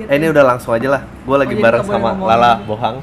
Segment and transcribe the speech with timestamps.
[0.00, 0.08] Gitu.
[0.08, 1.02] Eh ini udah langsung aja lah.
[1.04, 2.10] Gue lagi Oh, bareng sama.
[2.16, 2.96] Lala Bohang.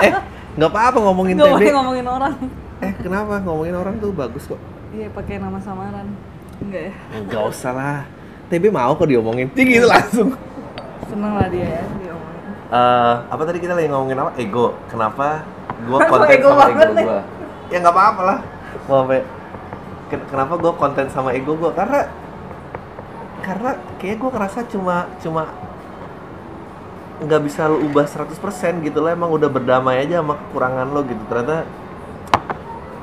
[0.00, 0.12] Eh,
[0.58, 1.64] nggak apa-apa ngomongin Nggak TB.
[1.76, 2.34] ngomongin orang.
[2.80, 4.60] Eh, kenapa ngomongin orang tuh bagus kok?
[4.90, 6.06] Iya, pakai nama samaran.
[6.58, 6.92] Enggak ya?
[7.14, 7.98] Enggak usah lah.
[8.50, 9.46] TB mau kok diomongin.
[9.54, 10.34] Tinggi gitu langsung.
[11.06, 12.50] Seneng lah dia ya diomongin.
[12.70, 14.30] Eh, apa tadi kita lagi ngomongin apa?
[14.34, 14.74] Ego.
[14.90, 15.46] Kenapa
[15.80, 17.20] Kok konten ego sama ego gua?
[17.70, 18.38] Ya nggak apa-apa lah.
[18.90, 19.02] Mau
[20.10, 21.72] kenapa gua konten sama ego gua?
[21.72, 22.04] Karena
[23.40, 25.42] karena kayak gua ngerasa cuma cuma
[27.20, 28.32] nggak bisa lu ubah 100%
[28.80, 31.68] gitu loh emang udah berdamai aja sama kekurangan lo gitu ternyata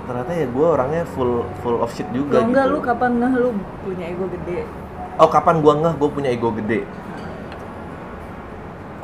[0.08, 3.50] ternyata ya gue orangnya full full of shit juga enggak gitu lu kapan ngeh lu
[3.86, 4.66] punya ego gede?
[5.18, 6.86] Oh kapan gua ngeh gue punya ego gede?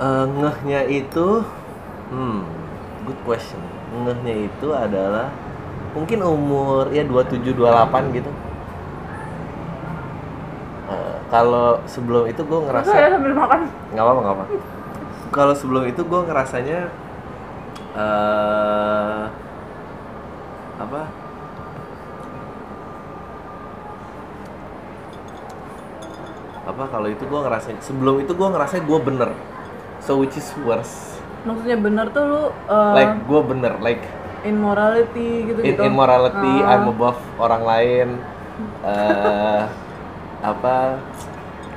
[0.03, 1.45] Eh, ngehnya itu,
[2.09, 2.39] hmm,
[3.05, 3.61] good question.
[3.93, 5.29] Ngehnya itu adalah
[5.93, 8.31] mungkin umur ya 27 28 gitu.
[10.89, 12.93] Eh, kalau sebelum itu gue ngerasa
[13.93, 14.45] nggak apa nggak apa.
[15.33, 16.79] Kalau sebelum itu gue ngerasanya
[17.97, 19.23] eh
[20.77, 21.01] apa?
[26.63, 29.29] Apa kalau itu gue ngerasain sebelum itu gue ngerasain gue bener.
[29.99, 31.17] So which is worse.
[31.43, 34.03] Maksudnya bener tuh lu uh, Like gue bener, like
[34.43, 35.81] in morality gitu in gitu.
[35.87, 36.77] immorality, Ah.
[36.77, 38.07] I'm above orang lain.
[38.85, 39.61] eh
[40.43, 41.01] apa?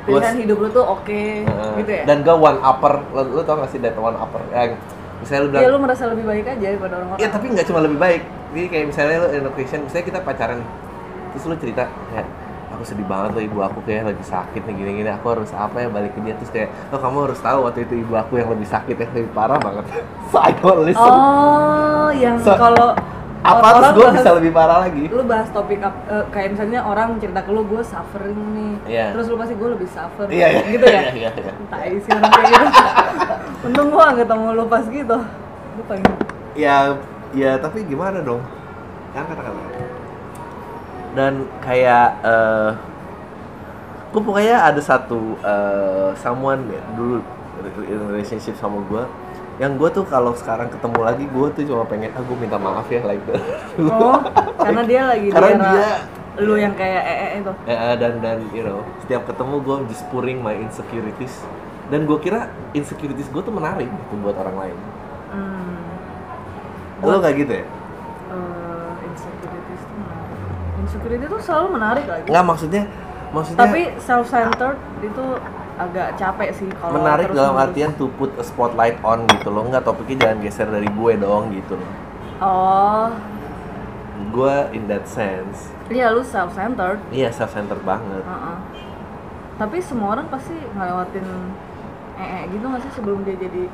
[0.06, 2.04] Gua Pilihan hidup lu tuh oke Uh, gitu ya.
[2.06, 4.38] Dan gak one upper, lu, lu tau gak sih that one upper?
[4.54, 4.78] Yang
[5.18, 7.18] misalnya lu bilang, Iya lu merasa lebih baik aja daripada orang-orang.
[7.18, 8.22] Iya tapi nggak cuma lebih baik.
[8.54, 10.58] Jadi kayak misalnya lu in a occasion, misalnya kita pacaran,
[11.34, 11.82] terus lu cerita
[12.14, 12.26] kayak
[12.76, 15.88] aku sedih banget loh ibu aku kayak lagi sakit nih gini-gini aku harus apa ya
[15.88, 18.68] balik ke dia terus kayak oh kamu harus tahu waktu itu ibu aku yang lebih
[18.68, 19.84] sakit yang lebih parah banget
[20.30, 22.92] so I don't listen Oh, yang So, kalau
[23.44, 25.04] apa terus gue bisa lebih parah lagi?
[25.12, 28.74] lu bahas topik eh, kayak misalnya orang cerita ke lu gue suffering nih.
[28.86, 29.06] Iya.
[29.12, 30.26] terus lu pasti gue lebih suffer.
[30.30, 30.60] Iya, iya.
[30.70, 31.02] gitu ya?
[31.06, 31.52] Iya, iya, iya.
[31.68, 32.66] tai sih orang kayak gitu.
[33.66, 35.18] Untung gua nggak ketemu lu pas gitu.
[35.76, 36.04] Lu paling
[36.56, 36.76] ya
[37.36, 38.40] ya tapi gimana dong?
[39.12, 39.60] Kan kata-kata
[41.16, 42.70] dan kayak eh
[44.12, 47.24] gue pokoknya ada satu eh, someone ya, dulu
[48.12, 49.02] relationship sama gue
[49.56, 52.84] yang gue tuh kalau sekarang ketemu lagi gue tuh cuma pengen ah gue minta maaf
[52.86, 53.40] ya like that.
[53.80, 54.20] Oh
[54.54, 56.00] karena dia lagi Karena di era dia-
[56.36, 60.38] lu yang kayak ee itu Eh, dan dan you know setiap ketemu gue just pouring
[60.38, 61.40] my insecurities.
[61.86, 64.76] Dan gue kira insecurities gue tuh menarik gitu buat orang lain.
[65.28, 65.76] Hmm.
[66.98, 67.64] lo gak gitu ya?
[67.64, 70.36] Eh, insecurities tuh menarik.
[70.78, 72.26] Insecurity tuh selalu menarik lagi.
[72.28, 72.82] Nggak maksudnya
[73.26, 75.24] maksudnya tapi self centered itu
[75.76, 77.64] agak capek sih kalau menarik dalam terus-menerus.
[77.68, 79.68] artian to put a spotlight on gitu loh.
[79.68, 81.90] Nggak topiknya jangan geser dari gue dong gitu loh.
[82.40, 83.08] Oh.
[84.32, 85.72] Gue in that sense.
[85.92, 88.24] Iya lu self centered iya self centered banget.
[88.24, 88.56] Heeh.
[89.56, 91.26] Tapi semua orang pasti ngelewatin
[92.16, 93.64] ee gitu nggak sih sebelum dia jadi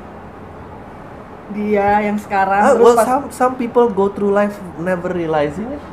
[1.55, 2.75] dia yang sekarang?
[2.75, 5.83] Terus well some some people go through life never realizing it.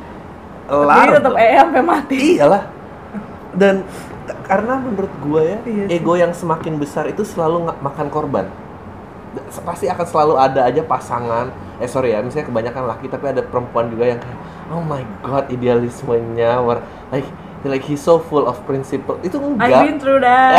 [0.67, 1.43] Tapi tetap them.
[1.43, 2.19] ee sampai mati.
[2.39, 2.63] iyalah.
[3.51, 3.83] Dan
[4.41, 5.95] karena menurut gue ya Iya sih.
[5.95, 8.45] ego yang semakin besar itu selalu makan korban
[9.63, 11.47] pasti akan selalu ada aja pasangan
[11.77, 15.47] eh sorry ya misalnya kebanyakan laki tapi ada perempuan juga yang kayak oh my god
[15.47, 17.23] idealismenya war like
[17.63, 20.51] like he's so full of principle itu I've enggak been through that.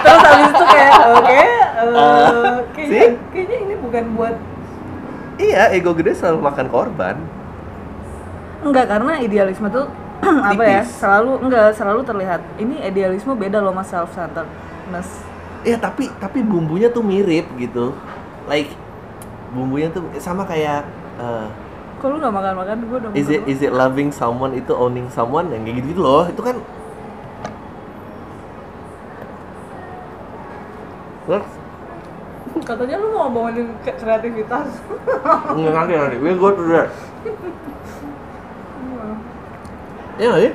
[0.00, 1.50] terus habis itu kayak oke eh,
[1.82, 3.10] Ah, kayaknya see?
[3.32, 4.34] kayaknya ini bukan buat
[5.36, 7.16] iya ego gede selalu makan korban
[8.62, 9.90] enggak karena idealisme tuh
[10.22, 12.40] apa ya selalu enggak selalu terlihat.
[12.56, 17.94] Ini idealisme beda loh sama self centeredness Iya tapi tapi bumbunya tuh mirip gitu.
[18.50, 18.74] Like
[19.54, 20.82] bumbunya tuh sama kayak
[21.22, 21.46] eh,
[22.02, 25.06] kalau lu nggak makan makan gue udah is it is it loving someone itu owning
[25.14, 25.46] someone?
[25.54, 26.26] Yang kayak gitu, loh.
[26.26, 26.56] Itu kan
[32.62, 34.82] katanya lu mau ngomongin kreativitas.
[35.54, 36.90] Nggak nanti nanti we go to that
[40.16, 40.52] Iya nggak sih?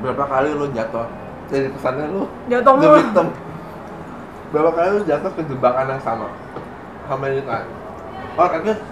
[0.00, 1.06] Berapa kali lu jatuh
[1.46, 2.96] dari pesannya lu Jatuh mulu.
[2.96, 3.26] victim.
[4.50, 6.26] Berapa kali lu jatuh ke jebakan yang sama?
[7.04, 7.68] How many times?
[8.34, 8.82] Or at least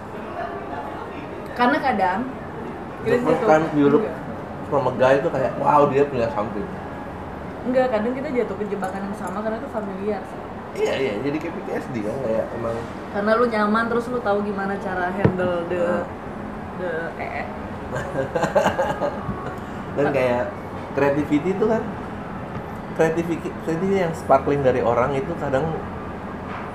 [1.54, 2.20] karena kadang
[3.02, 4.14] the kita first time you look Enggak.
[4.70, 6.62] from a guy itu kayak wow dia punya something.
[7.66, 10.40] enggak kadang kita jatuh ke jebakan yang sama karena itu familiar sih.
[10.78, 12.76] Iya iya jadi kayak PTSD kan kayak emang
[13.10, 16.06] karena lu nyaman terus lu tahu gimana cara handle the
[16.78, 17.42] the ee
[19.96, 20.42] dan kayak
[20.94, 21.82] creativity itu kan
[22.94, 25.66] creativity creativity yang sparkling dari orang itu kadang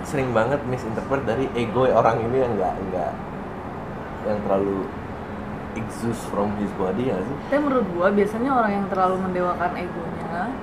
[0.04, 3.14] sering banget misinterpret dari ego orang ini yang enggak enggak
[4.24, 4.88] yang terlalu
[5.74, 7.38] exhaust from his body ya sih?
[7.50, 10.54] Tapi menurut gua biasanya orang yang terlalu mendewakan egonya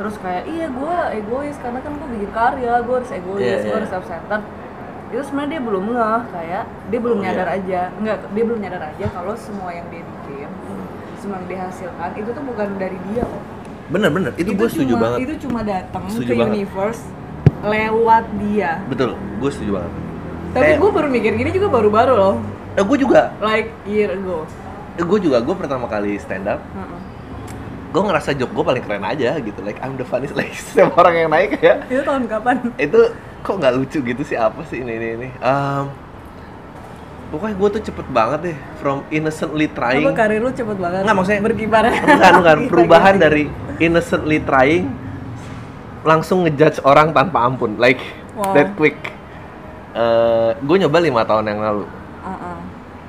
[0.00, 3.68] terus kayak iya gue egois karena kan gue bikin karya gue harus egois Iya, gue
[3.68, 3.76] iya.
[3.76, 4.42] harus self centered
[5.12, 7.54] itu sebenarnya dia belum ngeh kayak dia belum Oh, nyadar iya.
[7.54, 7.80] aja.
[7.94, 10.48] Enggak dia belum nyadar aja kalau semua yang dia bikin
[11.20, 13.42] semua yang dihasilkan itu tuh bukan dari dia kok.
[13.86, 14.32] Bener bener.
[14.34, 15.18] Itu, gue setuju banget.
[15.22, 16.48] itu cuma datang ke banget.
[16.48, 17.02] universe
[17.62, 18.80] lewat dia.
[18.88, 19.92] Betul gue setuju banget.
[20.52, 22.34] Tapi Kayak- gue baru mikir gini juga baru-baru loh.
[22.72, 23.36] Eh, gue juga.
[23.38, 24.48] Like year ago.
[24.96, 25.38] Eh, gue juga.
[25.38, 26.98] Gue pertama kali stand up Heeh.
[27.90, 29.60] gue ngerasa joke gue paling keren aja gitu.
[29.60, 30.32] Like I'm the funniest.
[30.40, 32.56] Like setiap orang yang naik kayak itu tahun kapan?
[32.76, 33.12] Itu
[33.42, 34.34] kok nggak lucu gitu sih?
[34.34, 35.28] Apa sih ini ini ini?
[35.34, 35.84] Em,
[37.28, 40.02] pokoknya gue tuh cepet banget deh from innocently trying.
[40.02, 41.02] Apa karir lu cepet banget?
[41.02, 41.84] Nggak, maksudnya- berkibar.
[41.90, 43.42] Bukan bukan perubahan gila, dari
[43.78, 44.86] innocently trying
[46.02, 48.00] langsung ngejudge orang tanpa ampun like
[48.32, 48.56] Wow.
[48.56, 48.96] that quick.
[50.58, 51.84] Gue nyoba lima tahun yang lalu.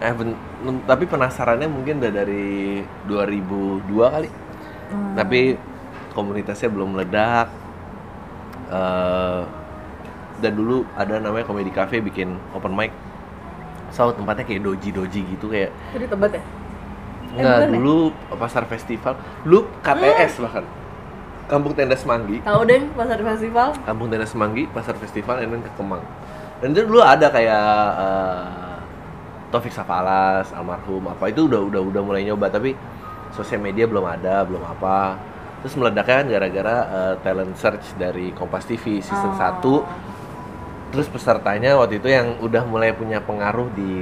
[0.03, 0.35] I haven't-
[0.83, 4.29] tapi penasarannya mungkin udah dari 2002 kali.
[4.83, 5.15] Hmm.
[5.15, 5.57] tapi
[6.11, 7.49] komunitasnya belum meledak.
[8.67, 9.41] Eh,
[10.43, 12.91] dan dulu ada namanya komedi cafe bikin open mic
[13.93, 16.43] so tempatnya kayak doji doji gitu kayak Itu di Tebet ya?
[17.33, 17.77] Enggak, bukan ya?
[17.81, 17.95] dulu
[18.37, 20.65] pasar festival, dulu KTS bahkan.
[21.49, 23.67] Kampung Tenda Semanggi, Tahu deh pasar festival.
[23.83, 26.01] Kampung Tenda Semanggi, pasar festival, dan ke Kemang.
[26.61, 27.67] Dan itu dulu ada kayak
[27.99, 28.77] eh,
[29.49, 32.73] Taufik Safalas, almarhum apa itu udah udah udah mulai nyoba tapi
[33.33, 35.17] sosial media belum ada, belum apa.
[35.65, 39.83] Terus meledaknya kan gara-gara eh, talent search dari Kompas TV season Oh.
[39.83, 40.12] 1
[40.93, 43.93] Terus pesertanya waktu itu yang udah mulai punya pengaruh di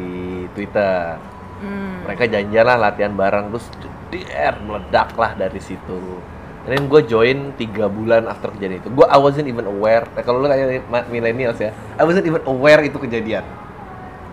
[0.51, 1.15] Twitter.
[1.61, 2.01] Hmm.
[2.09, 3.69] mereka janjian lah latihan bareng terus
[4.09, 6.19] der meledak lah dari situ.
[6.65, 8.89] Dan gue join tiga bulan after kejadian itu.
[8.91, 10.05] Gue I wasn't even aware.
[10.13, 11.69] Nah, kalau lu kayak millennials ya.
[11.97, 13.45] I wasn't even aware itu kejadian.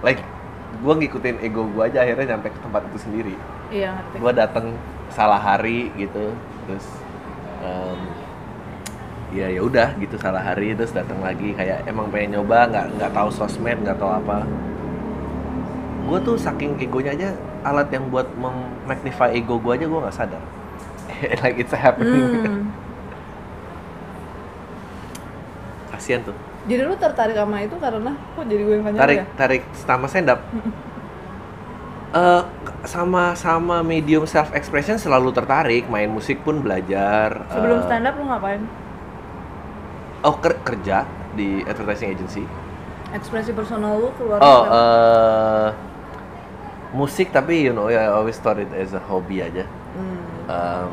[0.01, 0.25] Like
[0.81, 3.35] gue ngikutin ego gue aja akhirnya nyampe ke tempat itu sendiri.
[3.69, 4.17] Iya ngerti.
[4.25, 4.67] gue datang
[5.13, 6.33] salah hari gitu.
[6.65, 6.87] Terus
[7.61, 8.01] em,
[9.29, 13.13] ya ya udah gitu salah hari terus datang lagi kayak emang pengen nyoba nggak nggak
[13.13, 14.43] tahu sosmed nggak tahu apa
[16.09, 17.29] gue tuh saking egonya aja
[17.61, 20.43] alat yang buat memagnify ego gue aja gue nggak sadar
[21.45, 22.65] like it's happening Hmm.
[25.93, 26.37] kasian tuh
[26.69, 29.25] Jadi lu tertarik sama itu karena kok jadi gue yang tanya tarik ya?
[29.37, 30.41] tarik sama stand up
[32.09, 32.43] Eh,
[32.89, 38.17] sama sama medium self expression selalu tertarik main musik pun belajar Sebelum eh, stand up
[38.17, 38.65] lu ngapain?
[40.27, 41.07] Oh ker- kerja
[41.39, 42.43] di advertising agency.
[43.15, 45.69] Ekspresi personal lu keluar Oh eh
[46.93, 49.65] musik tapi you know I always thought it as a hobby aja.
[49.95, 50.21] Hmm.
[50.49, 50.89] Em,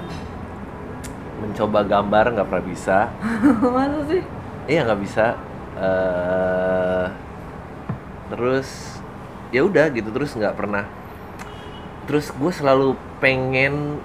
[1.41, 2.97] mencoba gambar nggak pernah bisa.
[3.75, 4.21] Masa sih?
[4.69, 5.25] Iya nggak bisa.
[5.75, 7.05] eh
[8.31, 8.97] terus
[9.51, 10.85] ya udah gitu terus nggak pernah.
[12.05, 13.97] Terus gue selalu pengen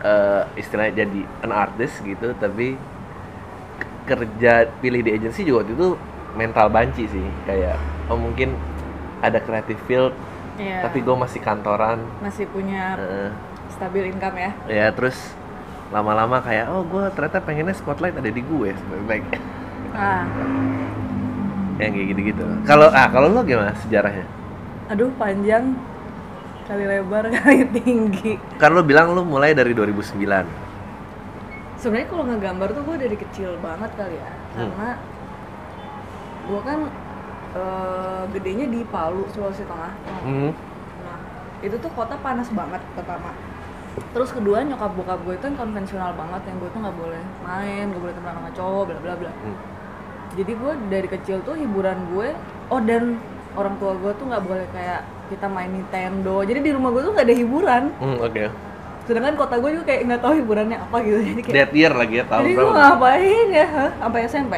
[0.00, 2.78] eh istilahnya jadi an artist gitu tapi
[4.08, 5.88] kerja pilih di agency juga waktu itu
[6.34, 7.26] mental banci sih.
[7.44, 7.76] Kayak
[8.06, 8.56] oh mungkin
[9.20, 10.14] ada creative field
[10.56, 10.82] Iya.
[10.82, 12.02] tapi gue masih kantoran.
[12.18, 13.30] Masih punya Eh,
[13.70, 14.50] stabil income ya.
[14.66, 15.14] ya terus
[15.88, 18.74] lama-lama kayak oh gue ternyata pengennya spotlight ada di gue
[19.06, 19.38] like.
[19.94, 20.26] Ah,
[21.78, 22.42] yang kayak gitu-gitu.
[22.64, 24.26] Kalau ah kalau lo gimana sejarahnya?
[24.88, 25.78] Aduh panjang.
[26.66, 28.36] Kali lebar kali tinggi.
[28.58, 30.67] kan lo bilang lo mulai dari 2009
[31.78, 34.70] Sebenarnya kalau ngegambar tuh gue dari kecil banget kali ya, Hmm.
[34.74, 34.90] karena
[36.44, 36.80] gue kan
[37.48, 39.92] eh, gedenya di Palu Sulawesi Tengah.
[40.20, 40.50] hmm.
[41.00, 41.18] Nah,
[41.64, 43.32] itu tuh kota panas banget pertama.
[44.12, 47.88] Terus kedua nyokap bokap gue itu yang konvensional banget yang gue tuh nggak boleh main,
[47.88, 49.32] nggak boleh temenan sama cowok, bla bla bla.
[49.32, 49.56] Hmm.
[50.36, 52.28] Jadi gue dari kecil tuh hiburan gue,
[52.68, 53.16] oh dan
[53.56, 55.00] orang tua gue tuh nggak boleh kayak
[55.32, 56.44] kita main Nintendo.
[56.44, 57.82] Jadi di rumah gue tuh nggak ada hiburan.
[57.96, 58.44] Hmm, oke
[59.08, 61.18] Sedangkan kota gue juga kayak nggak tahu hiburannya apa gitu.
[61.24, 63.66] Jadi kayak dead year lagi ya tahun jadi gue berapa ngapain ya?
[63.96, 64.54] Sampai SMP.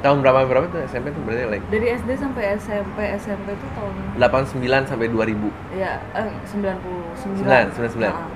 [0.00, 3.92] tahun berapa berapa tuh SMP tuh berarti like Dari SD sampai SMP, SMP itu tahun
[4.16, 7.20] 89 sampai 2000 ya eh, 99.
[7.20, 8.12] Sembilan, sembilan, sembilan.
[8.16, 8.28] Nah.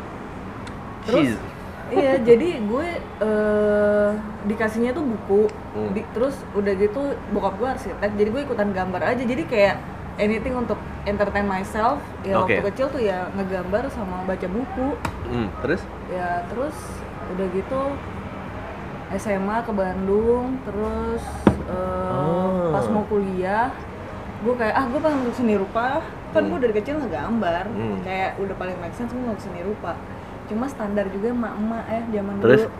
[1.04, 1.40] Terus Jeez.
[1.88, 2.86] iya, jadi gue
[3.24, 4.10] eh,
[4.44, 5.48] dikasihnya tuh buku.
[5.72, 5.90] Hmm.
[5.96, 7.00] Di- terus udah gitu
[7.32, 9.24] bokap gue arsitek, jadi gue ikutan gambar aja.
[9.24, 9.80] Jadi kayak
[10.16, 11.98] anything untuk entertain myself.
[12.22, 12.56] Ya Oke.
[12.56, 14.88] waktu kecil tuh ya ngegambar sama baca buku.
[15.24, 16.76] Hmm, terus Ya terus
[17.30, 17.80] udah gitu
[19.12, 21.22] SMA ke Bandung, terus
[21.64, 22.70] eh, Oh.
[22.70, 23.70] pas mau kuliah
[24.40, 26.50] gue kayak ah gue pengen seni rupa kan Hmm.
[26.52, 28.04] gue dari kecil ngegambar Hmm.
[28.04, 29.96] kayak udah paling make sense gue mau seni rupa
[30.44, 32.60] cuma standar juga emak-emak ya zaman Terus?
[32.60, 32.70] dulu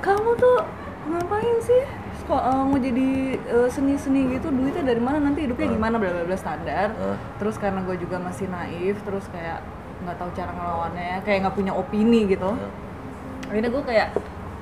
[0.00, 0.58] kamu tuh
[1.04, 1.82] ngapain sih
[2.32, 5.20] kok eh, mau jadi eh, seni-seni gitu duitnya dari mana?
[5.20, 5.74] Nanti hidupnya Ah.
[5.74, 5.94] gimana?
[5.96, 6.88] Bla bla bla standar.
[6.94, 7.16] Ah.
[7.36, 9.60] terus karena gue juga masih naif terus kayak
[10.00, 12.48] nggak tahu cara ngelawannya kayak nggak punya opini gitu.
[12.48, 12.72] Ah.
[13.46, 14.08] akhirnya gue kayak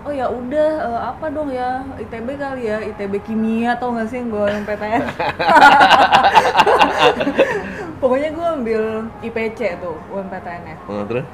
[0.01, 1.87] oh ya udah eh, apa dong ya?
[1.97, 5.03] ITB kali ya ITB kimia atau nggak sih yang gue yang PTN
[8.01, 8.83] pokoknya gue ambil
[9.21, 11.25] IPC tuh UMPTN nya Oh, terus?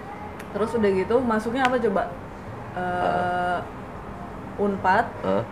[0.51, 2.03] Terus udah gitu masuknya apa coba?
[2.75, 3.59] Eh,
[4.57, 5.05] Unpad.
[5.23, 5.43] Hah?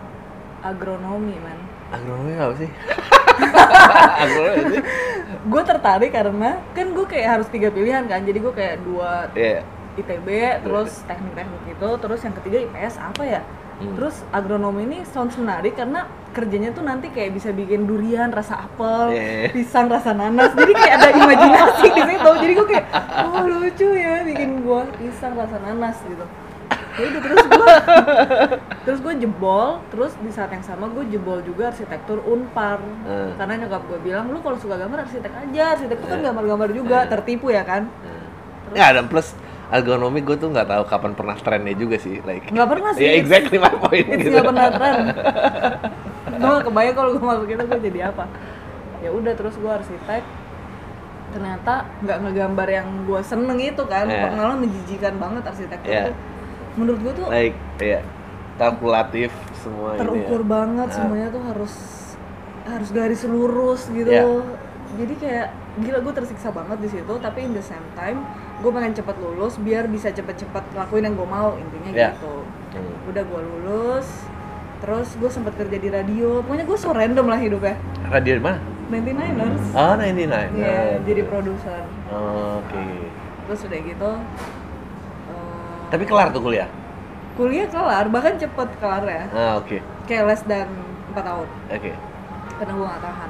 [0.65, 1.59] Agronomi man.
[1.93, 2.69] Agronomi apa sih?
[4.25, 4.77] Agronomi
[5.45, 8.25] gue tertarik karena kan gue kayak harus tiga pilihan kan.
[8.25, 9.61] Jadi gue kayak dua Iya.
[9.95, 10.27] ITB
[10.65, 13.41] terus teknik-teknik itu terus yang ketiga IPS apa ya?
[13.75, 13.91] Hmm.
[13.99, 19.11] terus agronomi ini sounds menarik karena kerjanya tuh nanti kayak bisa bikin durian rasa apel
[19.11, 19.51] Iya.
[19.51, 20.55] pisang rasa nanas.
[20.55, 22.29] Jadi kayak ada imajinasi di situ.
[22.39, 22.85] Jadi gue kayak
[23.27, 26.23] oh lucu ya bikin buah pisang rasa nanas gitu
[26.95, 27.67] ya udah terus gue
[28.85, 33.35] terus gue jebol terus di saat yang sama gue jebol juga arsitektur unpar Hmm.
[33.35, 37.05] karena nyokap gue bilang lu kalau suka gambar arsitek aja arsitek itu kan gambar-gambar juga
[37.05, 37.87] tertipu ya kan
[38.73, 39.31] Ya dan plus
[39.67, 43.11] agronomi gue tuh nggak tahu kapan pernah trennya juga sih like Nggak pernah sih, ya
[43.11, 44.95] it's- exactly my point gitu nggak pernah tren.
[46.41, 48.25] gue kebayang kalau gue masuk itu gue jadi apa.
[48.99, 50.23] Ya udah terus gue arsitek.
[51.29, 54.05] Ternyata nggak ngegambar yang gue seneng itu kan.
[54.05, 54.33] Yeah.
[54.33, 56.05] Malah menjijikan banget arsitektur Yeah.
[56.09, 56.15] tuh.
[56.75, 57.99] Menurut gue tuh like ya
[58.55, 60.47] kalkulatif semua terukur gitu ya.
[60.47, 60.95] banget Ah.
[60.95, 61.73] semuanya tuh harus
[62.65, 64.07] harus garis lurus gitu.
[64.07, 64.43] Yeah.
[64.95, 67.13] Jadi kayak gila gue tersiksa banget di situ.
[67.15, 68.23] Tapi in the same time
[68.55, 72.11] gue pengen cepet lulus biar bisa cepet-cepet lakuin yang gue mau intinya Yeah.
[72.13, 72.35] gitu
[72.71, 73.07] Hmm.
[73.07, 74.07] udah gue lulus
[74.75, 78.59] terus gue sempat kerja di radio pokoknya gue so random lah hidupnya radio di mana
[78.85, 82.83] 99ers oh 99 Iya, jadi produser oh, oke
[83.41, 84.11] terus udah gitu
[85.95, 86.67] tapi kelar tuh kuliah?
[87.39, 89.23] Kuliah kelar bahkan cepet kelar ya.
[89.31, 89.79] Ah oke.
[90.05, 90.67] Kayak less dan
[91.11, 91.47] 4 tahun.
[91.71, 91.91] Oke.
[92.55, 93.29] Karena gue gak tahan.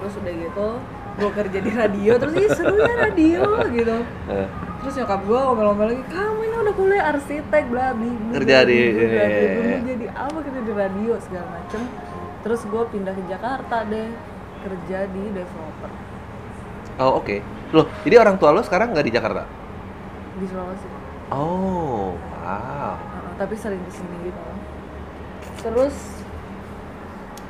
[0.00, 0.68] Terus udah gitu
[1.10, 3.96] gue kerja di radio terus ih seru ya radio gitu.
[4.30, 4.46] Eh,
[4.80, 8.94] terus nyokap gue ngomel-ngomel lagi kamu ini udah kuliah arsitek bla bla bla, Kerja di-
[8.94, 9.78] iya, iya.
[9.84, 11.82] jadi apa kerja di radio segala macem.
[12.40, 14.08] Terus gue pindah ke Jakarta deh
[14.60, 15.90] kerja di developer.
[16.96, 17.36] Oh oke.
[17.70, 19.42] Loh jadi orang tua lo sekarang nggak di Jakarta?
[20.38, 20.86] Di Sulawesi
[21.30, 22.94] oh wow.
[22.94, 24.42] Uh, tapi sering di sini gitu.
[25.60, 25.96] Terus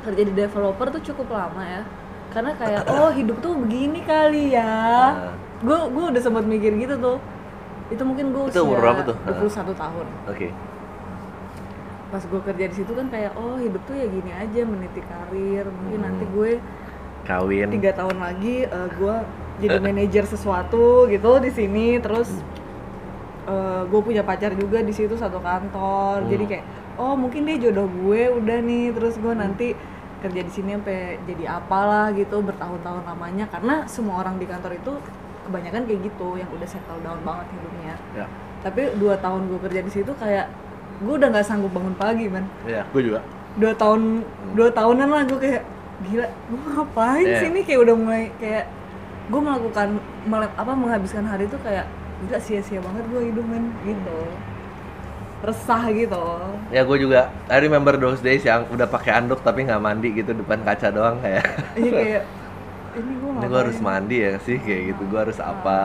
[0.01, 1.83] kerja di developer tuh cukup lama ya.
[2.31, 5.13] Karena kayak oh hidup tuh begini kali ya.
[5.61, 7.17] Gue gue udah sempat mikir gitu tuh.
[7.91, 9.15] Itu mungkin gue umur berapa tuh?
[9.27, 10.05] 21 tahun.
[10.31, 10.47] Oke.
[12.11, 15.65] Pas gue kerja di situ kan kayak oh hidup tuh ya gini aja meniti karir.
[15.67, 16.05] Mungkin Hmm.
[16.07, 16.51] nanti gue
[17.23, 17.67] kawin.
[17.71, 19.15] tiga tahun lagi eh, gue
[19.61, 21.99] jadi manajer sesuatu gitu di sini.
[21.99, 22.31] Terus
[23.43, 26.25] eh, gue punya pacar juga di situ satu kantor.
[26.25, 26.51] Jadi Hmm.
[26.51, 28.91] kayak oh mungkin dia jodoh gue udah nih.
[28.91, 29.67] Terus gue nanti
[30.19, 33.45] kerja di sini sampai jadi apalah gitu bertahun-tahun lamanya.
[33.47, 34.91] Karena semua orang di kantor itu
[35.41, 37.95] kebanyakan kayak gitu yang udah settle down banget hidupnya.
[38.15, 38.25] Ya.
[38.61, 40.45] Tapi dua tahun gue kerja di situ kayak
[41.01, 43.25] gue udah nggak sanggup bangun pagi man ya gue juga.
[43.57, 44.21] Dua tahun
[44.53, 45.63] dua tahunan lah gue kayak
[46.01, 47.39] gila gue ngapain Iya.
[47.41, 47.61] sih ini?
[47.61, 48.65] Kayak udah mulai kayak
[49.27, 49.87] gue melakukan
[50.23, 51.89] mele- apa menghabiskan hari itu kayak
[52.25, 53.73] gila sia-sia banget gue hidup men.
[53.81, 54.19] Gitu.
[55.41, 56.25] Resah gitu.
[56.69, 60.37] Ya gue juga I remember those days yang udah pakai anduk tapi nggak mandi gitu
[60.37, 61.45] depan kaca doang kayak.
[61.73, 62.23] Ini kayak
[62.91, 65.01] ini gue ini gue harus mandi ya sih kayak gitu.
[65.09, 65.81] Gue harus apa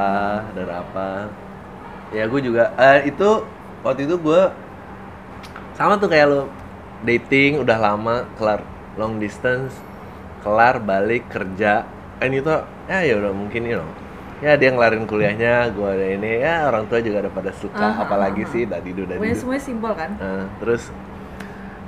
[0.53, 1.33] dan apa.
[2.13, 3.49] Ya gue juga eh, itu
[3.81, 4.43] waktu itu gue
[5.73, 6.43] sama tuh kayak lo
[7.05, 8.61] dating udah lama kelar
[9.01, 9.73] long distance
[10.45, 11.89] kelar balik kerja.
[12.21, 12.53] And itu
[12.93, 13.89] ya ya udah mungkin you know
[14.45, 16.45] ya dia ngelarin kuliahnya gue ada ini.
[16.45, 18.53] Ya orang tua juga ada pada suka Ah, apalagi ah, ah.
[18.53, 19.03] sih dadidu.
[19.09, 20.11] Dadidu semuanya simpel kan?
[20.21, 20.83] Nah, terus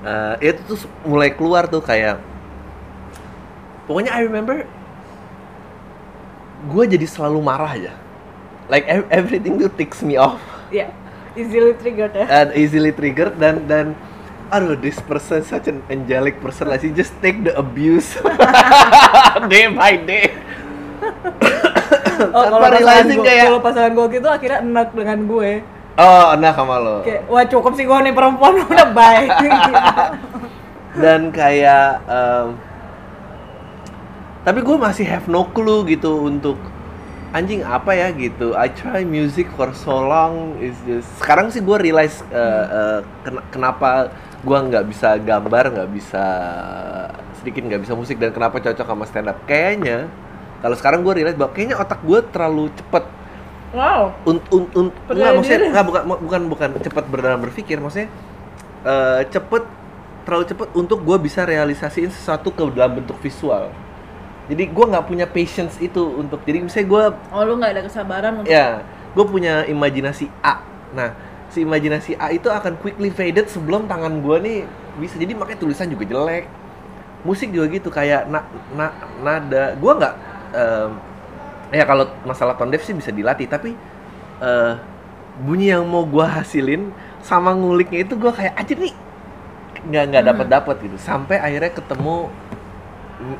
[0.05, 2.21] eh, itu tuh mulai keluar tuh kayak
[3.85, 4.64] pokoknya I remember
[6.69, 7.95] gue jadi selalu marah aja.
[8.69, 10.40] Like ev- everything tuh ticks me off.
[10.69, 10.93] Ya
[11.38, 12.26] easily triggered ya.
[12.26, 13.95] And easily triggered dan dan
[14.49, 18.17] aduh this person such an angelic person like she just take the abuse
[19.52, 20.33] day by day
[22.28, 25.50] oh, Tanpa kalau pasangan realizing gue kayak- kalau pasangan gue gitu akhirnya enak dengan gue.
[25.94, 26.96] Oh enak sama lo.
[27.02, 29.30] Kayak wah cukup sih gue nih perempuan udah baik.
[31.02, 32.46] Dan kayak em,
[34.40, 36.56] tapi gue masih have no clue gitu untuk
[37.30, 38.08] anjing apa ya?
[38.10, 38.54] gitu.
[38.54, 43.44] I try music for so long is just sekarang sih gue realize eh, eh, ken-
[43.50, 44.08] kenapa
[44.38, 46.25] gue nggak bisa gambar nggak bisa
[47.37, 49.38] sedikit nggak bisa musik dan kenapa cocok sama stand up.
[49.44, 50.06] Kayaknya
[50.58, 53.04] kalau sekarang gue realize bahwa kayaknya otak gue terlalu cepet.
[53.68, 54.16] Wow.
[54.24, 58.08] Un, un, un, enggak, maksudnya enggak, bukan bukan bukan cepat berdalam berpikir maksudnya
[58.82, 59.64] eh, cepet
[60.24, 63.68] terlalu cepet untuk gue bisa realisasiin sesuatu ke dalam bentuk visual.
[64.48, 67.04] Jadi gue nggak punya patience itu untuk jadi misalnya gue
[67.36, 68.80] oh lu nggak ada kesabaran untuk ya
[69.12, 70.64] gue punya imajinasi A.
[70.96, 71.12] Nah
[71.48, 74.68] si imajinasi A itu akan quickly faded sebelum tangan gua nih
[75.00, 76.44] bisa jadi makanya tulisan juga jelek.
[77.26, 78.46] Musik juga gitu kayak na,
[78.76, 78.86] na,
[79.24, 80.14] nada gua nggak
[80.55, 80.90] em,
[81.73, 83.76] ya kalau masalah tone deaf sih bisa dilatih tapi
[84.43, 84.73] eh,
[85.43, 86.90] bunyi yang mau gua hasilin
[87.23, 88.95] sama nguliknya itu gua kayak aja nih
[89.88, 90.31] nggak nggak Hmm.
[90.35, 92.17] dapat dapat gitu sampai akhirnya ketemu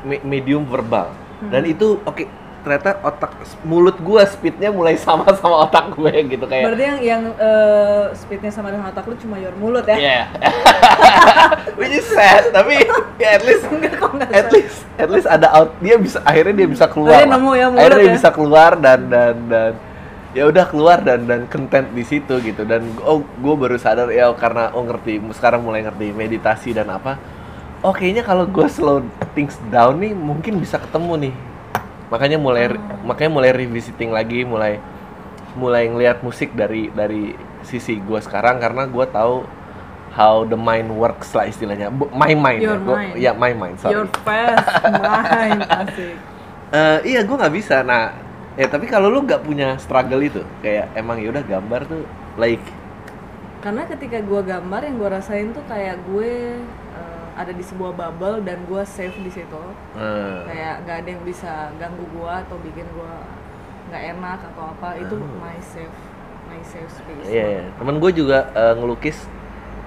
[0.05, 1.11] me- medium verbal
[1.51, 1.73] dan Hmm.
[1.73, 2.23] itu oke
[2.59, 3.31] ternyata otak
[3.63, 8.51] mulut gua speednya mulai sama sama otak gue gitu kayak Berarti yang yang eh, speednya
[8.51, 9.97] sama dengan otak lu cuma your mulut ya?
[9.97, 10.25] Yeah.
[11.79, 12.83] Which is sad, tapi
[13.17, 16.65] ya at least Enggak kok enggak at least at least ada out dia bisa akhirnya
[16.65, 17.15] dia bisa keluar.
[17.15, 18.15] Akhirnya nemu ya mulut akhirnya dia ya.
[18.19, 19.73] bisa keluar dan dan dan
[20.29, 24.29] ya udah keluar dan dan content di situ gitu dan oh gue baru sadar ya
[24.37, 27.17] karena oh ngerti sekarang mulai ngerti meditasi dan apa
[27.81, 29.01] oh kayaknya kalau gue slow
[29.33, 31.33] things down nih mungkin bisa ketemu nih
[32.09, 34.81] makanya mulai makanya mulai revisiting lagi mulai
[35.53, 39.45] mulai ngelihat musik dari dari sisi gue sekarang karena gue tahu
[40.09, 42.81] how the mind works lah istilahnya my mind Your ya.
[42.81, 43.13] Gua- mind.
[43.15, 46.15] ya my mind sorry Your fast mind asik.
[46.69, 48.13] Eh, iya gue nggak bisa nah
[48.53, 52.03] ya tapi kalau lu nggak punya struggle itu kayak emang yaudah gambar tuh
[52.35, 52.61] like
[53.59, 56.55] Karena ketika gua gambar yang gua rasain tuh kayak gue
[57.39, 59.61] ada di sebuah bubble dan gua safe di situ.
[59.93, 63.23] eh, Kayak nggak ada yang bisa ganggu gua atau bikin gua
[63.87, 64.89] nggak enak atau apa.
[64.97, 65.39] Itu Oh.
[65.39, 65.95] my safe
[66.45, 67.25] my safe space.
[67.25, 67.63] iya iya.
[67.71, 69.29] temen gue juga eh, ngelukis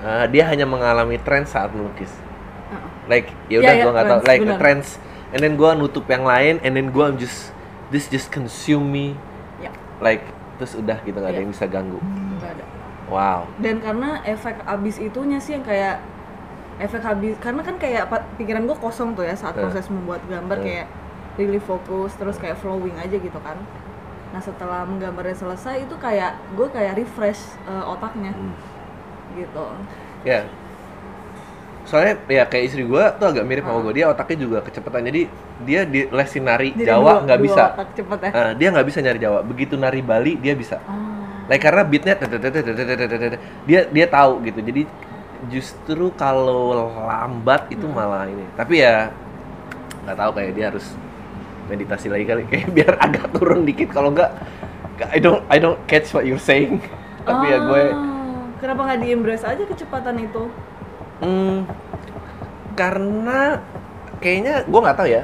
[0.01, 2.07] eh, dia hanya mengalami tren saat melukis
[2.71, 2.91] Heeh.
[3.07, 4.59] like ya Iya, udah iya, gue nggak tahu trends, like benar.
[4.59, 4.89] trends
[5.31, 7.51] and then gue nutup yang lain and then gue just
[7.91, 9.19] this just consume me
[9.59, 10.23] Ya, like
[10.55, 11.43] terus udah gitu nggak ada Iya.
[11.43, 11.99] yang bisa ganggu
[12.39, 12.65] nggak ada.
[13.07, 15.99] wow dan karena efek abis itunya sih yang kayak
[16.83, 18.05] efek habis karena kan kayak
[18.37, 19.63] pikiran gue kosong tuh ya saat eh.
[19.63, 20.65] proses membuat gambar eh.
[20.65, 20.87] kayak
[21.39, 23.57] really fokus terus kayak flowing aja gitu kan
[24.33, 28.53] nah setelah menggambarnya selesai itu kayak gue kayak refresh uh, otaknya hmm.
[29.37, 29.67] gitu
[30.25, 30.45] ya yeah.
[31.85, 33.77] soalnya ya kayak istri gue tuh agak mirip ah.
[33.77, 35.23] sama gue dia otaknya juga kecepatan jadi
[35.69, 38.31] dia di lesin nari jadi Jawa nggak bisa otak cepet, ya?
[38.33, 41.13] uh, dia nggak bisa nyari Jawa begitu nari Bali dia bisa ah.
[41.51, 42.15] Like karena beatnya
[43.67, 44.87] dia dia tahu gitu jadi
[45.49, 46.71] justru kalau
[47.03, 47.97] lambat itu Hmm.
[47.97, 49.11] malah ini tapi ya
[50.03, 50.87] nggak tahu kayak dia harus
[51.67, 54.31] meditasi lagi kali kayak biar agak turun dikit kalau nggak
[55.11, 56.79] I don't I don't catch what you're saying
[57.27, 60.47] tapi ya gue Ah, kenapa nggak di embrace aja kecepatan itu
[61.19, 61.71] Hmm,
[62.75, 63.63] karena
[64.19, 65.23] kayaknya gue nggak tahu ya.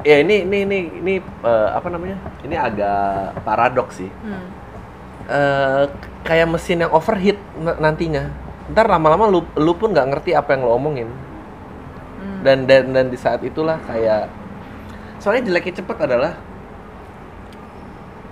[0.00, 2.16] Ya ini ini ini ini eh, apa namanya?
[2.40, 4.10] Ini agak paradoks sih.
[4.10, 4.46] hmm.
[5.30, 5.84] Eh,
[6.24, 8.28] kayak mesin yang overheat nantinya.
[8.70, 11.08] Ntar lama-lama lu lu pun nggak ngerti apa yang lo omongin.
[12.20, 12.40] Hmm.
[12.42, 14.30] Dan dan dan di saat itulah kayak
[15.18, 16.32] soalnya jeleknya cepet adalah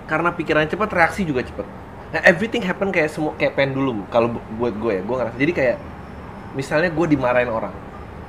[0.05, 1.67] karena pikiran cepet reaksi juga cepet.
[2.09, 5.51] Nah, everything happen kayak semua kayak pendulum kalau bu- buat gue ya gue ngerasa jadi
[5.53, 5.77] kayak
[6.57, 7.69] misalnya gue dimarahin orang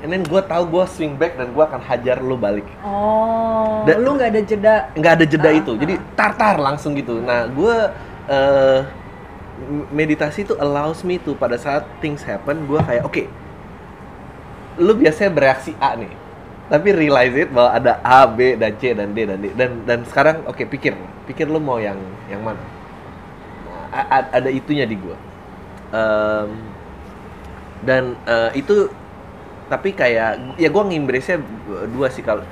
[0.04, 3.96] and then gue tahu gue swing back dan gue akan hajar lu balik oh Da-
[3.96, 7.48] lu nggak ada jeda nggak ada jeda Ah, itu jadi tar tar langsung gitu nah
[7.48, 7.74] gue
[8.28, 8.84] m-
[9.92, 13.24] meditasi itu allows me to pada saat things happen gue kayak oke
[14.80, 16.12] lu biasanya bereaksi A nih
[16.70, 19.98] tapi realize it bahwa ada A B dan C dan D dan D dan dan
[20.06, 20.94] sekarang oke pikir
[21.26, 21.98] pikir lu mau yang
[22.30, 22.62] yang mana?
[23.90, 25.16] Nah, ada itunya di gue
[27.82, 28.86] dan eh, itu
[29.70, 31.38] tapi kayak ya gue ngimbrese
[31.94, 32.42] dua sih kalau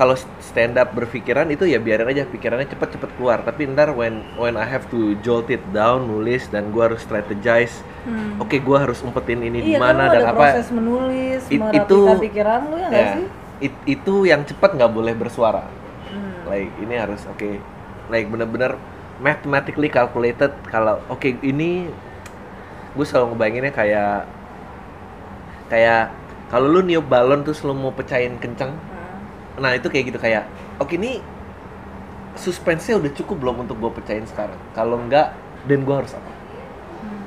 [0.00, 4.56] kalau stand up berpikiran itu ya biarin aja pikirannya cepet-cepet keluar tapi ntar when when
[4.56, 8.40] I have to jolt it down nulis dan gua harus strategize Hmm.
[8.40, 11.40] oke gua harus umpetin ini di iya mana kan lu dan ada apa proses menulis
[11.52, 13.26] It- itu- pikiran lu ya nggak ya sih
[13.60, 15.68] it- itu yang cepet nggak boleh bersuara
[16.08, 16.48] Hmm.
[16.48, 17.60] like ini harus oke
[18.08, 18.80] like bener-bener
[19.20, 21.92] mathematically calculated kalau oke ini
[22.96, 24.24] gue selalu ngebayanginnya kayak
[25.68, 26.08] kayak
[26.48, 28.72] kalau lu niup balon terus lu mau pecahin kenceng
[29.60, 29.76] Nah.
[29.76, 30.48] Itu kayak gitu kayak,
[30.80, 31.20] oke ini
[32.34, 34.56] suspense-nya udah cukup belum untuk gue pecahin sekarang.
[34.72, 35.36] Kalau enggak,
[35.68, 36.32] dan gue harus apa?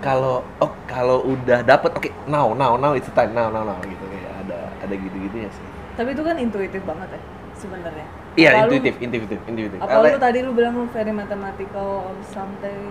[0.01, 4.03] Kalau oh kalau udah dapet, oke now now now it's time now now now gitu
[4.03, 5.63] kayak ada ada gitu gitunya sih.
[5.93, 7.21] tapi itu kan intuitif banget ya
[7.53, 9.77] sebenarnya Iya lu- intuitif intuitif intuitif.
[9.77, 12.81] apa Ale- lu tadi lu bilang lu very mathematical or something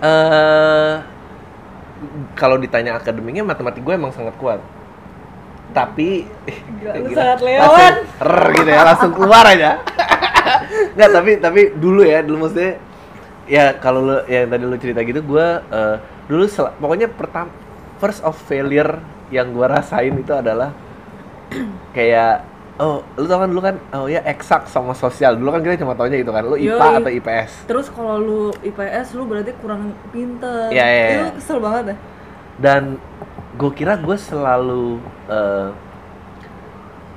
[0.00, 0.94] eh
[2.34, 4.64] kalau ditanya akademiknya matematik gue emang sangat kuat.
[5.70, 6.26] Tapi
[6.80, 7.60] Gila, gila, sangat leon.
[7.60, 9.70] langsung rrr gitu ya, langsung keluar aja.
[10.96, 12.72] Nggak, tapi tapi dulu ya, dulu maksudnya
[13.46, 17.50] ya kalau lu yang tadi lu cerita gitu gue eh, dulu sel- pokoknya pertama
[17.98, 20.70] first of failure yang gue rasain itu adalah
[21.96, 22.46] kayak
[22.78, 25.92] oh lu tau kan dulu kan oh ya eksak sama sosial dulu kan kita cuma
[25.92, 26.98] taunya itu kan lu IPA Yoi.
[27.02, 30.70] atau IPS Terus kalau lu IPS lu berarti kurang pinter.
[30.70, 31.30] Iya, iya, Itu iya.
[31.36, 31.98] kesel banget dah.
[32.56, 32.82] dan
[33.60, 34.96] gue kira gue selalu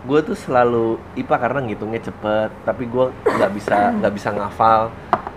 [0.04, 4.92] gue tuh selalu IPA karena ngitungnya cepet tapi gue nggak bisa nggak bisa ngafal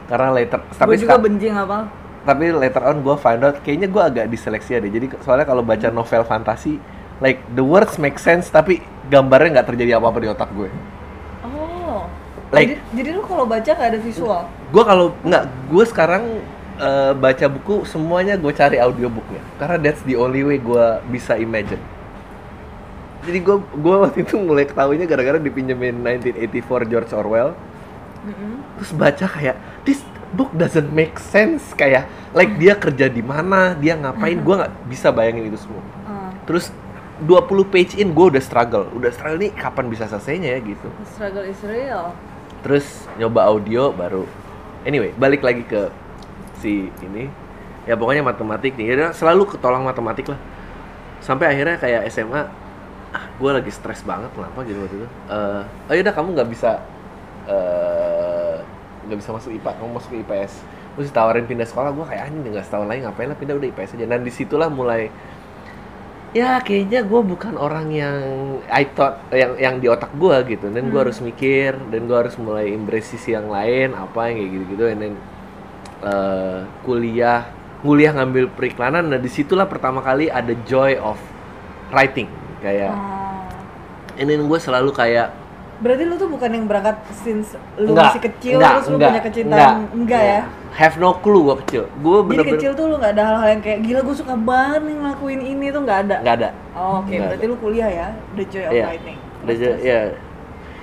[0.07, 1.83] karena later tapi Gue juga benci ngapal.
[2.23, 5.87] tapi later on gue find out kayaknya gue agak diseleksi deh jadi soalnya kalau baca
[5.89, 6.83] novel fantasi
[7.19, 10.71] like the words make sense tapi gambarnya nggak terjadi apa apa di otak gue
[11.47, 12.03] Oh.
[12.51, 14.43] Like- jadi, jadi lu kalau baca nggak ada visual.
[14.69, 16.23] gue kalau nggak gue sekarang
[16.79, 19.43] eh, baca buku semuanya gue cari audiobooknya.
[19.61, 21.81] Karena that's the only way gue bisa imagine.
[23.27, 27.53] Jadi gue gue waktu itu mulai ketahuinya gara-gara dipinjemin 1984 George Orwell.
[28.27, 28.59] Mm-mm.
[28.75, 29.55] terus baca kayak
[29.87, 30.03] this
[30.35, 31.75] book doesn't make sense.
[31.75, 35.83] Kayak like dia kerja di mana dia ngapain gue nggak bisa bayangin itu semua.
[36.07, 36.71] Ah, terus
[37.23, 38.87] 20 page in gue udah struggle.
[38.95, 40.89] Udah struggle nih kapan bisa selesainya ya gitu.
[40.91, 42.15] The struggle is real.
[42.67, 44.27] terus nyoba audio baru.
[44.83, 45.87] Anyway balik lagi ke
[46.61, 47.29] si ini.
[47.87, 48.87] Ya pokoknya matematik nih.
[48.97, 50.41] Ya selalu ketolong matematik lah.
[51.23, 52.43] Sampai akhirnya kayak SMA
[53.15, 55.09] ah gue lagi stres banget kenapa gitu waktu itu?
[55.31, 56.71] Eh, oh yaudah kamu nggak bisa
[57.49, 58.57] eh,
[59.07, 60.53] nggak bisa masuk IPA kamu masuk ke IPS
[60.97, 63.91] terus ditawarin pindah sekolah gue kayak anjing nggak setahun lagi ngapain lah pindah udah IPS
[64.01, 64.07] aja.
[64.09, 65.09] Dan di situlah mulai
[66.37, 68.19] ya kayaknya gue bukan orang yang
[68.69, 70.69] I thought yang yang di otak gue gitu.
[70.69, 71.09] Dan gue Hmm.
[71.09, 74.85] harus mikir dan gue harus mulai embrace sisi yang lain apa yang kayak gitu gitu
[74.91, 75.15] and then
[75.99, 77.47] eh, kuliah
[77.79, 81.17] kuliah ngambil periklanan dan di situlah pertama kali ada joy of
[81.89, 82.27] writing
[82.59, 83.47] kayak Oh.
[84.17, 85.31] and then gue selalu kayak
[85.77, 89.11] Berarti lu tuh bukan yang berangkat since lu Enggak, masih kecil enggak, terus lu enggak,
[89.13, 90.41] punya kecintaan enggak, ya?
[90.73, 93.63] have no clue gue kecil gue Jadi bener-bener kecil tuh lu nggak ada hal-hal yang
[93.63, 96.17] kayak gila gue suka banget ngelakuin ini tuh nggak ada.
[96.19, 98.85] nggak ada Oh, Oke, Nggak berarti lu kuliah ya, the joy of Iya.
[98.87, 99.17] writing.
[99.17, 99.85] Ada Terus, jo- terus.
[99.85, 100.01] ya.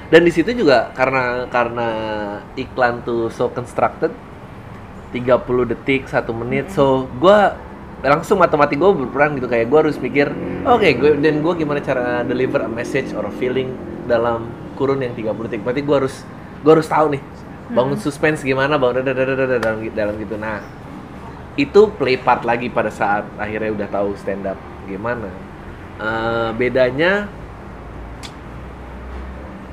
[0.10, 1.88] Dan di situ juga karena karena
[2.56, 4.13] iklan tuh so constructed
[5.13, 6.73] 30 detik, satu menit.
[6.73, 7.56] So, gua
[8.04, 9.47] langsung matematik gue berperan gitu.
[9.47, 10.28] Kayak gue harus mikir
[10.67, 13.71] oke gue dan gue gimana cara deliver a message or a feeling
[14.04, 15.63] dalam kurun yang 30 detik.
[15.63, 16.15] Berarti gue harus
[16.60, 17.23] gue harus tahu nih
[17.71, 20.36] bangun suspense gimana bangun dalam dalam gitu.
[20.36, 20.60] Nah
[21.56, 25.32] itu play part lagi pada saat akhirnya udah tahu stand up gimana.
[26.04, 27.32] Eh, bedanya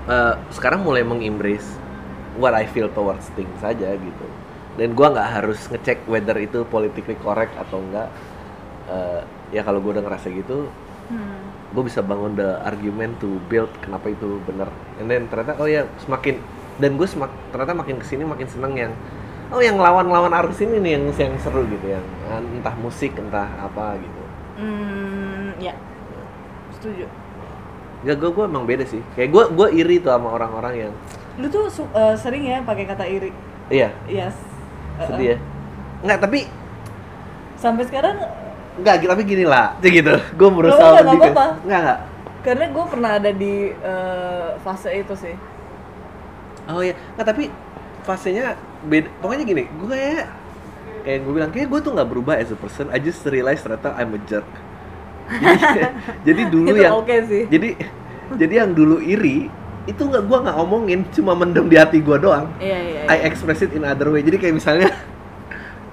[0.06, 1.66] eh, sekarang mulai mengembrace
[2.38, 4.26] what I feel towards things saja gitu
[4.74, 8.10] dan gua nggak harus ngecek whether itu politically correct atau enggak
[8.90, 9.22] Eh,
[9.54, 10.66] ya kalau gue udah ngerasa gitu
[11.06, 11.42] Hmm.
[11.70, 14.66] gue bisa bangun the argument to build kenapa itu benar
[14.98, 16.38] and then ternyata oh ya semakin
[16.78, 18.92] dan gue semak ternyata makin ke sini makin seneng yang
[19.50, 23.46] oh yang lawan-lawan arus ini nih yang yang seru gitu yang ah, entah musik entah
[23.58, 24.22] apa gitu
[24.58, 25.74] Hmm, ya.
[26.74, 27.06] Setuju.
[28.02, 30.92] Gak gue gue emang beda sih kayak gue gue iri tuh sama orang-orang yang
[31.38, 33.30] Lu tuh eh, sering ya pakai kata iri.
[33.66, 34.34] iya Yes.
[35.06, 35.36] Sedih ya
[36.00, 36.40] nggak tapi
[37.60, 38.16] Sampai sekarang
[38.80, 41.46] nggak tapi gini lah kayak gitu gue berusaha Nggak, nggak mendikas- apa-apa.
[41.68, 41.98] nggak nggak
[42.40, 45.36] karena gue pernah ada di eh, fase itu sih.
[46.64, 47.52] Oh iya, nggak tapi
[48.00, 49.12] fasenya beda.
[49.20, 50.24] Pokoknya gini, gue kayak
[51.04, 52.88] kayak gue bilang kayak gue tuh nggak berubah as a person.
[52.88, 54.48] I just realize ternyata I'm a jerk.
[55.28, 55.60] Jadi,
[56.32, 57.44] jadi dulu itu yang oke sih.
[57.44, 57.68] jadi
[58.40, 59.52] jadi yang dulu iri
[59.88, 62.48] itu nggak gue nggak ngomongin, cuma mendem di hati gue doang.
[62.60, 63.00] Iya iya.
[63.08, 63.24] I iya.
[63.28, 64.20] express it in other way.
[64.20, 64.88] Jadi kayak misalnya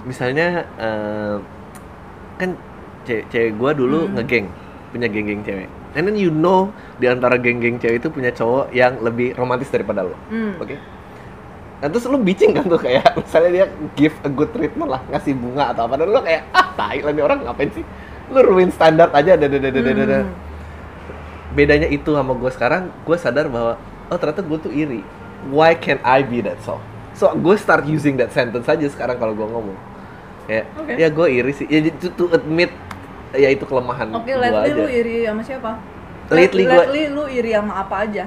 [0.09, 1.35] misalnya eh,
[2.37, 2.49] kan
[3.07, 4.13] cewek, cewek gue dulu Hmm.
[4.19, 4.47] ngegeng
[4.91, 5.67] punya geng-geng cewek.
[5.95, 6.69] And then you know
[6.99, 10.15] di antara geng-geng cewek itu punya cowok yang lebih romantis daripada lo.
[10.29, 10.59] Hmm.
[10.59, 10.75] Oke.
[11.77, 15.33] Nah terus lu bitching kan tuh kayak misalnya dia give a good treatment lah, ngasih
[15.37, 17.85] bunga atau apa dan lu kayak ah tai lah nih orang ngapain sih?
[18.33, 20.19] Lu ruin standar aja dada dada dada dada.
[20.27, 20.46] Hmm.
[21.57, 25.01] Bedanya itu sama gue sekarang, gue sadar bahwa oh ternyata gue tuh iri.
[25.49, 26.77] Why can't I be that so?
[27.11, 29.77] So gue start using that sentence aja sekarang kalau gue ngomong.
[30.45, 30.93] Kayak Oke.
[30.95, 31.65] ya gue iri sih.
[31.65, 32.69] Ya to, to admit
[33.33, 34.77] ya itu kelemahan Oke, gue lately aja.
[34.77, 35.71] lu iri sama siapa?
[36.27, 38.25] Lately gua- lately lu iri sama apa aja?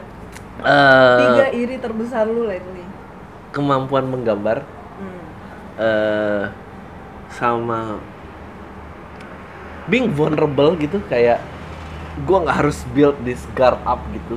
[0.61, 2.83] Eh, Tiga iri terbesar lu lately.
[3.51, 4.63] kemampuan menggambar
[4.95, 5.23] Hmm.
[5.77, 6.45] eh
[7.31, 7.99] sama
[9.87, 11.43] being vulnerable gitu kayak
[12.21, 14.37] gue nggak harus build this guard up gitu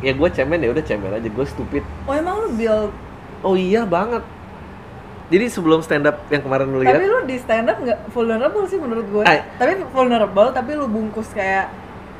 [0.00, 2.90] ya gue cemen ya udah cemen aja gue stupid Oh emang lu build
[3.40, 4.20] oh iya banget
[5.26, 8.68] jadi sebelum stand up yang kemarin lu lihat Tapi lu di stand up nggak vulnerable
[8.68, 9.24] sih menurut gue.
[9.24, 11.72] Tapi vulnerable tapi lu bungkus kayak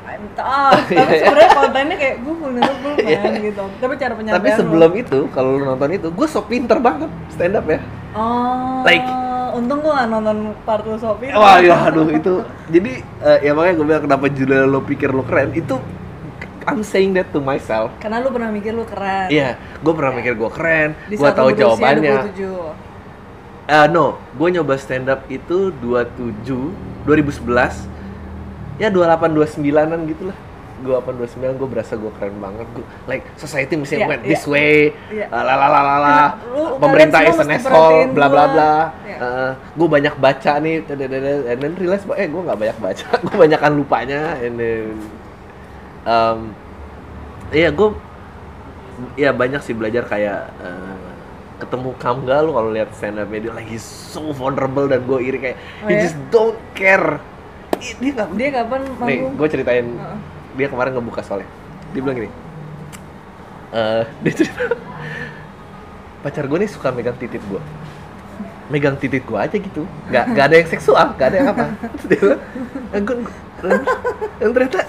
[0.05, 0.85] I'm tough.
[0.91, 3.19] Iya, Tapi sebenarnya kontennya kayak gue vulnerable Iya.
[3.21, 3.63] man gitu.
[3.77, 7.09] Tapi cara penyampaian tapi lu- sebelum itu kalau lu nonton itu gue so pinter banget
[7.29, 7.77] stand up ya
[8.15, 8.81] Oh.
[8.81, 9.05] Like-
[9.55, 10.37] untung gue gak nonton
[10.67, 11.31] part lu Sophie.
[11.31, 12.91] wah ya aduh itu jadi
[13.23, 15.79] eh, ya makanya gue bilang kenapa Julia lo pikir lo keren itu
[16.65, 19.29] I'm saying that to myself Karena lu pernah mikir lu keren.
[19.29, 19.53] Iya,
[19.85, 22.33] gue pernah mikir gue keren, gue tahu jawabannya.
[22.33, 23.69] 27.
[23.69, 26.73] Eh no, gue nyoba stand up itu 27,
[27.05, 27.85] 2011
[28.81, 30.37] Ya 28, 29an gitu lah
[30.85, 34.29] 28, 29 gue berasa gue keren banget gue, Like society mesti Iya, went iya.
[34.29, 35.25] this way Iya.
[35.27, 39.17] Lalalala Lu- Pemerintah kalian is semua an asshole, bla bla bla Iya.
[39.73, 44.21] gue banyak baca nih and then realize eh gue nggak banyak baca gue banyakan lupanya
[44.37, 44.85] and then
[46.03, 46.39] um,
[47.49, 47.89] iya gue
[49.15, 50.99] ya banyak sih belajar kayak eh,
[51.57, 55.57] ketemu Kamga lu kalau lihat stand up dia lagi so vulnerable dan gue iri kayak
[55.81, 56.03] Oh, he ya?
[56.03, 57.19] just don't care
[57.75, 59.33] dia nggak Dia kapan nih manggung?
[59.35, 60.17] gue ceritain Heeh.
[60.55, 61.49] Dia kemarin ngebuka soalnya.
[61.91, 62.31] Dia bilang gini
[63.75, 64.63] eh dia cerita
[66.23, 67.61] pacar gue nih suka megang titik gue
[68.65, 69.85] megang titik gue aja gitu.
[70.09, 71.65] Nggak nggak ada yang seksual nggak ada yang apa.
[71.93, 72.41] Terus dia bilang
[72.95, 73.01] "Eh,
[74.41, 74.81] dan ternyata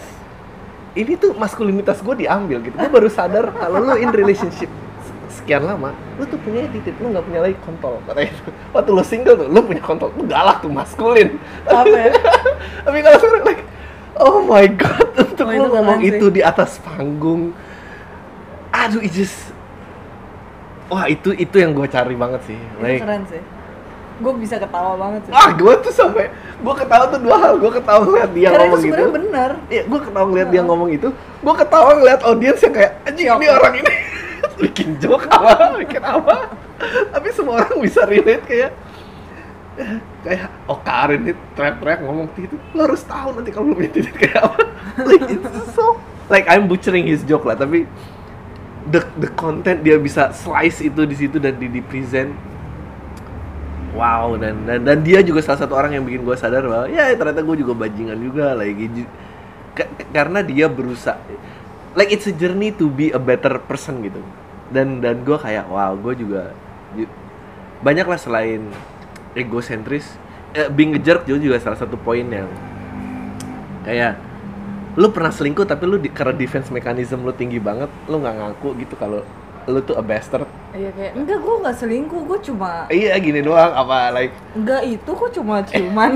[0.96, 2.72] ini tuh maskulinitas gue diambil gitu.
[2.72, 4.72] Gue baru sadar kalau lu in relationship
[5.28, 8.32] sekian lama lu tuh punya titik lu nggak punya lagi kontol katanya.
[8.32, 8.50] Gitu.
[8.74, 11.36] waktu lu single tuh lu punya kontol lu galak tuh maskulin.
[11.68, 12.12] Apa ya?
[12.80, 13.62] tapi kalau sekarang like
[14.18, 16.08] oh my god untuk Oh, lu itu ngomong sih.
[16.10, 17.52] itu di atas panggung
[18.70, 19.52] aduh it just
[20.86, 23.42] wah itu itu yang gue cari banget sih Itu like keren sih.
[24.16, 25.32] Gue bisa ketawa banget sih.
[25.32, 28.64] ah gue tuh sampai gue ketawa tuh dua hal gue ketawa ngeliat dia Karena itu
[28.66, 29.50] ngomong gitu sebenarnya bener.
[29.68, 33.46] Iya, gue ketawa ngeliat dia ngomong itu, gue ketawa ngeliat audiens yang kayak, anjing ini
[33.46, 33.92] orang ini
[34.64, 35.52] bikin joke apa,
[35.84, 36.36] bikin apa.
[37.12, 38.70] Tapi semua orang bisa relate kayak,
[40.24, 44.40] kayak, oh Karin ini teriak-teriak ngomong gitu, lo harus tahu nanti kalau lo punya kayak
[44.40, 44.62] apa.
[45.08, 46.00] like, it's so,
[46.32, 47.84] like I'm butchering his joke lah, tapi
[48.88, 52.32] the the content dia bisa slice itu di situ dan di, di present.
[53.96, 57.16] Wow dan, dan dan dia juga salah satu orang yang bikin gue sadar bahwa ya
[57.16, 59.08] ternyata gue juga bajingan juga lagi
[60.12, 61.16] karena dia berusaha
[61.96, 64.20] like it's a journey to be a better person gitu.
[64.68, 66.52] Dan dan gue kayak wow gue juga
[66.92, 67.08] ju-
[67.80, 68.68] banyak lah selain
[69.36, 70.16] egosentris
[70.50, 72.48] eh, being a jerk juga juga salah satu poin yang
[73.82, 74.16] kayak
[74.96, 78.68] lu pernah selingkuh tapi lu di, karena defense mechanism lu tinggi banget lu nggak ngaku
[78.80, 79.20] gitu kalau
[79.66, 83.72] lu tuh a bastard Iya kayak, enggak gue nggak selingkuh, gue cuma iya gini doang
[83.72, 86.12] apa like enggak itu kok cuma ciuman.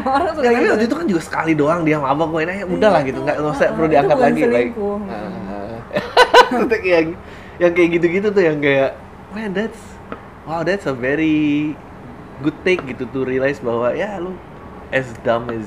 [0.00, 0.72] Orang suka Kan gitu.
[0.72, 3.26] waktu itu kan juga sekali doang dia mabok gue nanya udah lah Iya, gitu itu-
[3.28, 4.96] nggak usah ah, perlu diangkat lagi like selingkuh.
[5.04, 5.76] ah.
[6.64, 7.06] Terus yang
[7.60, 8.90] yang kayak gitu-gitu tuh yang kayak
[9.30, 9.80] man that's
[10.42, 11.76] wow that's a very
[12.40, 14.34] good take gitu to realize bahwa ya lu
[14.88, 15.66] as dumb as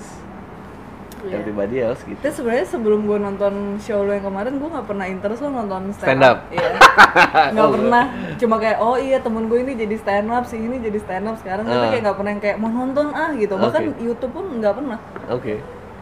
[1.17, 1.41] Iya.
[1.41, 5.05] everybody else gitu Terus sebenarnya sebelum gue nonton show lo yang kemarin, gue nggak pernah
[5.05, 6.45] interest lo nonton Stand stand, up?
[6.47, 6.69] Iya.
[7.57, 8.03] Nggak Oh, pernah.
[8.37, 11.35] Cuma kayak, oh iya temen gue ini jadi stand up, si ini jadi stand up
[11.35, 11.65] sekarang.
[11.65, 11.89] Tapi Ah.
[11.89, 13.49] kayak nggak pernah yang kayak mau nonton ah gitu.
[13.51, 13.97] Bahkan.
[13.97, 14.97] YouTube pun nggak pernah.
[15.27, 15.53] oke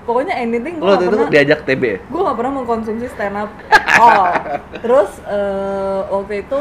[0.04, 1.30] Pokoknya anything gue itu pernah.
[1.32, 1.98] diajak TB ya?
[2.04, 3.50] gue gak pernah mengkonsumsi stand up
[4.04, 4.30] all.
[4.78, 6.60] Terus eh, waktu itu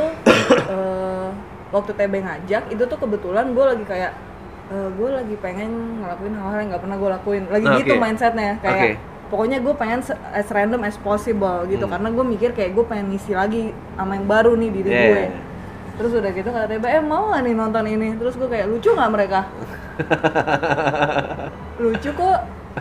[0.64, 1.29] eh,
[1.75, 4.13] waktu TB ngajak itu tuh kebetulan gue lagi kayak
[4.71, 7.43] gue lagi pengen ngelakuin hal-hal yang gak pernah gue lakuin.
[7.47, 7.79] Lagi Oke.
[7.81, 8.91] gitu mindsetnya kayak Oke.
[9.27, 11.93] pokoknya gue pengen as random as possible gitu Hmm.
[11.93, 15.05] karena gue mikir kayak gue pengen ngisi lagi sama yang baru nih diri Yeah.
[15.05, 15.25] gue.
[15.95, 18.09] Terus udah gitu kata TB, eh mau gak nih nonton ini?
[18.15, 19.41] Terus gue kayak lucu nggak mereka?
[21.77, 22.39] lucu kok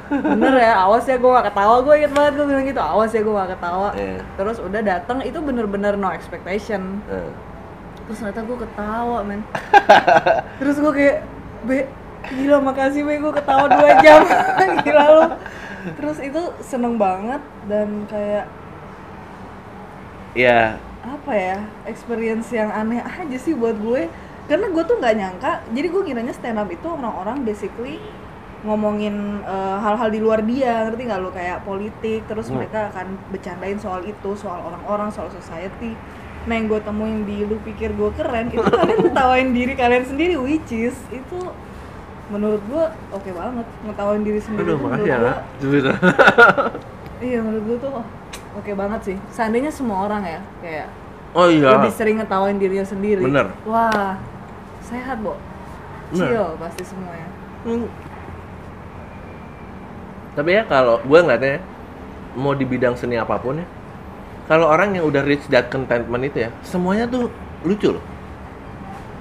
[0.09, 3.21] bener ya awas ya gue gak ketawa gue inget banget gue bilang gitu awas ya
[3.21, 4.17] gue gak ketawa Iya.
[4.33, 7.29] terus udah datang itu bener-bener no expectation Eh.
[8.05, 9.41] Terus ternyata gue ketawa men.
[10.59, 11.17] Terus gue kayak
[11.63, 11.77] be
[12.23, 14.21] gila makasih be gue ketawa dua jam.
[14.85, 15.23] Gila lu.
[15.95, 18.45] Terus itu seneng banget dan kayak
[20.33, 24.07] ya apa ya experience yang aneh aja sih buat gue.
[24.43, 28.03] Karena gue tuh nggak nyangka jadi gue kiranya stand up itu orang-orang basically
[28.63, 32.59] ngomongin eh, hal-hal di luar dia ngerti nggak lo kayak politik terus Hmm.
[32.59, 35.95] mereka akan bercandain soal itu soal orang-orang soal society
[36.43, 40.35] nah yang gue temuin di lu pikir gue keren itu kalian ngetawain diri kalian sendiri
[40.35, 41.39] which is itu
[42.31, 42.83] menurut gue
[43.15, 45.83] oke banget ngetawain diri sendiri aduh makasih menurut ya lah Jujur.
[47.31, 47.91] iya menurut gue tuh
[48.59, 50.87] oke banget sih seandainya semua orang ya kayak
[51.33, 53.25] oh iya lebih sering ngetawain dirinya sendiri.
[53.25, 53.49] Bener.
[53.65, 54.17] Wah,
[54.85, 55.35] sehat, Bo.
[56.13, 56.29] Bener.
[56.29, 57.27] Chill pasti semuanya.
[57.65, 57.89] Hmm.
[60.33, 61.61] Tapi ya kalau gue ngeliatnya
[62.33, 63.67] mau di bidang seni apa pun ya,
[64.45, 67.31] kalau orang yang udah reach that contentment itu ya, semuanya tuh
[67.63, 68.03] lucu loh.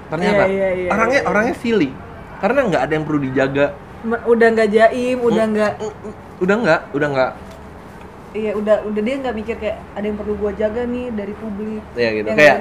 [0.08, 1.30] Ternyata Iya, iya, iya, orangnya iya, iya.
[1.30, 1.90] orangnya silly,
[2.38, 3.66] karena nggak ada yang perlu dijaga.
[4.26, 5.54] Udah nggak jaim, udah Hmm.
[5.54, 5.72] nggak
[6.42, 7.30] Udah nggak, udah nggak,
[8.34, 11.82] iya udah udah dia nggak mikir kayak ada yang perlu gua jaga nih dari publik.
[11.94, 12.26] ya gitu.
[12.26, 12.58] Yang Kayak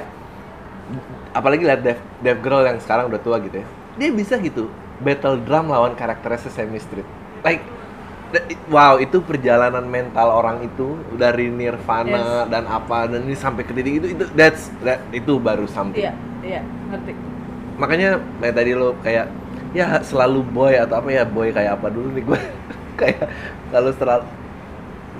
[1.32, 3.66] apalagi lihat Dev, Dev Girl yang sekarang udah tua gitu ya,
[3.98, 4.70] dia bisa gitu
[5.02, 7.08] battle drum lawan karakternya Sesame Street.
[7.42, 7.66] Like
[8.72, 14.00] wow itu perjalanan mental orang itu dari nirvana dan apa dan ini sampai ke titik
[14.00, 16.00] itu itu that's that, itu baru something.
[16.00, 17.12] Iya iya ngerti.
[17.76, 19.26] Makanya kayak tadi lo kayak
[19.76, 22.40] ya selalu boy atau apa ya boy kayak apa dulu nih gue
[23.00, 23.24] kayak
[23.72, 24.24] kalau selalu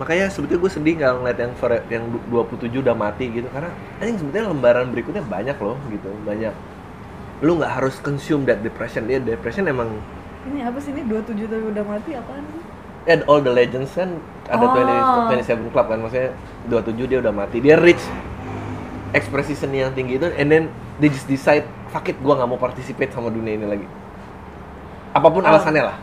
[0.01, 3.68] makanya sebetulnya gue sedih kalau ngeliat yang fore- yang du- 27 udah mati gitu karena
[4.01, 6.53] anjing sebetulnya lembaran berikutnya banyak loh gitu banyak.
[7.44, 9.92] Lu nggak harus consume that depression dia depression emang
[10.42, 12.42] ini apa sih ini 27 tapi udah mati apaan?
[12.51, 12.71] sih
[13.04, 15.30] and all the legends kan ada Oh.
[15.30, 16.30] 20, 27 club kan maksudnya
[16.66, 18.02] 27 dia udah mati dia reach
[19.12, 20.64] ekspresi seni yang tinggi itu and then
[20.96, 23.86] they just decide fuck it gua nggak mau participate sama dunia ini lagi
[25.12, 25.48] apa pun Oh.
[25.48, 25.98] alasannya lah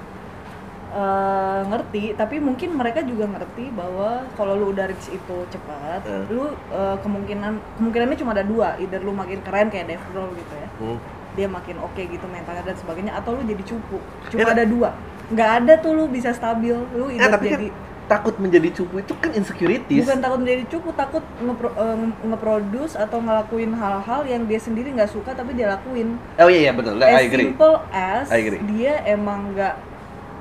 [0.90, 6.26] Eh, ngerti tapi mungkin mereka juga ngerti bahwa kalau lu udah reach itu cepat Hmm.
[6.28, 10.50] lu eh, kemungkinan kemungkinannya cuma ada dua either lu makin keren kayak Dave Grohl gitu
[10.50, 10.98] ya Hmm.
[11.38, 14.90] dia makin oke gitu mentalnya dan sebagainya atau lu jadi cupu Ya, cuma ada dua
[15.30, 16.74] nggak ada tuh lu bisa stabil.
[16.92, 20.02] Lu Nah, tapi jadi kan takut menjadi cupu itu kan insecurities.
[20.02, 24.90] Bukan takut menjadi cupu takut ngepro- eh, nge- nge-produce atau ngelakuin hal-hal yang dia sendiri
[24.92, 26.18] nggak suka tapi dia lakuin.
[26.36, 26.98] Oh iya iya betul.
[26.98, 27.46] As I agree.
[27.48, 28.62] simple as I agree.
[28.68, 29.76] dia emang nggak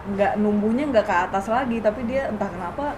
[0.09, 2.97] nggak numbunya nggak ke atas lagi tapi dia entah kenapa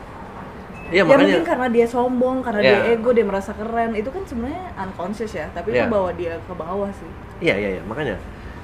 [0.88, 2.70] iya ya mungkin makanya karena dia sombong karena Iya.
[2.72, 3.90] dia ego dia merasa keren.
[3.92, 5.82] Itu kan sebenarnya unconscious ya tapi Iya.
[5.82, 7.10] itu bawa dia ke bawah sih.
[7.40, 8.14] Iya iya iya makanya.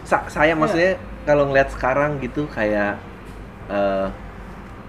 [0.02, 2.94] Sa- saya maksudnya kalau ngeliat sekarang gitu kayak
[3.66, 4.07] eh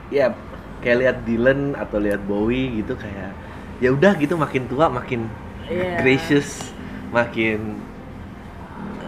[0.07, 0.31] ya
[0.79, 3.33] kayak lihat Dylan atau lihat Bowie gitu kayak
[3.77, 5.27] ya udah gitu makin tua makin
[5.67, 5.99] Iya.
[5.99, 6.71] gracious
[7.11, 7.75] makin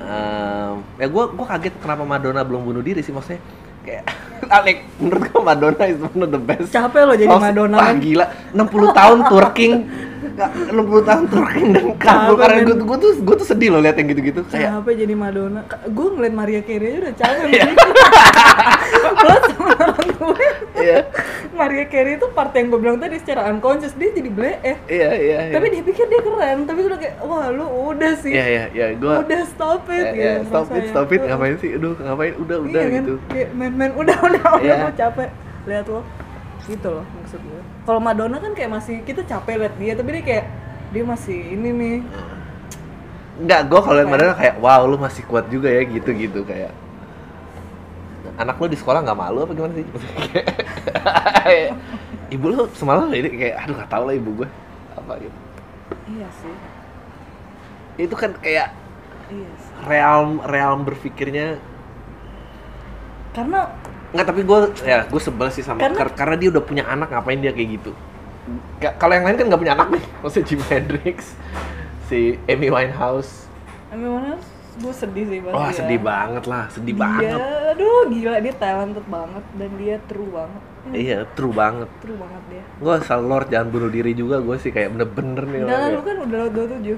[0.03, 3.39] em, ya gue gua kaget kenapa Madonna belum bunuh diri sih maksudnya
[3.86, 4.03] kayak
[4.60, 8.25] Alek menurut gue Madonna is one of the best capek loh jadi Madonna wah, gila
[8.51, 9.73] 60 tahun twerking
[10.39, 13.99] Nggak, 60 tahun twerking dan Capek, karena gue gue tuh gue tuh sedih loh liat
[13.99, 15.62] yang gitu-gitu kayak capek jadi Madonna?
[15.91, 17.65] Gue ngeliat Maria Carey aja udah capek Iya.
[19.19, 20.47] plus sama orang gue
[20.80, 20.99] iya.
[21.52, 24.78] Maria Carey itu part yang gue bilang tadi secara unconscious dia jadi ble eh.
[24.88, 25.54] Iya iya iya.
[25.60, 28.32] tapi dia pikir dia keren tapi gue udah kayak wah lu udah sih.
[28.32, 31.19] Iya iya iya gue udah stop it ya, ya, gitu stop it stop it.
[31.19, 31.69] Ngapain sih?
[31.75, 32.34] Aduh ngapain?
[32.39, 33.13] Udah udah gitu.
[33.28, 35.30] Kayak men udah udah udah gue capek.
[35.67, 36.02] Lihat lo.
[36.63, 40.23] Gitu loh maksud gue kalau Madonna kan kayak masih kita capek lihat dia tapi dia
[40.30, 40.45] kayak
[40.93, 41.97] dia masih ini nih
[43.39, 44.10] Enggak, gue kalau liat?
[44.12, 46.69] Madonna kayak wow lu masih kuat juga ya gitu-gitu kayak
[48.38, 49.88] anak lu di sekolah nggak malu apa gimana sih?
[52.36, 54.49] ibu lu semalam ini kayak aduh gak tau lah ibu gue
[54.93, 55.38] apa gitu.
[56.13, 56.54] iya sih
[57.97, 58.69] Itu kan kayak
[59.34, 61.58] iya sih realm realm berpikirnya
[63.34, 63.73] karena
[64.10, 67.10] Enggak, tapi gue ya gue sebel sih sama Karena- kar- karena dia udah punya anak
[67.10, 67.91] ngapain dia kayak gitu.
[68.78, 71.17] Ka- Kalau yang lain kan nggak punya anak nih, maksudnya Jimi Hendrix,
[72.06, 73.45] si Amy Winehouse.
[73.89, 74.38] emang mana
[74.76, 75.76] gue sedih sih pasti Wah ya.
[75.76, 77.39] sedih banget lah, sedih dia, banget.
[77.69, 81.89] aduh gila dia talented banget dan dia true banget Hmm, Iya, true banget.
[82.00, 85.60] true banget dia Gue asal Lord jangan bunuh diri juga, gue sih kayak bener-bener nih.
[85.62, 86.95] udah lu kan udah lewat 27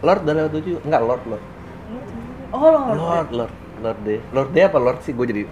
[0.00, 1.44] Lord udah lewat tujuh, enggak Lord Lord.
[2.52, 5.10] oh Lord Lord Lord Lord deh, Lord deh apa Lord sih?
[5.10, 5.42] Gue jadi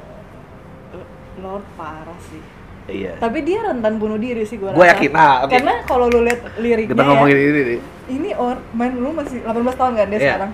[1.40, 2.42] Lord parah sih
[2.86, 3.16] iya.
[3.16, 5.10] tapi dia rentan bunuh diri sih gue Gue yakin.
[5.10, 5.50] Nah, oke.
[5.50, 7.80] karena kalau lu lihat liriknya Kita ya, ngomongin ini nih.
[8.10, 10.26] ini or main lu masih 18 tahun kan dia Iya.
[10.32, 10.52] sekarang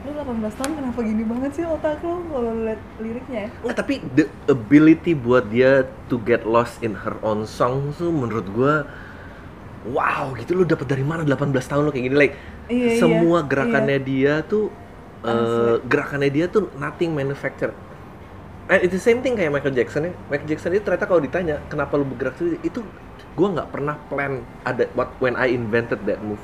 [0.00, 3.76] lu 18 tahun kenapa gini banget sih otak lu kalau lu lihat liriknya ya Nggak,
[3.76, 5.72] tapi the ability buat dia
[6.06, 8.88] to get lost in her own song tuh menurut gua
[9.86, 12.34] wow gitu lu dapat dari mana 18 tahun lu kayak gini like
[12.66, 14.70] Iya, iya, semua gerakannya dia tuh
[15.20, 15.82] Asli.
[15.84, 17.74] gerakannya dia tuh nothing manufactured
[18.72, 20.12] It's the same thing kayak Michael Jackson ya.
[20.26, 22.86] Michael Jackson itu ternyata kalau ditanya kenapa lu bergerak sendiri itu
[23.34, 26.38] gua nggak pernah plan ada what when I invented that move.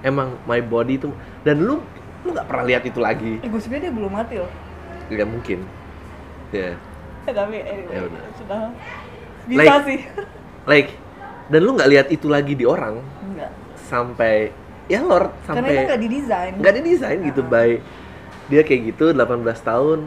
[0.00, 1.10] Emang my body itu
[1.42, 1.82] dan lu
[2.22, 3.42] lu nggak pernah lihat itu lagi.
[3.42, 4.50] eh gue sebenarnya dia belum mati loh
[5.10, 5.66] Ya mungkin.
[6.50, 6.78] Ya.
[7.26, 8.22] Eh, tapi anyway, Ya udah.
[8.38, 8.62] sudah
[9.42, 10.00] bisa Like- sih
[10.70, 10.90] like
[11.50, 13.50] dan lu nggak lihat itu lagi di orang enggak
[13.82, 14.54] sampai
[14.86, 17.82] ya Lord karena itu nggak sampai didesain nggak didesain gitu by
[18.46, 19.98] dia kayak gitu 18 tahun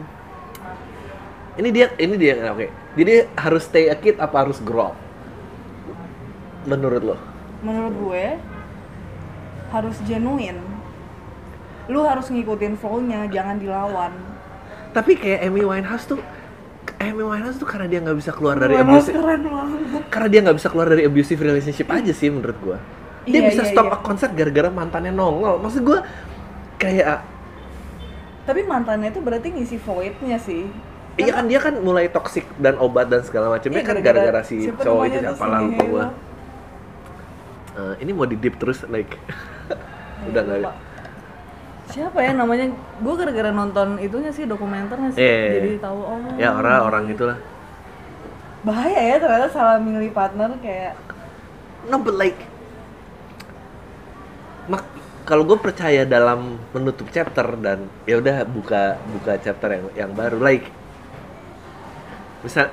[1.60, 2.66] ini dia ini dia oke.
[2.96, 4.96] Jadi harus stay a kid apa harus grow up?
[6.66, 7.16] Menurut lo?
[7.64, 8.24] Menurut gue
[9.72, 10.60] harus genuine.
[11.86, 14.12] Lu harus ngikutin flow-nya jangan dilawan.
[14.94, 16.20] Tapi kayak Amy Winehouse tuh
[16.98, 19.80] Amy Winehouse tuh karena dia nggak bisa keluar dari abusive keren banget.
[20.08, 22.78] karena dia nggak bisa keluar dari abusive relationship aja sih menurut gua.
[23.26, 23.94] Dia Iya, bisa iya, stop iya.
[23.94, 25.60] a konser gara-gara mantannya nongol.
[25.60, 26.00] Maksud gua
[26.80, 27.24] kayak
[28.46, 30.70] tapi mantannya itu berarti ngisi void-nya sih
[31.16, 34.68] Iya kan dia kan mulai toksik dan obat dan segala macamnya Iya, kan gara-gara- si
[34.68, 36.04] cowok itu siapa lah lupa gua.
[37.74, 39.16] Eh, ini mau di deep terus like.
[40.28, 40.72] Udah nggak Lupa.
[41.86, 42.68] siapa ya namanya?
[42.98, 45.20] Gue gara-gara nonton itunya sih dokumenternya sih?
[45.20, 45.44] Iya.
[45.56, 47.38] jadi tahu oh ya orang orang itulah.
[48.60, 50.98] Bahaya ya ternyata salah milih partner kayak
[51.86, 52.36] no but like
[54.66, 54.82] mak
[55.22, 60.38] kalau gue percaya dalam menutup chapter dan ya udah buka buka chapter yang yang baru
[60.38, 60.66] like
[62.46, 62.70] misal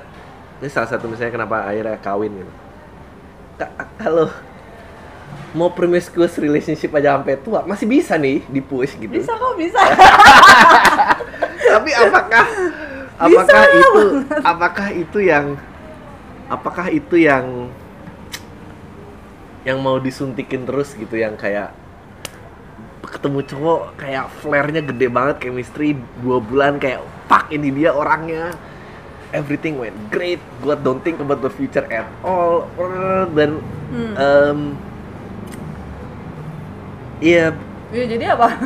[0.62, 2.52] ini salah satu misalnya kenapa akhirnya kawin gitu.
[3.58, 4.30] Ka- kalau
[5.54, 9.10] mau promiscuous relationship aja sampai tua masih bisa nih dipush gitu.
[9.10, 9.78] Bisa kok bisa.
[11.74, 12.46] Tapi apakah
[13.14, 14.02] Bisa apakah lah, itu
[14.42, 15.46] apakah itu yang
[16.50, 17.70] apakah itu yang
[19.64, 21.72] yang mau disuntikin terus gitu yang kayak
[23.06, 27.00] ketemu cowok kayak flare-nya gede banget chemistry dua bulan kayak
[27.30, 28.52] fuck ini dia orangnya
[29.34, 30.38] everything went great.
[30.62, 32.70] Gue don't think about the future at all.
[33.34, 33.58] Dan
[33.94, 34.14] Hmm.
[34.18, 34.58] em,
[37.22, 37.54] iya.
[37.94, 38.58] Ya jadi apa?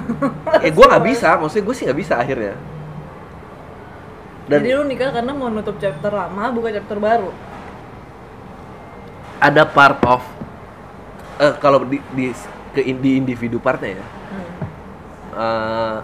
[0.65, 1.37] Eh gue nggak bisa.
[1.37, 2.55] Maksudnya gue sih nggak bisa akhirnya.
[4.49, 7.29] Dan jadi lu nikah karena mau nutup chapter lama buka chapter baru?
[9.41, 10.25] Ada part of
[11.39, 12.33] eh kalau di, di
[12.73, 14.07] ke di individu partnya ya.
[14.07, 14.51] Hmm.
[15.37, 15.99] eh,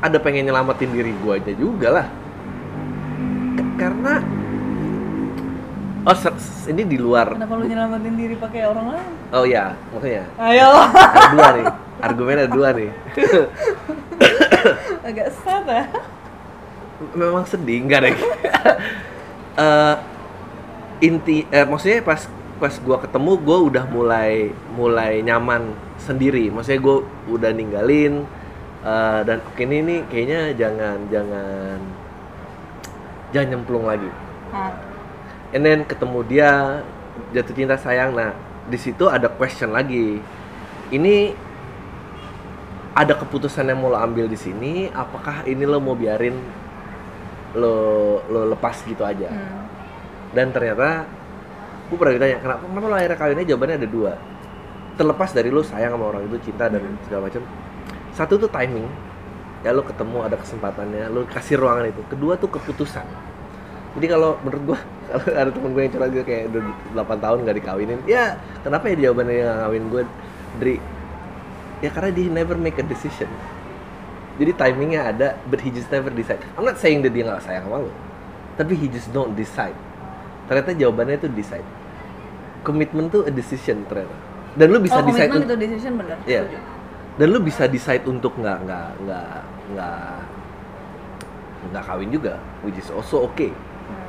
[0.00, 2.06] ada pengen nyelamatin diri gue aja juga lah
[3.76, 4.24] karena
[6.06, 6.16] oh
[6.70, 7.34] ini di luar.
[7.34, 9.12] Kenapa lu nyelamatin diri pakai orang lain?
[9.34, 10.24] Oh ya maksudnya.
[10.38, 10.70] Ayo.
[10.94, 11.66] Ada dua nih
[12.00, 12.90] argumennya ada dua nih.
[15.08, 15.84] Agak sad ya.
[17.12, 18.16] Memang sedih enggak deh.
[19.56, 19.96] Eh,
[21.00, 22.28] inti eh, maksudnya pas
[22.60, 26.52] pas gua ketemu gua udah mulai mulai nyaman sendiri.
[26.52, 28.28] Maksudnya gua udah ninggalin
[28.84, 31.80] eh, dan oke ini nih kayaknya jangan jangan
[33.36, 34.08] jangan nyemplung lagi.
[34.50, 34.72] Ah.
[35.52, 36.50] and then ketemu dia
[37.36, 38.16] jatuh cinta sayang.
[38.16, 38.32] Nah
[38.66, 40.18] di situ ada question lagi.
[40.88, 41.34] Ini
[42.96, 46.32] ada keputusan yang mau lo ambil di sini apakah ini lo mau biarin
[47.52, 47.76] lo
[48.24, 49.28] lo lepas gitu aja?
[49.28, 49.64] Hmm.
[50.34, 51.04] dan ternyata
[51.88, 53.44] gue pernah ditanya kenapa kenapa lo akhirnya kawinnya?
[53.46, 54.12] Jawabannya ada dua.
[54.96, 56.96] Terlepas dari lo sayang sama orang itu cinta dan Hmm.
[57.04, 57.42] segala macam.
[58.16, 58.88] Satu tuh timing
[59.66, 62.02] ya lo ketemu ada kesempatannya lo kasih ruangan itu.
[62.06, 63.02] Kedua tuh keputusan.
[63.98, 64.78] Jadi kalau menurut gua
[65.10, 66.62] kalau ada temen gue yang curhat gitu kayak udah
[67.02, 68.34] 8 tahun gak dikawinin ya
[68.66, 70.02] kenapa ya jawabannya yang ngawin gue
[70.58, 70.76] Dri?
[71.78, 73.30] Ya karena dia never make a decision.
[74.36, 76.42] Jadi timingnya ada but he just never decide.
[76.54, 77.90] I'm not saying that dia nggak sayang sama lo
[78.56, 79.76] tapi he just don't decide.
[80.48, 81.66] Ternyata jawabannya itu decide.
[82.64, 84.16] Komitmen tuh a decision ternyata.
[84.56, 86.16] Dan lu bisa oh, decide itu decision bener.
[86.24, 86.42] Iya.
[86.48, 86.74] setuju.
[87.16, 89.36] dan lu bisa decide untuk nggak nggak nggak
[89.74, 90.22] nggak
[91.72, 93.50] nggak kawin juga which is also okay.
[93.50, 94.06] Hmm.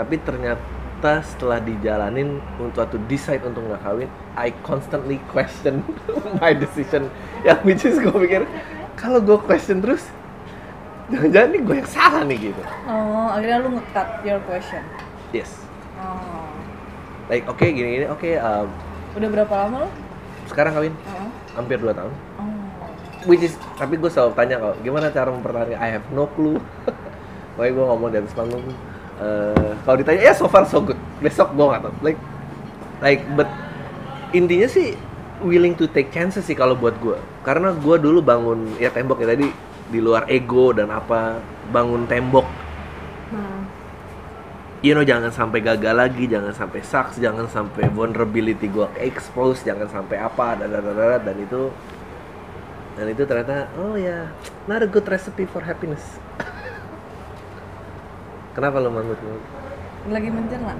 [0.00, 5.84] tapi ternyata setelah dijalanin untuk waktu decide untuk nggak kawin I constantly question
[6.40, 7.12] my decision.
[7.44, 8.48] Yang which is gue pikir
[8.96, 10.08] kalau gue question terus
[11.08, 12.62] jangan-jangan nih gue yang salah nih gitu.
[12.88, 14.84] Oh akhirnya lu nge-cut your question?
[15.34, 15.50] Yes.
[16.00, 16.52] Oh.
[17.28, 18.68] Like oke gini gini oke um,
[19.18, 19.90] udah berapa lama lu?
[20.50, 20.94] sekarang kawin?
[21.06, 22.12] Oh, hampir 2 tahun.
[23.28, 25.76] Which is tapi gue selalu tanya kok gimana cara mempertahankan?
[25.76, 26.60] I have no clue.
[27.56, 28.64] Pokoknya gue ngomong di atas panggung
[29.20, 30.96] eh, kalau ditanya ya so far so good.
[31.20, 31.94] Besok gue nggak tahu.
[32.00, 32.20] Like
[33.04, 33.48] like but
[34.32, 34.94] intinya sih
[35.40, 39.32] willing to take chances sih kalau buat gue karena gue dulu bangun ya tembok ya
[39.32, 39.48] tadi
[39.90, 41.42] di luar ego dan apa
[41.72, 42.46] bangun tembok.
[43.30, 43.62] Hmm.
[44.82, 49.86] you know jangan sampai gagal lagi jangan sampai sucks jangan sampai vulnerability gue expose jangan
[49.86, 51.70] sampai apa dan dan, dan, dan, dan itu
[52.98, 54.30] dan itu ternyata oh ya
[54.66, 56.02] not a good recipe for happiness.
[58.50, 59.18] Kenapa lo mangut
[60.10, 60.74] lagi mencerna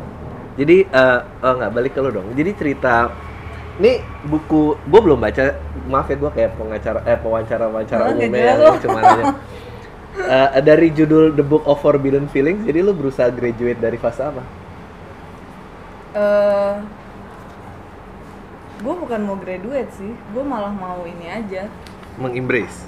[0.59, 2.35] jadi eh oh nggak balik ke lo dong.
[2.35, 3.09] Jadi cerita
[3.81, 5.57] ini buku gue belum baca
[5.89, 9.01] maaf ya gue kayak pengacara eh pewawancara wawancara Oh, nggak umumnya yang cuma
[10.21, 14.43] Eh, dari judul The Book of Forbidden Feelings jadi lo berusaha graduate dari fase apa?
[16.19, 16.75] Eh
[18.81, 21.71] gue bukan mau graduate sih gue malah mau ini aja
[22.21, 22.85] mengembrace.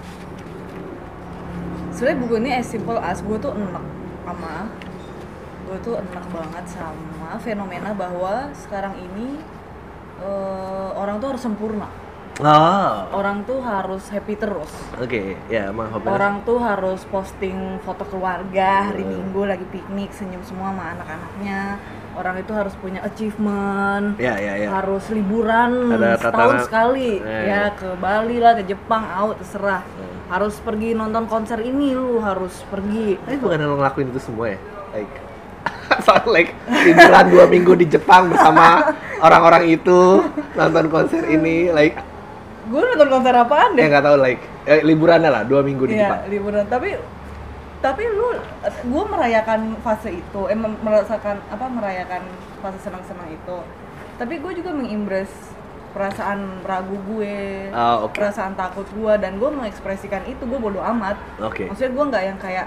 [1.92, 3.84] Sebenarnya buku ini as simple as gue tuh enak
[4.22, 4.70] sama
[5.62, 9.40] gue tuh enak banget sama fenomena bahwa sekarang ini
[10.20, 11.88] eh, orang tuh harus sempurna.
[12.40, 14.72] Oh orang tuh harus happy terus.
[14.96, 19.12] Oke ya emang hobi orang tuh harus posting foto keluarga hari Hmm.
[19.20, 21.76] minggu lagi piknik senyum semua sama anak-anaknya
[22.16, 24.68] orang itu harus punya achievement ya ya ya.
[24.80, 27.20] harus liburan Ada setahun sekali.
[27.20, 27.44] Eh.
[27.48, 29.82] ya ke Bali lah ke Jepang out terserah.
[29.82, 30.10] Hmm.
[30.32, 33.20] harus pergi nonton konser ini lu harus pergi.
[33.20, 34.58] Tapi bukan lo ngelakuin itu semua ya?
[34.96, 35.14] Like
[36.08, 36.56] soal like
[36.88, 40.24] liburan dua minggu di Jepang bersama orang-orang itu
[40.56, 42.00] nonton konser ini like.
[42.72, 46.00] Gue nonton konser apaan ya deh nggak tahu like eh, liburannya lah dua minggu di
[46.00, 46.24] Jepang.
[46.24, 46.64] Iya liburan.
[46.64, 46.88] Tapi
[47.82, 52.22] tapi lu gue merayakan fase itu eh merasakan apa merayakan
[52.58, 53.58] fase senang-senang itu
[54.16, 55.28] tapi gue juga mengimbres
[55.90, 58.14] perasaan ragu gue Ah, oke.
[58.14, 61.68] perasaan takut gue dan gue mengekspresikan itu gue bodo amat Oke.
[61.68, 62.66] maksudnya gue nggak yang kayak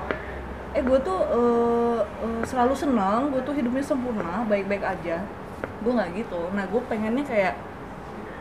[0.76, 5.24] eh gue tuh eh, eh, selalu senang gue tuh hidupnya sempurna baik-baik aja
[5.56, 7.56] gue nggak gitu nah gue pengennya kayak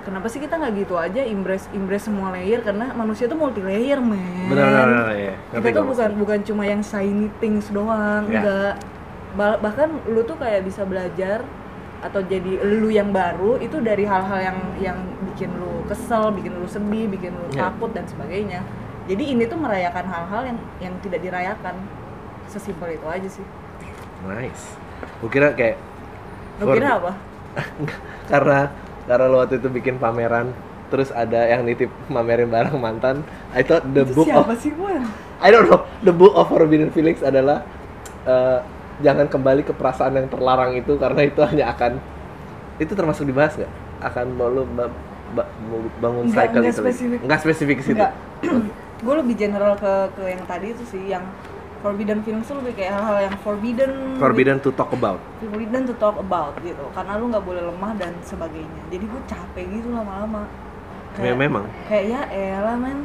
[0.04, 3.98] kenapa sih kita nggak gitu aja impress impress semua layer karena manusia tuh multi layer
[3.98, 5.34] men Benar benar ya.
[5.50, 8.38] Kita tuh bukan bukan cuma yang shiny things doang Ya.
[8.38, 8.74] enggak
[9.34, 11.42] Ba- bahkan lu tuh kayak bisa belajar
[11.98, 16.68] atau jadi lu yang baru itu dari hal-hal yang yang bikin lu kesel, bikin lu
[16.68, 17.66] sedih, bikin lu Ya.
[17.66, 18.62] takut dan sebagainya.
[19.04, 21.74] Jadi ini tuh merayakan hal-hal yang yang tidak dirayakan.
[22.46, 23.42] Sesimpel itu aja sih.
[24.22, 24.76] Nice.
[25.18, 25.80] Gue kira kayak
[26.60, 27.12] Lu For- kira apa?
[28.30, 28.60] karena
[29.04, 30.52] karena lo waktu itu bikin pameran
[30.86, 34.70] terus ada yang nitip mamerin barang mantan I thought the itu book of siapa sih
[34.70, 34.94] gue?
[35.36, 37.64] I don't know the book of forbidden feelings adalah
[38.22, 38.58] eh,
[38.96, 41.98] jangan kembali ke perasaan yang terlarang itu karena itu hanya akan
[42.76, 44.92] itu termasuk dibahas nggak akan mau lo ba-
[45.32, 47.18] ba- mau bangun Nggak- cycle nggak itu spesifik.
[47.20, 48.12] nggak spesifik ke situ Enggak.
[49.04, 51.24] gue lebih general ke ke yang tadi itu sih yang
[51.84, 54.16] forbidden feelings tuh lebih kayak hal-hal yang forbidden.
[54.16, 55.20] Forbidden to talk about.
[55.38, 56.80] Forbidden to talk about gitu.
[56.96, 58.80] Karena lu nggak boleh lemah dan sebagainya.
[58.88, 60.48] Jadi gue capek gitu lama-lama.
[61.14, 61.68] Ya, memang.
[61.86, 62.20] kayak ya
[62.56, 63.04] elah men.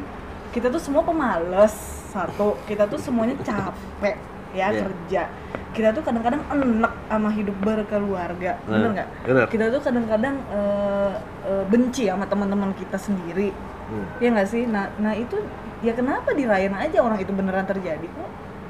[0.49, 1.75] Kita tuh semua pemalas
[2.09, 4.17] satu kita tuh semuanya capek
[4.49, 4.81] ya Iya.
[4.81, 5.21] kerja.
[5.69, 8.57] Kita tuh kadang-kadang enek sama hidup berkeluarga.
[8.65, 9.09] Bener Nah, nggak?
[9.29, 9.45] bener.
[9.45, 11.13] kita tuh kadang-kadang eh,
[11.45, 13.51] eh, benci sama teman-teman kita sendiri.
[13.89, 14.05] Hmm.
[14.17, 14.65] ya nggak sih?
[14.65, 15.37] Nah nah itu
[15.81, 18.05] ya kenapa dirayain aja orang itu beneran terjadi?
[18.05, 18.29] kok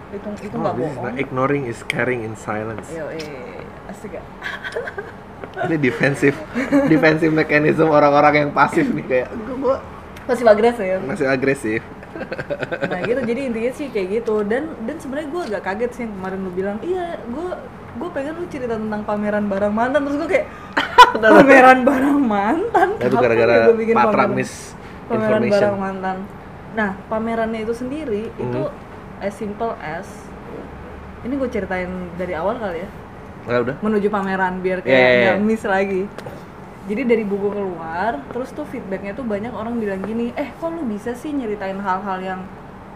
[0.09, 4.25] itu itu Oh, nggak is bohong ignoring is caring in silence Yo, eh, asik gak?
[5.65, 6.33] ini defensif
[6.85, 9.77] defensif mechanism orang-orang yang pasif nih kayak gue
[10.25, 10.97] Masih agresif.
[11.03, 11.81] masih agresif
[12.81, 14.41] Nah gitu, jadi intinya sih kayak gitu.
[14.41, 17.49] Dan dan sebenarnya gue agak kaget sih yang kemarin lu bilang, iya gue
[17.95, 20.45] gue pengen lu cerita tentang pameran barang mantan terus gue kayak
[21.37, 22.89] pameran barang mantan.
[22.97, 24.33] itu gara-gara pameran-
[25.05, 26.17] pameran barang mantan.
[26.71, 28.88] Nah pamerannya itu sendiri itu Hmm.
[29.19, 30.07] As simple as
[31.23, 32.89] ini gue ceritain dari awal kali ya
[33.47, 35.47] Nah, udah menuju pameran biar Iya, kayak iya, nggak iya.
[35.47, 36.03] miss lagi.
[36.89, 40.85] Jadi dari buku keluar, terus tuh feedbacknya tuh banyak orang bilang gini, eh kok lu
[40.89, 42.41] bisa sih nyeritain hal-hal yang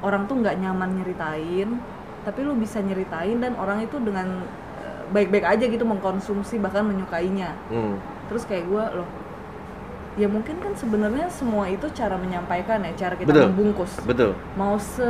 [0.01, 1.77] orang tuh nggak nyaman nyeritain,
[2.25, 4.45] tapi lu bisa nyeritain dan orang itu dengan
[4.81, 7.53] eh, baik-baik aja gitu mengkonsumsi bahkan menyukainya.
[7.69, 7.95] hmm.
[8.33, 9.09] Terus kayak gue loh,
[10.13, 13.45] ya mungkin kan sebenarnya semua itu cara menyampaikan ya, cara kita Betul.
[13.49, 13.91] membungkus.
[14.05, 15.09] betul Mau se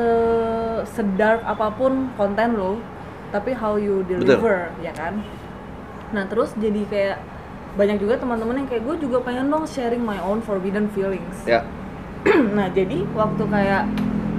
[0.95, 2.79] sedark apa pun konten lo,
[3.35, 5.19] tapi how you deliver, ya kan?
[6.15, 7.17] Nah terus jadi kayak
[7.73, 11.41] banyak juga teman-teman yang kayak gue juga pengen dong sharing my own forbidden feelings.
[11.49, 11.65] ya
[12.57, 13.83] nah jadi waktu kayak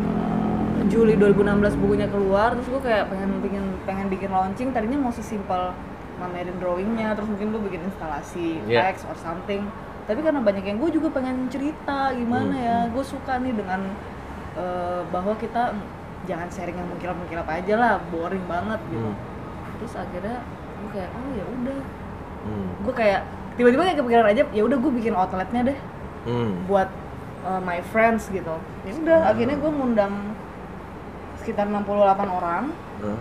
[0.07, 4.69] uh, Juli 2016 bukunya keluar, terus gue kayak pengen bikin pengen bikin launching.
[4.73, 5.77] Tadinya mau sesimpel
[6.17, 8.89] mamerin drawingnya, terus mungkin gue bikin instalasi Yeah.
[8.89, 9.69] teks or something.
[10.05, 12.67] Tapi karena banyak yang gue juga pengen cerita gimana Hmm.
[12.67, 13.81] ya, gue suka nih dengan
[14.57, 15.73] uh, bahwa kita
[16.29, 19.09] jangan sharing yang mengkilap-mengkilap aja lah, boring banget gitu.
[19.09, 19.17] Hmm.
[19.81, 20.37] Terus akhirnya
[20.81, 21.79] gue kayak oh ya udah,
[22.45, 22.69] hmm.
[22.85, 23.21] gue kayak
[23.55, 25.79] tiba-tiba kayak kepikiran aja ya udah gue bikin outletnya deh
[26.27, 26.67] hmm.
[26.67, 26.91] buat
[27.47, 30.35] uh, my friends gitu ya udah akhirnya gue ngundang
[31.39, 31.87] sekitar 68
[32.31, 33.19] orang Nah,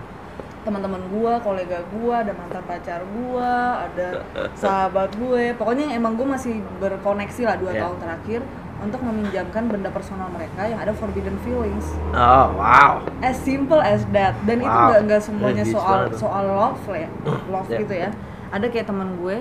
[0.64, 4.08] teman-teman gue kolega gue ada mantan pacar gue ada
[4.62, 7.84] sahabat gue pokoknya emang gue masih berkoneksi lah dua Yeah.
[7.84, 8.42] tahun terakhir
[8.80, 14.36] untuk meminjamkan benda personal mereka yang ada forbidden feelings oh wow as simple as that
[14.44, 14.88] dan itu Wow.
[14.90, 16.18] nggak nggak semuanya deep soal banget.
[16.18, 17.10] soal love lah ya
[17.54, 17.80] love Yeah.
[17.80, 18.10] gitu ya
[18.50, 19.38] ada kayak teman gue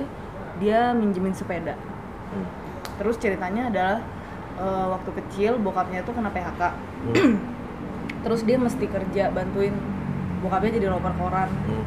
[0.58, 1.74] dia minjemin sepeda
[2.28, 2.48] Hmm.
[2.96, 3.98] terus ceritanya adalah
[4.54, 6.62] eh, waktu kecil bokapnya tuh kena PHK
[7.12, 7.36] Hmm.
[8.24, 9.74] terus dia mesti kerja bantuin
[10.42, 11.84] bokapnya jadi loper koran Hmm.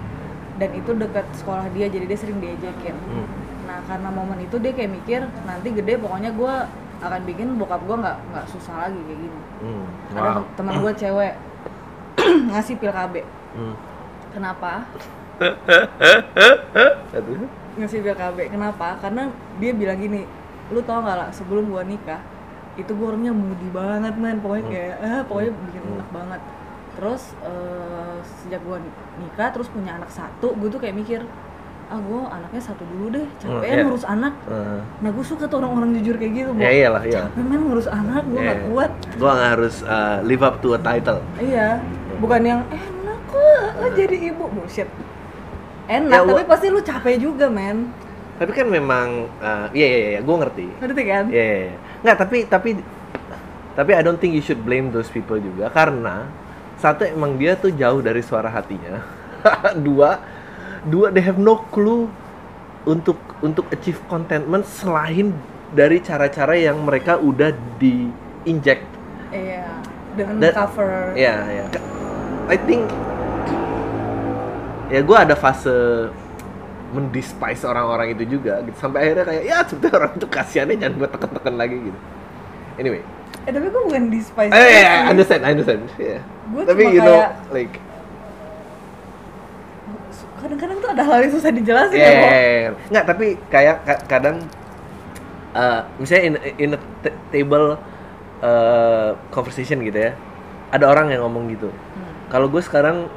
[0.56, 3.28] dan itu dekat sekolah dia jadi dia sering diajakin Hmm.
[3.66, 6.54] nah karena momen itu dia kayak mikir nanti gede pokoknya gue
[6.98, 9.84] akan bikin bokap gue nggak nggak susah lagi kayak gini Hmm.
[10.10, 11.34] ada wow tem- teman gue cewek
[12.50, 13.16] ngasih pil KB
[13.54, 13.76] Hmm.
[14.32, 14.72] kenapa
[17.76, 19.28] ngasih pil KB kenapa karena
[19.58, 20.24] dia bilang gini
[20.68, 22.18] lu tau gak lah sebelum gua nikah
[22.76, 24.72] itu gue orangnya moody banget man pokoknya Hmm.
[24.72, 25.94] kayak ah pokoknya bikin Hmm.
[25.94, 26.42] enak banget
[26.96, 28.80] terus eh, sejak gua
[29.16, 31.22] nikah terus punya anak satu gue tuh kayak mikir
[31.86, 33.84] ah gue anaknya satu dulu deh capek Hmm, ya iya.
[33.86, 34.34] ngurus anak.
[34.44, 36.60] Uh, nah gue suka tuh orang-orang jujur kayak gitu Bo.
[36.60, 37.30] iyalah iya.
[37.30, 38.50] Capek men ngurus anak gue Iya.
[38.50, 38.92] gak kuat.
[39.16, 41.22] Gua nggak harus uh, live up to a title.
[41.38, 41.78] Iya.
[42.18, 44.50] Bukan yang enak kok lo jadi ibu.
[44.50, 44.90] Bullshit.
[45.86, 47.94] Enak Ya, tapi gua- pasti lu capek juga men.
[48.36, 50.66] Tapi kan memang uh, iya iya iya gue ngerti.
[50.82, 51.26] Ngerti kan?
[51.30, 51.76] Iya, iya, iya.
[52.02, 52.70] Nggak, tapi tapi
[53.72, 56.26] tapi I don't think you should blame those people juga karena
[56.86, 59.02] satu emang dia tuh jauh dari suara hatinya
[59.88, 60.22] dua
[60.86, 62.06] dua they have no clue
[62.86, 65.34] untuk untuk achieve contentment selain
[65.74, 68.06] dari cara-cara yang mereka udah di
[68.46, 68.86] inject
[69.34, 69.66] Iya.
[70.14, 71.12] Dengan Dan- cover.
[71.18, 71.66] ya ya
[72.48, 72.86] I think
[74.88, 76.08] ya gue ada fase
[76.94, 81.10] mendespise orang-orang itu juga gitu sampai akhirnya kayak ya sebetulnya orang itu kasihannya jangan gue
[81.10, 82.00] tekan-tekan lagi gitu
[82.78, 83.02] anyway
[83.46, 84.86] Eh tapi gue bukan di Spice eh yeah, sih.
[84.86, 86.22] I understand I understand yeah.
[86.46, 87.76] Gua tapi you know kayak- like
[90.36, 92.72] Kadang-kadang tuh ada hal yang susah dijelasin yeah, ya yeah.
[92.88, 94.38] nggak tapi kayak ka- kadang
[95.52, 96.80] uh, misalnya in, in a
[97.32, 97.82] table
[98.40, 100.12] uh, conversation gitu ya
[100.70, 102.30] ada orang yang ngomong gitu Hmm.
[102.30, 103.10] kalau gue sekarang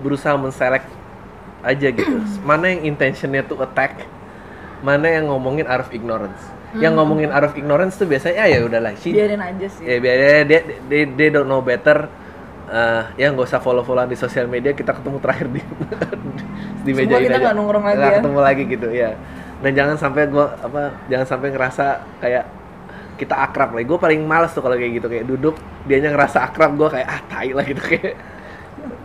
[0.00, 0.88] berusaha menselect
[1.62, 4.02] aja gitu mana yang intentionnya tuh attack
[4.80, 6.40] mana yang ngomongin out of ignorance
[6.74, 9.86] yang ngomongin out of ignorance tuh biasanya ah, ya udahlah she Biarin aja sih.
[9.86, 12.10] ya biar dia they, they don't know better
[12.66, 15.62] Eh, ya nggak usah follow followan di sosial media kita ketemu terakhir di
[16.86, 18.16] di meja Semua ini kita nggak nongkrong lagi Nggak ya.
[18.18, 19.10] ketemu lagi gitu ya.
[19.62, 21.86] Dan jangan sampai gua apa jangan sampai ngerasa
[22.18, 22.44] kayak
[23.16, 23.70] kita akrab.
[23.70, 25.06] Lagi gue paling males tuh kalau kayak gitu.
[25.06, 25.54] Kayak duduk
[25.86, 27.80] dianya ngerasa akrab gue kayak ah tai lah gitu.
[27.80, 28.14] Kayak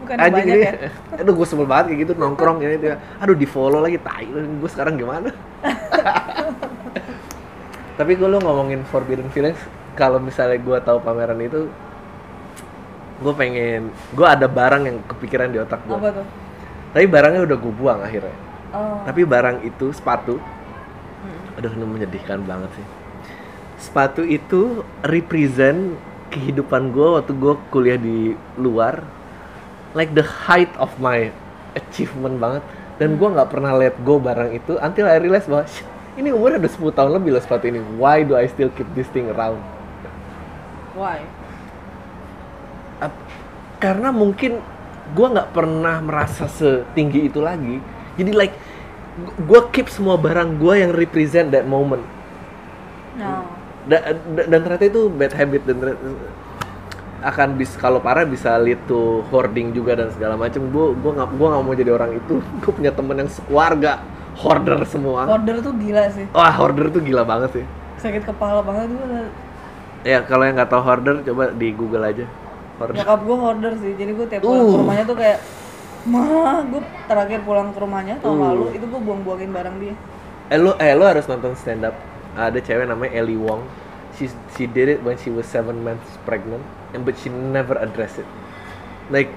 [0.01, 0.65] Bukan anjing ini.
[0.65, 0.73] ya.
[1.21, 4.69] aduh gue sebel banget kayak gitu nongkrong ini dia aduh di follow lagi tai gue
[4.73, 5.29] sekarang gimana?
[8.01, 9.61] Tapi gue lo ngomongin forbidden feelings
[9.93, 11.69] kalau misalnya gue tahu pameran itu
[13.21, 16.25] gue pengen gue ada barang yang kepikiran di otak gue Apa tuh?
[16.91, 18.35] tapi barangnya udah gue buang akhirnya
[18.71, 19.03] Oh.
[19.03, 20.39] tapi barang itu sepatu
[21.21, 21.53] Hmm.
[21.53, 22.87] aduh ini menyedihkan banget sih
[23.77, 25.93] sepatu itu represent
[26.29, 29.03] kehidupan gue waktu gue kuliah di luar
[29.91, 31.29] like the height of my
[31.73, 32.63] achievement banget
[32.95, 36.63] dan gue nggak pernah let go barang itu until I realize bahwa "Shit, ini umurnya
[36.63, 39.59] udah 10 tahun lebih loh sepatu ini why do I still keep this thing around
[40.91, 41.23] Why?
[43.81, 44.61] Karena mungkin
[45.11, 47.81] gue nggak pernah merasa setinggi itu lagi.
[48.15, 48.55] Jadi like
[49.41, 52.05] gue keep semua barang gue yang represent that moment.
[53.17, 53.43] No.
[53.89, 56.05] Da- da- dan ternyata itu bad habit dan ternyata
[57.21, 60.61] akan bisa kalau parah bisa lead to hoarding juga dan segala macam.
[60.69, 62.37] Gue gue nggak gua nggak mau jadi orang itu.
[62.61, 64.01] Gue punya temen yang sekeluarga
[64.37, 65.27] hoarder semua.
[65.27, 66.25] Order tuh gila sih.
[66.31, 67.65] wah hoarder tuh gila banget sih.
[67.99, 69.25] Sakit kepala banget gue.
[70.01, 72.25] ya kalau yang nggak tahu hoarder coba di google aja
[72.81, 73.91] hoarder Nyokap gue order sih.
[73.93, 74.79] Jadi gue tiap pulang ke Uh.
[74.81, 75.39] rumahnya tuh kayak
[76.01, 78.45] Mah, gue terakhir pulang ke rumahnya tahun Uh.
[78.49, 79.93] lalu itu gue buang-buangin barang dia.
[80.49, 81.95] eh lu eh lu harus nonton stand up
[82.33, 83.63] ada cewek namanya Ellie Wong
[84.11, 86.59] she she did it when she was seven months pregnant
[86.91, 88.27] and but she never address it
[89.07, 89.31] like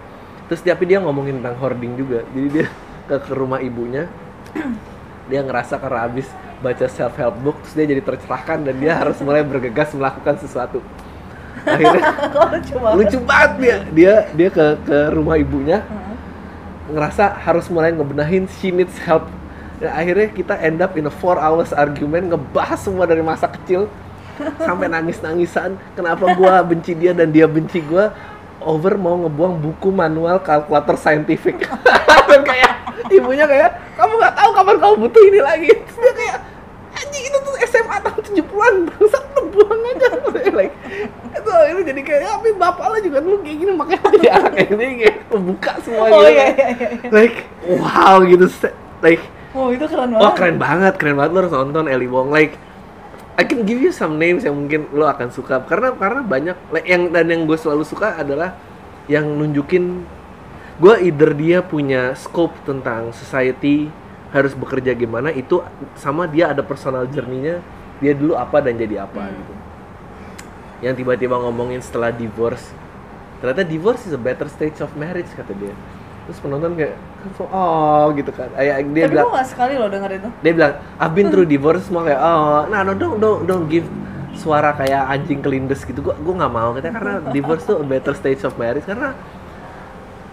[0.51, 2.67] terus tapi dia ngomongin tentang hoarding juga jadi dia
[3.09, 4.11] ke, ke rumah ibunya
[5.31, 6.27] dia ngerasa karena habis
[6.59, 10.83] baca self help book terus dia jadi tercerahkan dan dia harus mulai bergegas melakukan sesuatu
[11.63, 12.03] akhirnya.
[12.53, 12.97] Lucu banget.
[12.99, 13.77] lucu banget dia.
[13.95, 15.87] Dia dia ke ke rumah ibunya.
[16.91, 19.31] Ngerasa harus mulai ngebenahin she needs help.
[19.79, 23.87] Dan akhirnya kita end up in a four hours argument ngebahas semua dari masa kecil.
[24.67, 28.11] Sampai nangis nangisan kenapa gua benci dia dan dia benci gua?
[28.65, 31.69] Over mau ngebuang buku manual kalkulator saintifik
[32.31, 32.73] dan kayak
[33.13, 35.69] ibunya kayak kamu nggak tahu kapan kamu butuh ini lagi.
[35.69, 36.39] Terus dia kayak
[36.97, 39.25] anjing itu tuh SMA tahun 70-an bangsat
[39.55, 40.09] buang aja.
[40.51, 40.75] Like
[41.55, 44.53] itu itu jadi kayak ya, tapi bapak lo juga dulu kayak gini makanya jadi anak
[44.55, 45.17] kayak gini kayak
[45.83, 46.69] semua Oh gitu iya iya iya.
[46.75, 47.09] iya.
[47.11, 47.37] like
[47.79, 48.47] wow gitu
[49.01, 49.23] like
[49.55, 50.35] Oh itu keren oh banget.
[50.35, 52.59] keren banget keren banget lo harus nonton Ellie Wong like
[53.35, 56.87] I can give you some names yang mungkin lo akan suka karena karena banyak like,
[56.87, 58.55] yang dan yang gue selalu suka adalah
[59.07, 60.03] yang nunjukin
[60.79, 63.87] gue either dia punya scope tentang society
[64.35, 65.63] harus bekerja gimana itu
[65.95, 67.63] sama dia ada personal journey-nya
[68.03, 69.39] dia dulu apa dan jadi apa Hmm.
[69.39, 69.53] gitu
[70.85, 72.69] yang tiba-tiba ngomongin setelah divorce.
[73.41, 75.73] Ternyata divorce is a better stage of marriage kata dia.
[76.29, 76.97] Terus penonton kayak
[77.49, 78.53] oh gitu kan.
[78.53, 80.29] Kayak dia Tapi bilang gue gak sekali loh denger itu.
[80.45, 83.89] dia bilang I've been through divorce semua kayak oh nah no don't don't don't give
[84.37, 86.01] suara kayak anjing kelindes gitu.
[86.01, 89.13] Gua gua nggak mau katanya karena divorce tuh a better stage of marriage karena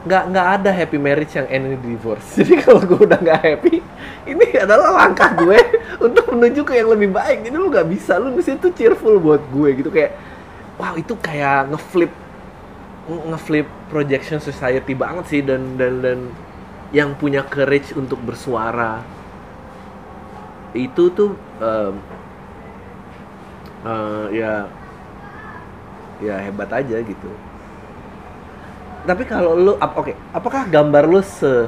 [0.02, 2.26] nggak nggak ada happy marriage yang end in divorce.
[2.39, 3.84] Jadi kalau gue udah nggak happy
[4.26, 5.60] ini adalah langkah gue
[6.08, 7.45] untuk menuju ke yang lebih baik.
[7.45, 9.91] Jadi lu nggak bisa lu mesti tuh cheerful buat gue gitu.
[9.93, 10.18] Kayak
[10.82, 12.11] wow itu kayak ngeflip
[13.09, 16.19] nge- ngeflip projection society banget sih dan dan dan
[16.97, 18.93] yang punya courage untuk bersuara
[20.71, 21.95] itu tuh em,
[23.86, 24.67] eh, ya
[26.21, 27.29] ya hebat aja gitu
[29.01, 31.65] tapi kalau lu ap- oke apakah gambar lu se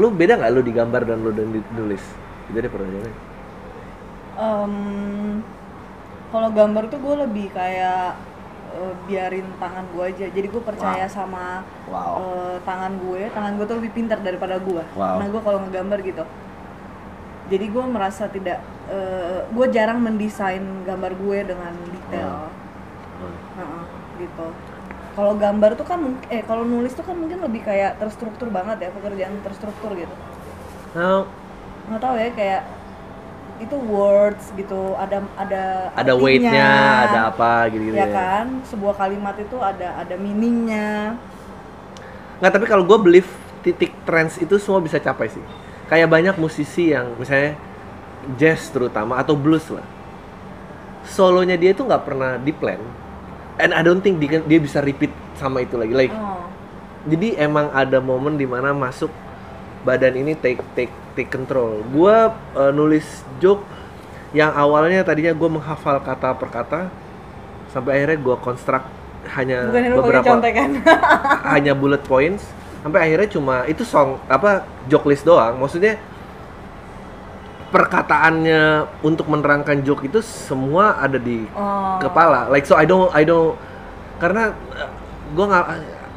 [0.00, 2.02] lu beda nggak lu digambar dan lu dan ditulis
[2.48, 3.14] itu pertanyaannya
[4.38, 5.42] Em,
[6.32, 8.16] kalau gambar tuh gue lebih kayak
[8.72, 10.26] eh, biarin tangan gue aja.
[10.32, 11.60] Jadi gue percaya sama
[11.92, 12.12] Wow.
[12.24, 13.28] eh, tangan gue.
[13.30, 14.82] Tangan gue tuh lebih pintar daripada gue.
[14.96, 15.20] Wow.
[15.20, 16.24] karena gue kalau ngegambar gitu.
[17.52, 18.58] Jadi gue merasa tidak
[18.88, 22.48] eh, gue jarang mendesain gambar gue dengan detail.
[23.20, 23.36] Hmm.
[23.60, 23.84] Heeh,
[24.24, 24.46] gitu.
[25.12, 26.00] Kalau gambar tuh kan
[26.32, 30.14] eh kalau nulis tuh kan mungkin lebih kayak terstruktur banget ya pekerjaan terstruktur gitu.
[30.96, 31.28] Nah,
[31.92, 32.62] nggak tahu ya kayak
[33.62, 35.62] itu words gitu ada ada
[35.94, 36.72] ada weight-nya,
[37.08, 41.16] ada apa gitu-gitu ya kan sebuah kalimat itu ada ada meaningnya
[42.42, 43.30] Nggak, tapi kalau gue believe
[43.62, 45.38] titik trends itu semua bisa capai sih.
[45.86, 47.54] Kayak banyak musisi yang misalnya
[48.34, 49.86] jazz terutama atau blues lah.
[51.06, 52.82] Solonya dia itu nggak pernah di plan.
[53.62, 55.94] And I don't think dia, dia bisa repeat sama itu lagi.
[55.94, 56.42] Like, oh
[57.02, 59.10] jadi emang ada momen di mana masuk
[59.82, 61.82] badan ini take take take control.
[61.90, 63.04] Gua eh, nulis
[63.42, 63.62] joke
[64.32, 66.80] yang awalnya tadinya gue menghafal kata per kata
[67.68, 68.88] sampai akhirnya gue construct
[69.36, 70.70] hanya bukan beberapa contekan.
[71.52, 72.48] hanya bullet points
[72.80, 75.60] sampai akhirnya cuma itu song apa joke list doang.
[75.60, 76.00] Maksudnya
[77.72, 82.00] perkataannya untuk menerangkan joke itu semua ada di oh.
[82.00, 82.48] kepala.
[82.48, 83.56] Like so I don't I don't
[84.16, 84.56] karena
[85.32, 85.66] gue nggak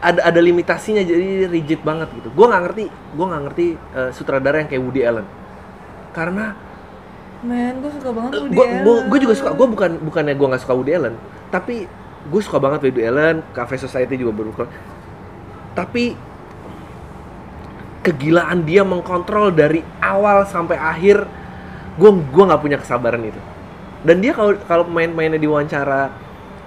[0.05, 2.29] ada ada limitasinya jadi rigid banget gitu.
[2.29, 5.27] Gue nggak ngerti gue nggak ngerti eh, sutradara yang kayak Woody Allen.
[6.13, 6.53] Karena
[7.41, 9.09] men gue suka banget Woody gue Allen.
[9.09, 11.15] gue juga suka gue bukan bukannya gue nggak suka Woody Allen
[11.49, 11.85] tapi
[12.25, 14.69] gue suka banget Woody Allen Cafe Society juga keluar.
[15.75, 16.15] tapi
[18.05, 21.25] kegilaan dia mengkontrol dari awal sampai akhir
[21.97, 23.41] gue gua nggak punya kesabaran itu.
[24.05, 26.13] Dan dia kalau kalau main-mainnya di wawancara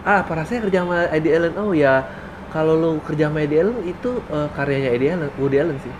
[0.02, 1.54] ah apa rasanya kerja sama Eddie Allen.
[1.54, 2.02] Oh ya
[2.48, 5.94] kalau lu kerja sama Eddie Allen itu eh, karyanya Eddie Allen Woody Allen sih.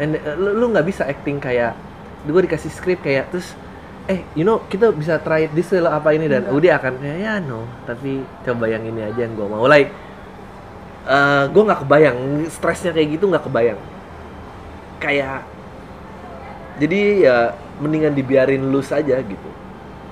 [0.00, 1.76] And, eh, lu lu nggak bisa acting kayak
[2.26, 3.54] gue dikasih skrip kayak terus
[4.10, 6.52] eh you know kita bisa try this lo apa ini dan Enggak.
[6.54, 9.64] Woody akan kayak ya no tapi coba yang ini aja yang gue mau.
[9.68, 9.90] Like
[11.06, 12.18] eh gue nggak kebayang
[12.50, 13.80] stresnya kayak gitu nggak kebayang.
[14.98, 15.44] Kayak
[16.76, 17.36] jadi ya
[17.80, 19.50] mendingan dibiarin loose aja gitu.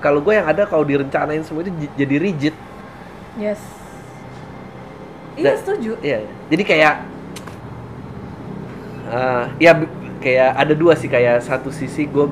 [0.01, 2.55] Kalau gue yang ada kalau direncanain semua itu j- jadi rigid.
[3.35, 3.59] Yes
[5.35, 5.91] iya setuju.
[5.99, 6.19] Iya,
[6.49, 6.95] jadi kayak
[9.05, 9.71] eh ya
[10.17, 12.25] kayak ada dua sih kayak satu sisi gue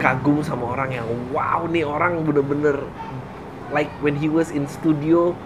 [0.00, 2.80] kagum sama orang yang wow nih orang bener-bener
[3.72, 5.36] like when he was in studio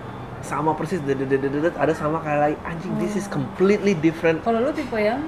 [0.40, 4.40] sama persis ada sama kayak like anjing this is completely different.
[4.46, 5.20] Kalau lu tipe yang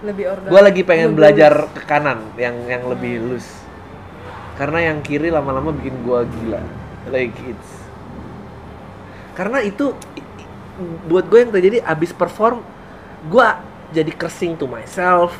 [0.00, 1.72] lebih organ gue lagi pengen belajar loose.
[1.76, 3.48] ke kanan yang yang lebih loose.
[4.60, 6.60] Karena yang kiri lama-lama bikin gue gila.
[7.08, 7.80] Like it's
[9.40, 9.96] karena itu
[11.06, 12.64] buat gue yang terjadi abis perform
[13.28, 13.48] gue
[13.92, 15.34] jadi cursing to myself.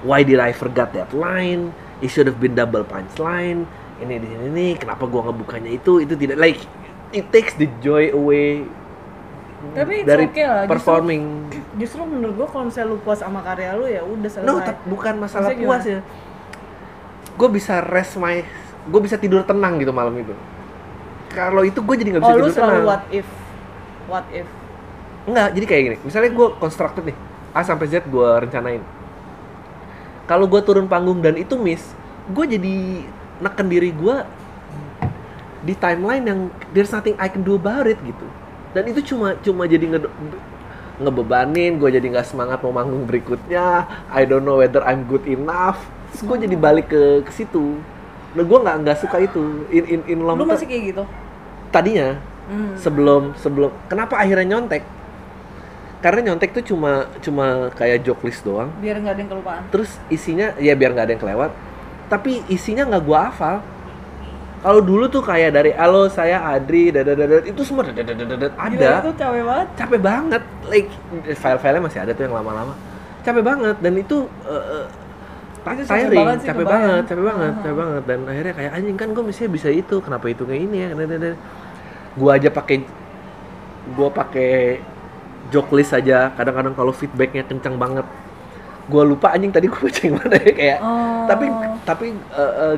[0.00, 1.76] Why did I forgot that line?
[2.00, 3.68] It should have been double punchline.
[4.00, 6.00] Ini di sini nih kenapa gue ngebukanya itu?
[6.00, 6.60] Itu tidak like
[7.12, 8.64] it takes the joy away
[9.76, 11.22] Tapi dari okay lah, justru- performing.
[11.76, 14.48] justru menurut gua kalau misalnya lu puas sama karya lu ya udah selesai.
[14.48, 14.56] No,
[14.88, 16.00] bukan masalah Maksudnya puas ya.
[17.36, 18.40] Gue bisa rest my,
[18.88, 20.32] gue bisa tidur tenang gitu malam itu.
[21.28, 22.88] Kalau itu gue jadi nggak bisa oh lu tidur selalu tenang.
[22.88, 23.28] what if?
[24.08, 24.48] What if
[25.28, 25.96] Enggak, jadi kayak gini.
[26.04, 27.16] Misalnya gue constructed nih,
[27.52, 28.82] A sampai Z gue rencanain.
[30.24, 31.82] Kalau gue turun panggung dan itu miss,
[32.30, 32.76] gue jadi
[33.42, 34.16] neken diri gue
[35.60, 36.40] di timeline yang
[36.72, 38.26] there's nothing I can do about it gitu.
[38.72, 40.00] Dan itu cuma cuma jadi nge
[41.00, 43.88] ngebebanin, gue jadi nggak semangat mau manggung berikutnya.
[44.12, 45.82] I don't know whether I'm good enough.
[46.14, 47.80] Terus gue jadi balik ke ke situ.
[48.30, 49.66] Nah, gue nggak nggak suka itu.
[49.74, 51.04] In in in long lu masih kayak gitu
[51.70, 52.18] tadinya
[52.50, 52.74] Hmm.
[52.74, 54.82] sebelum sebelum kenapa akhirnya nyontek
[56.00, 58.72] karena nyontek tuh cuma cuma kayak joke list doang.
[58.80, 59.62] Biar nggak ada yang kelupaan.
[59.68, 61.50] Terus isinya ya biar nggak ada yang kelewat.
[62.08, 63.56] Tapi isinya nggak gua hafal.
[64.60, 68.90] Kalau dulu tuh kayak dari halo saya Adri dadadadad itu semua dadadadadad Gila, ada.
[69.00, 69.68] itu capek banget.
[69.76, 70.42] Capek banget.
[70.68, 70.88] Like
[71.36, 72.76] file-filenya masih ada tuh yang lama-lama.
[73.24, 74.84] Capek banget dan itu uh,
[75.60, 77.60] Itu capek tiring banget sih, capek banget capek banget Aha.
[77.60, 78.02] capek banget.
[78.08, 80.88] Dan akhirnya kayak anjing kan gue mestinya bisa itu kenapa itu kayak ini ya?
[82.16, 82.76] Gue aja pakai
[83.96, 84.52] gue pakai
[85.50, 86.30] joke list aja.
[86.32, 88.06] Kadang-kadang kalau feedbacknya kencang banget.
[88.90, 91.22] Gue lupa anjing tadi gue baca yang mana ya kayak Oh.
[91.30, 91.46] tapi
[91.86, 92.06] tapi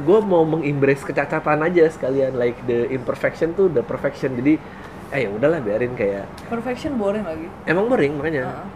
[0.04, 4.36] gue mau mengembrace kecacatan aja sekalian like the imperfection tuh the perfection.
[4.36, 4.60] Jadi
[5.12, 7.48] eh ya udahlah biarin kayak perfection boring lagi.
[7.64, 8.44] Emang boring makanya.
[8.48, 8.68] Heeh.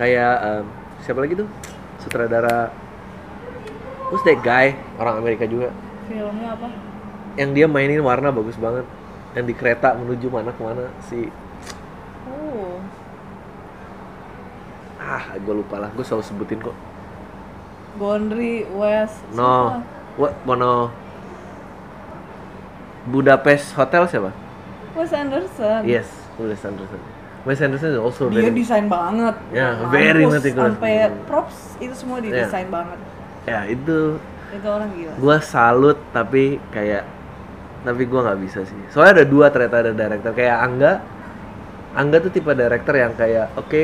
[0.00, 0.64] kayak em,
[1.04, 1.48] siapa lagi tuh?
[2.00, 2.72] Sutradara.
[4.08, 4.72] Who's that guy?
[4.96, 5.68] Orang Amerika juga.
[6.08, 6.68] Filmnya apa?
[7.36, 8.88] Yang dia mainin warna bagus banget.
[9.36, 11.28] Yang di kereta menuju mana ke mana si
[12.24, 12.80] oh
[15.10, 15.90] ah gue lupa lah.
[15.90, 16.76] Gue selalu sebutin kok.
[17.98, 19.82] Gondry West no.
[20.14, 20.94] what mono
[23.02, 24.30] Budapest Hotel siapa?
[24.94, 25.80] Wes Anderson.
[25.82, 26.06] Yes
[26.38, 27.00] Wes Anderson.
[27.42, 29.34] Wes Anderson is also dia very desain banget.
[29.50, 30.76] Ya, Mampus, very meticulous.
[30.76, 30.94] sampai
[31.24, 32.72] props itu semua didesain Ya.
[32.72, 32.98] banget.
[33.48, 33.98] Ya itu
[34.50, 35.12] itu orang gila.
[35.16, 37.06] gua salut tapi kayak
[37.80, 38.76] tapi gua nggak bisa sih.
[38.92, 40.92] Soalnya ada dua ternyata ada director kayak Angga.
[41.90, 43.82] Angga tuh tipe director yang kayak oke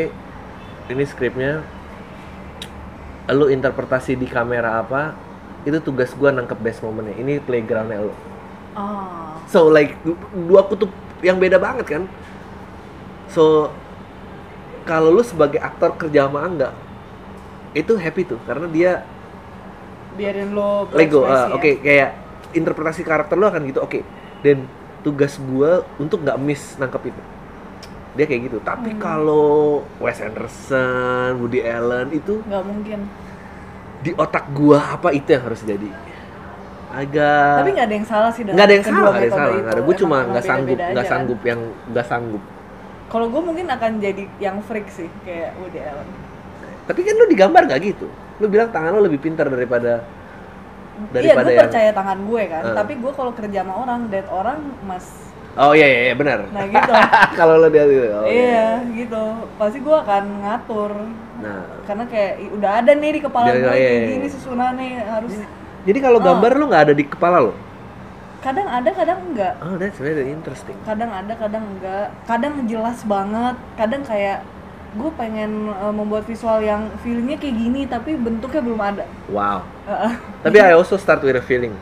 [0.90, 1.62] ini skripnya
[3.32, 5.14] lu interpretasi di kamera apa
[5.66, 8.14] itu tugas gua nangkep best momennya ini playgroundnya lu
[8.78, 10.90] ah so like du- dua kutub
[11.22, 12.02] yang beda banget kan
[13.30, 13.70] so
[14.86, 16.70] kalau lu sebagai aktor kerja sama Angga
[17.74, 18.92] itu happy tuh karena dia
[20.16, 21.52] biarin lo Lego, ya.
[21.52, 22.10] oke kayak
[22.56, 24.00] interpretasi karakter lu akan gitu, oke.
[24.40, 24.64] Dan
[25.04, 27.22] tugas gua untuk nggak miss nangkep itu.
[28.16, 28.58] Dia kayak gitu.
[28.58, 29.00] Tapi Hmm.
[29.00, 33.00] kalau Wes Anderson, Woody Allen itu nggak mungkin
[34.00, 35.88] di otak gua apa itu yang harus jadi?
[36.86, 39.52] Agak tapi nggak ada yang salah sih nggak ada yang salah, nggak ada yang salah,
[39.52, 39.82] nggak ada.
[39.82, 41.12] Gue cuma nggak sanggup, nggak kan.
[41.12, 41.60] sanggup yang
[41.92, 42.42] nggak sanggup.
[43.06, 46.08] kalau gue mungkin akan jadi yang freak sih kayak Woody Allen
[46.86, 48.06] Tapi kan lu digambar nggak gitu.
[48.38, 50.02] Lu bilang tangan lu lebih pintar daripada
[51.12, 52.74] iya daripada gue yang percaya tangan gue kan Eh.
[52.74, 55.04] tapi gue kalau kerja sama orang that orang mas
[55.56, 56.38] Oh iya iya, iya benar.
[56.52, 56.92] nah gitu
[57.40, 58.08] kalau lu dia gitu.
[58.12, 59.22] Oh, iya gitu
[59.56, 60.92] pasti gue akan ngatur
[61.36, 64.32] Nah, karena kayak "Ih, udah ada nih di kepala gue iya, iya, gini iya.
[64.32, 65.32] susunannya harus
[65.84, 66.24] jadi kalau Oh.
[66.24, 67.52] gambar lu nggak ada di kepala lo?
[68.38, 70.76] kadang ada kadang enggak Oh, that's very interesting.
[70.84, 74.44] kadang ada kadang enggak kadang jelas banget kadang kayak
[74.92, 79.60] gue pengen uh, membuat visual yang feelingnya kayak gini tapi bentuknya belum ada Wow.
[79.84, 80.12] Heeh.
[80.40, 81.76] Tapi I also start with a feeling.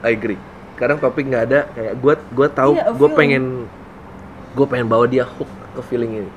[0.00, 0.38] I agree.
[0.78, 3.44] Kadang topik nggak ada, kayak gue gue tahu Iya, gue pengen
[4.54, 6.30] gue pengen bawa dia hook ke feeling ini.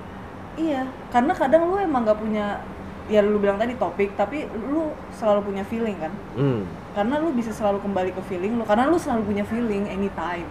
[0.54, 2.60] iya karena kadang lu emang gak punya
[3.08, 6.68] ya lu bilang tadi topik tapi lu selalu punya feeling kan Hmm.
[6.92, 10.46] karena lu bisa selalu kembali ke feeling lu karena lu selalu punya feeling anytime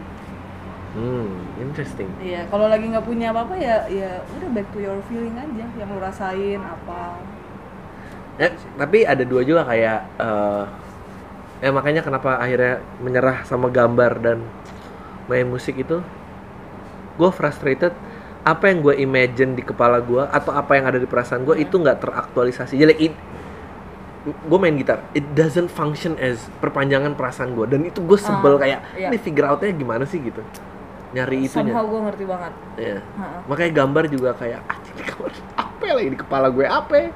[0.91, 1.31] Hmm.
[1.57, 2.11] Interesting.
[2.19, 5.87] iya kalau lagi nggak punya apa-apa ya ya udah back to your feeling aja yang
[5.87, 7.21] lu rasain apa
[8.41, 10.65] Eh, tapi ada dua juga kayak eh
[11.61, 14.39] ya makanya kenapa akhirnya menyerah sama gambar dan
[15.29, 16.01] main musik itu?
[17.17, 17.93] Gue frustrated.
[18.41, 21.77] Apa yang gue imagine di kepala gue atau apa yang ada di perasaan gue itu
[21.77, 22.75] nggak teraktualisasi.
[22.75, 23.15] Jadi it
[24.25, 25.05] gue main gitar.
[25.13, 29.09] It doesn't function as perpanjangan perasaan gue dan itu gue sebel Ah, kayak iya.
[29.13, 30.21] ini figure outnya gimana sih?
[30.21, 30.41] gitu.
[31.13, 32.53] Nyari itunya somehow gue ngerti banget.
[32.81, 32.99] Iya.
[33.05, 33.41] Heeh.
[33.45, 36.65] makanya gambar juga kayak ah ini gambar apa lagi di kepala gue?
[36.65, 37.09] Apa ya?"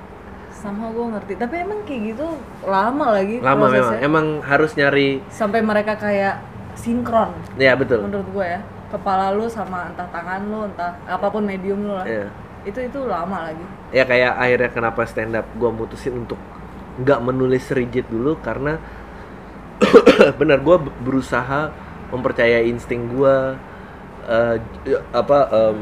[0.64, 1.32] Somehow gue ngerti.
[1.36, 2.26] Tapi emang kayak gitu
[2.64, 3.72] lama lagi lama memang.
[3.76, 3.98] prosesnya.
[4.00, 6.40] emang harus nyari sampai mereka kayak
[6.72, 7.36] sinkron.
[7.60, 8.00] Ya betul.
[8.08, 8.60] Menurut gue ya.
[8.88, 12.08] Kepala lu sama entah tangan lu entah apa pun medium lu lah.
[12.08, 12.28] Iya.
[12.64, 13.64] itu itu lama lagi.
[13.92, 16.40] Ya kayak akhirnya kenapa stand up gue mutusin untuk
[16.96, 18.80] nggak menulis rigid dulu karena
[20.40, 21.68] benar gue berusaha
[22.08, 23.36] mempercayai insting gue
[24.30, 24.56] eh,
[24.86, 25.76] ya, apa em,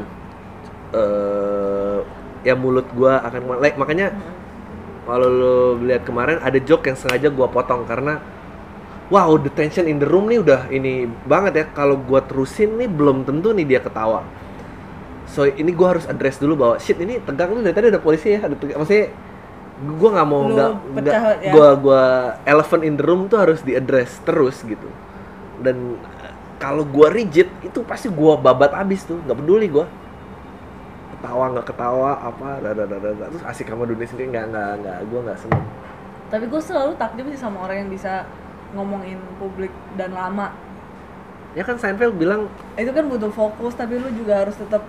[0.91, 1.99] eh,
[2.43, 4.11] ya mulut gue akan like, makanya
[5.03, 8.23] kalau lo lihat kemarin ada joke yang sengaja gue potong karena
[9.11, 11.65] wow the tension in the room nih udah ini banget ya.
[11.75, 14.23] Kalau gue terusin nih belum tentu nih dia ketawa.
[15.27, 18.33] So ini gue harus address dulu bahwa shit ini tegang nih dari tadi ada polisi
[18.33, 18.47] ya.
[18.47, 18.79] Ada tegang.
[18.81, 19.07] maksudnya
[19.83, 21.51] gue nggak mau nggak nggak ya.
[21.51, 22.03] gue gua
[22.47, 24.87] elephant in the room tuh harus diaddress terus gitu.
[25.59, 25.99] Dan
[26.61, 29.19] kalau gue rigid itu pasti gue babat abis tuh.
[29.19, 29.85] Nggak peduli gue
[31.23, 33.25] ketawa nggak ketawa apa dada dada dada.
[33.29, 35.63] terus asik sama dunia sendiri nggak nggak nggak gue nggak seneng
[36.27, 38.27] tapi gue selalu takjub sih sama orang yang bisa
[38.73, 40.51] ngomongin publik dan lama
[41.53, 44.83] ya kan Seinfeld bilang itu kan butuh fokus tapi lu juga harus tetap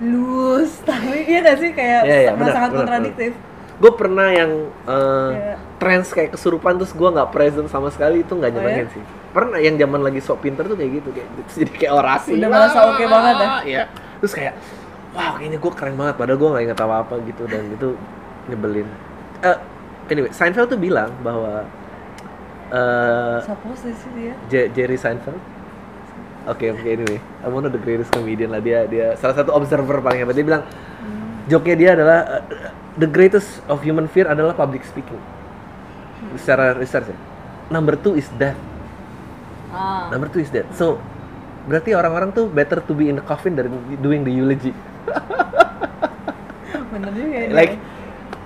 [0.00, 3.32] loose tapi iya gak sih kayak Iya, iya, sangat benar, sangat kontradiktif
[3.80, 4.50] gue pernah yang
[4.84, 5.54] eh, Iya.
[5.78, 8.92] trans kayak kesurupan terus gue nggak present sama sekali itu nggak Oh, nyenengin ya?
[8.92, 11.28] sih pernah yang zaman lagi sok pinter tuh kayak gitu kayak
[11.62, 13.48] jadi kayak orasi Udah merasa oke banget ya?
[13.62, 13.82] Iya.
[14.18, 14.54] terus kayak
[15.20, 17.88] wow ini gue keren banget padahal gue nggak inget apa apa gitu dan itu
[18.48, 18.88] nyebelin
[19.40, 19.56] Eh,
[20.08, 21.64] anyway Seinfeld tuh bilang bahwa
[22.72, 25.40] eh siapa sih dia J- Jerry Seinfeld
[26.48, 30.00] Oke oke anyway, I'm one of the greatest comedian lah dia dia salah satu observer
[30.00, 30.64] paling hebat dia bilang
[31.52, 35.20] joke-nya dia adalah uh, the greatest of human fear adalah public speaking.
[36.40, 37.18] Secara research ya.
[37.68, 38.56] Number two is death.
[39.68, 40.64] ah Number two is death.
[40.72, 40.96] So
[41.68, 43.68] berarti orang-orang tuh better to be in the coffin dari
[44.00, 44.72] doing the eulogy.
[46.92, 47.48] bener juga ya.
[47.54, 47.74] Like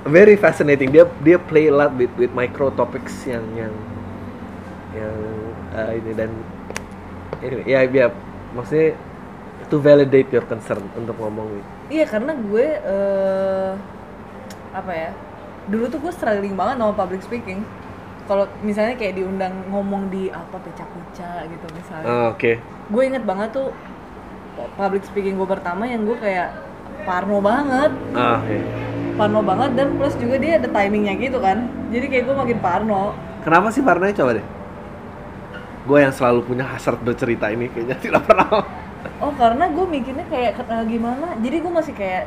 [0.04, 0.92] very fascinating.
[0.92, 3.72] Dia dia play a lot with with micro topics yang yang
[4.94, 5.16] yang
[5.74, 6.30] uh, ini dan
[7.42, 8.06] anyway ya ya
[8.54, 8.94] maksudnya
[9.66, 11.68] to validate your concern untuk ngomong gitu.
[11.90, 13.72] Iya karena gue eh
[14.74, 15.10] apa ya
[15.70, 17.64] dulu tuh gue struggling banget sama public speaking
[18.24, 22.56] kalau misalnya kayak diundang ngomong di apa pecah-pecah gitu misalnya Oh, Oke.
[22.88, 23.68] gue inget banget tuh
[24.74, 26.54] public speaking gue pertama yang gue kayak
[27.02, 28.64] parno banget Ah, iya.
[29.14, 33.02] parno banget dan plus juga dia ada timingnya gitu kan jadi kayak gue makin parno
[33.40, 34.46] Kenapa sih parnonya coba deh?
[35.84, 38.64] Gue yang selalu punya hasrat bercerita ini kayaknya tidak pernah.
[39.20, 42.24] oh karena gue mikirnya kayak eh, gimana jadi gue masih kayak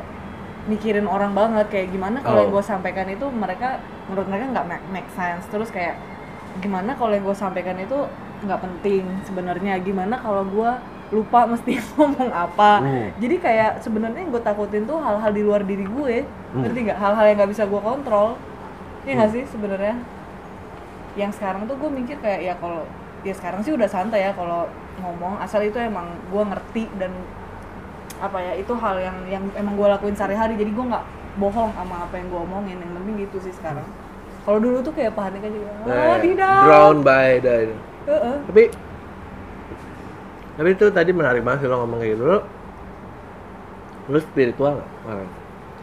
[0.66, 2.42] mikirin orang banget kayak gimana kalau Oh.
[2.44, 5.98] yang gue sampaikan itu mereka menurut mereka nggak make, make sense terus kayak
[6.58, 7.98] gimana kalau yang gue sampaikan itu
[8.38, 10.70] nggak penting sebenarnya gimana kalau gue
[11.08, 12.72] lupa mesti ngomong apa.
[12.78, 13.08] Hmm.
[13.16, 16.16] jadi kayak sebenarnya yang gue takutin tuh hal-hal di luar diri gue.
[16.22, 16.62] Hmm.
[16.62, 16.98] ngerti nggak?
[16.98, 18.36] Hal-hal yang nggak bisa gue kontrol.
[19.02, 19.96] Ya nggak sih sebenarnya?
[21.14, 22.84] Yang sekarang tuh gue mikir kayak ya kalau
[23.20, 25.40] ya sekarang sih udah santai ya kalau ngomong.
[25.40, 27.10] Asal itu emang gue ngerti dan
[28.18, 30.54] apa ya itu hal yang yang emang gue lakuin sehari-hari.
[30.54, 31.04] Jadi gue nggak
[31.36, 32.76] bohong sama apa yang gue omongin.
[32.76, 33.86] Yang penting gitu sih sekarang.
[34.44, 36.60] Kalau dulu tuh kayak panik aja ah Eh, tidak.
[36.64, 37.68] drown by the
[38.08, 38.36] Heeh.
[38.48, 38.62] tapi
[40.58, 42.24] tapi itu tadi menarik banget sih lo ngomong kayak gitu.
[42.26, 42.38] Lo
[44.08, 45.30] lo spiritual nggak orang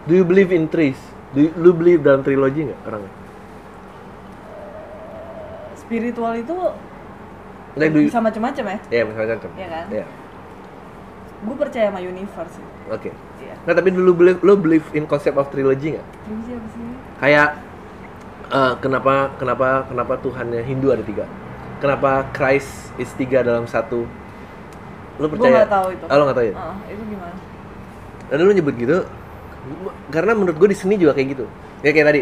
[0.06, 0.98] do you believe in trees?
[1.34, 3.14] Do you, lu believe dalam trilogi nggak orangnya?
[5.80, 6.56] Spiritual itu
[7.78, 8.78] like do you, bisa macam-macam ya?
[8.92, 9.50] Ya macam-macam.
[9.56, 9.86] Iya kan?
[9.90, 10.06] ya
[11.46, 12.66] gue percaya sama universe sih.
[12.90, 13.12] oke.
[13.44, 13.54] Iya.
[13.70, 16.08] Nah tapi dulu believe lo believe in concept of trilogy nggak?
[16.26, 16.86] Ini siapa sih?
[17.22, 17.50] Kayak
[18.50, 21.30] eh, kenapa kenapa kenapa Tuhannya Hindu ada tiga?
[21.84, 24.10] Kenapa Christ is tiga dalam satu
[25.16, 27.36] lo gue percaya nggak tahu itu oh, lo nggak tahu ya Heeh, itu gimana
[28.26, 28.98] Dan lu nyebut gitu
[30.14, 31.46] karena menurut gue di seni juga kayak gitu.
[31.82, 32.22] Ya kayak tadi,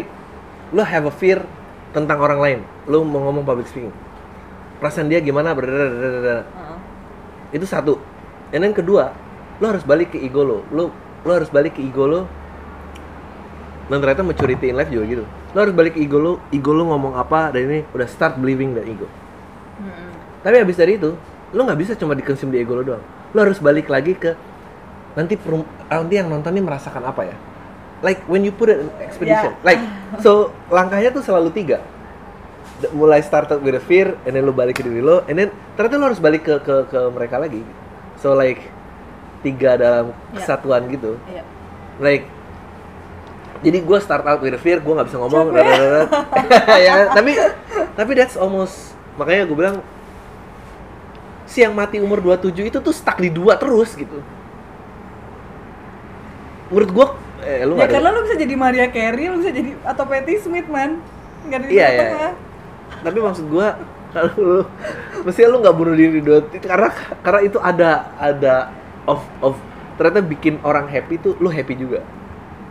[0.72, 1.44] lu have a fear
[1.92, 2.58] tentang orang lain.
[2.88, 3.92] Lu mau ngomong public speaking.
[4.80, 5.52] Perasaan dia gimana?
[5.52, 6.48] berdadadadadada.
[6.48, 6.78] Heeh.
[7.56, 8.00] Itu satu.
[8.50, 9.12] Dan yang kedua,
[9.60, 10.58] lu harus balik ke ego lo.
[10.72, 10.90] Lu
[11.24, 12.20] lu harus balik ke ego lo.
[13.92, 15.24] Dan ternyata maturity in life juga gitu.
[15.52, 18.72] Lu harus balik ke ego lo, ego lo ngomong apa dan ini udah start believing
[18.72, 19.04] that ego.
[19.76, 20.10] Mm-mm.
[20.40, 21.12] Tapi habis dari itu,
[21.54, 23.04] lu nggak bisa cuma dikonsum di ego lo doang.
[23.30, 24.34] Lu harus balik lagi ke
[25.14, 27.36] nanti perum- nanti yang nonton ini merasakan apa ya?
[28.02, 29.62] Like when you put it in expedition, Ya.
[29.64, 29.80] like
[30.18, 31.78] so langkahnya tuh selalu tiga.
[32.90, 35.94] Mulai started with a fear, and then lu balik ke diri lo, and then ternyata
[35.94, 37.62] lu harus balik ke ke, ke mereka lagi.
[38.18, 38.60] So like
[39.40, 40.42] tiga dalam Ya.
[40.42, 41.16] kesatuan gitu.
[41.30, 41.46] Iya.
[41.96, 42.26] Like
[43.62, 45.56] jadi gue start out with a fear, gue nggak bisa ngomong,
[46.84, 47.32] ya, tapi
[47.94, 49.76] tapi that's almost makanya gue bilang
[51.44, 54.18] si yang mati umur 27 itu tuh stuck di dua terus gitu.
[56.66, 57.06] Menurut gue,
[57.42, 60.04] eh lu Ya nggak ada- karena lu bisa jadi Maria Carey, lu bisa jadi atau
[60.04, 60.98] Patti Smith man.
[61.44, 62.00] Enggak ada di Iya, iya.
[62.02, 62.32] tengah.
[62.96, 63.66] tapi maksud gue
[64.10, 64.58] kalau lu
[65.22, 66.88] mestinya lu nggak bunuh diri dua karena
[67.20, 68.54] karena itu ada ada
[69.04, 69.54] of of
[69.94, 72.00] ternyata bikin orang happy tuh lu happy juga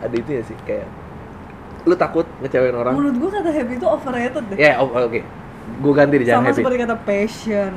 [0.00, 0.88] ada itu ya sih kayak
[1.82, 4.56] lu takut ngecewain orang Menurut gua kata happy itu overrated deh.
[4.56, 5.20] Ya, o- oke.
[5.76, 6.58] Gue ganti di jangan Sama happy.
[6.58, 7.72] seperti kata passion.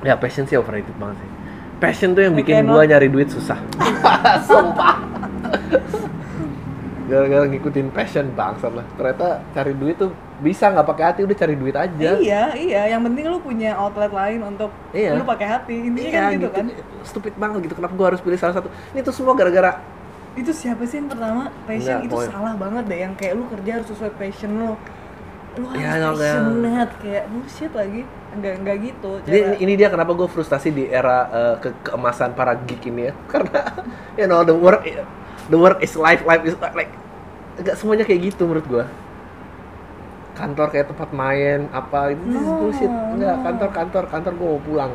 [0.00, 1.30] Ya, passion sih overrated banget sih.
[1.78, 3.58] Passion tuh yang bikin cannot- gua nyari duit susah.
[4.48, 4.94] Sumpah.
[7.08, 8.84] Gara-gara ngikutin passion bangsat lah.
[8.94, 12.10] Ternyata cari duit tuh bisa nggak pakai hati udah cari duit aja.
[12.14, 12.82] Iya, iya.
[12.86, 15.16] Yang penting lu punya outlet lain untuk Iya.
[15.16, 15.88] lu pakai hati.
[15.88, 16.66] Intinya Iya, kan gitu, kan.
[17.02, 17.74] Stupid banget gitu.
[17.74, 18.68] Kenapa gua harus pilih salah satu?
[18.92, 19.80] Ini tuh semua gara-gara
[20.36, 21.50] Itu siapa sih yang pertama?
[21.66, 24.70] Passion Enggak, itu pokoknya- salah banget deh yang kayak lu kerja harus sesuai passion lu.
[25.58, 26.32] Lu harus Ya, enggak, enggak.
[26.32, 28.00] passionate kayak bullshit lagi.
[28.28, 29.10] Enggak enggak gitu.
[29.20, 32.86] Jadi cara- ini, ini dia kenapa gue frustasi di era eh, ke keemasan para geek
[32.86, 33.14] ini ya.
[33.32, 33.60] Karena
[34.14, 34.86] you know the work
[35.46, 36.92] the work is life, life is like
[37.56, 38.84] enggak semuanya kayak gitu menurut gua.
[40.32, 42.86] Kantor kayak tempat main apa itu No, bullshit.
[42.86, 43.42] Enggak, no.
[43.42, 44.92] kantor kantor kantor gua mau pulang.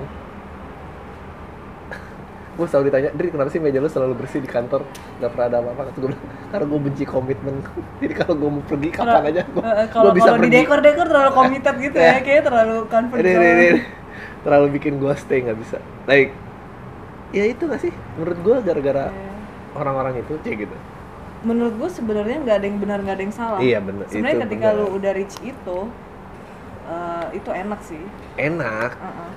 [2.54, 4.86] Gue selalu ditanya, Dri kenapa sih meja lu selalu bersih di kantor?
[5.18, 5.82] Gak pernah ada apa-apa.
[5.88, 7.56] Kata gue bilang, karena gue benci komitmen.
[8.02, 10.58] Jadi kalau gue mau pergi kapan Kalau- aja, gue eh, kalau bisa kalau di pergi.
[10.60, 13.26] dekor-dekor terlalu committed gitu ya, kayaknya terlalu confident.
[13.26, 13.82] ini, ini, ini, ini.
[14.40, 16.36] terlalu bikin gua stay nggak bisa like
[17.32, 19.32] ya itu gak sih menurut gua gara-gara Iya.
[19.74, 20.76] orang-orang itu kayak gitu
[21.44, 23.60] Menurut gue sebenarnya nggak ada yang benar nggak ada yang salah.
[23.60, 24.08] Iya, bener.
[24.08, 24.80] Sebenarnya ketika bener.
[24.80, 25.78] lu udah reach itu,
[26.86, 28.04] eh, itu enak sih.
[28.38, 29.32] enak Uh-uh.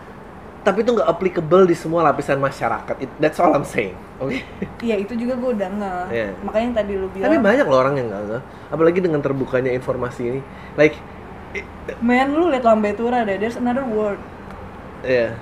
[0.66, 4.34] Tapi itu nggak applicable di semua lapisan masyarakat It- that's all I'm saying oke
[4.82, 5.94] Iya itu juga gue udah nge.
[6.10, 6.28] Iya.
[6.42, 7.26] Makanya yang tadi lu bilang.
[7.26, 10.40] tapi banyak loh orang yang nggak nggak apalagi dengan terbukanya informasi ini
[10.74, 10.98] like
[11.98, 14.20] Men lu liat Lambetura deh, there's another world.
[15.00, 15.32] ya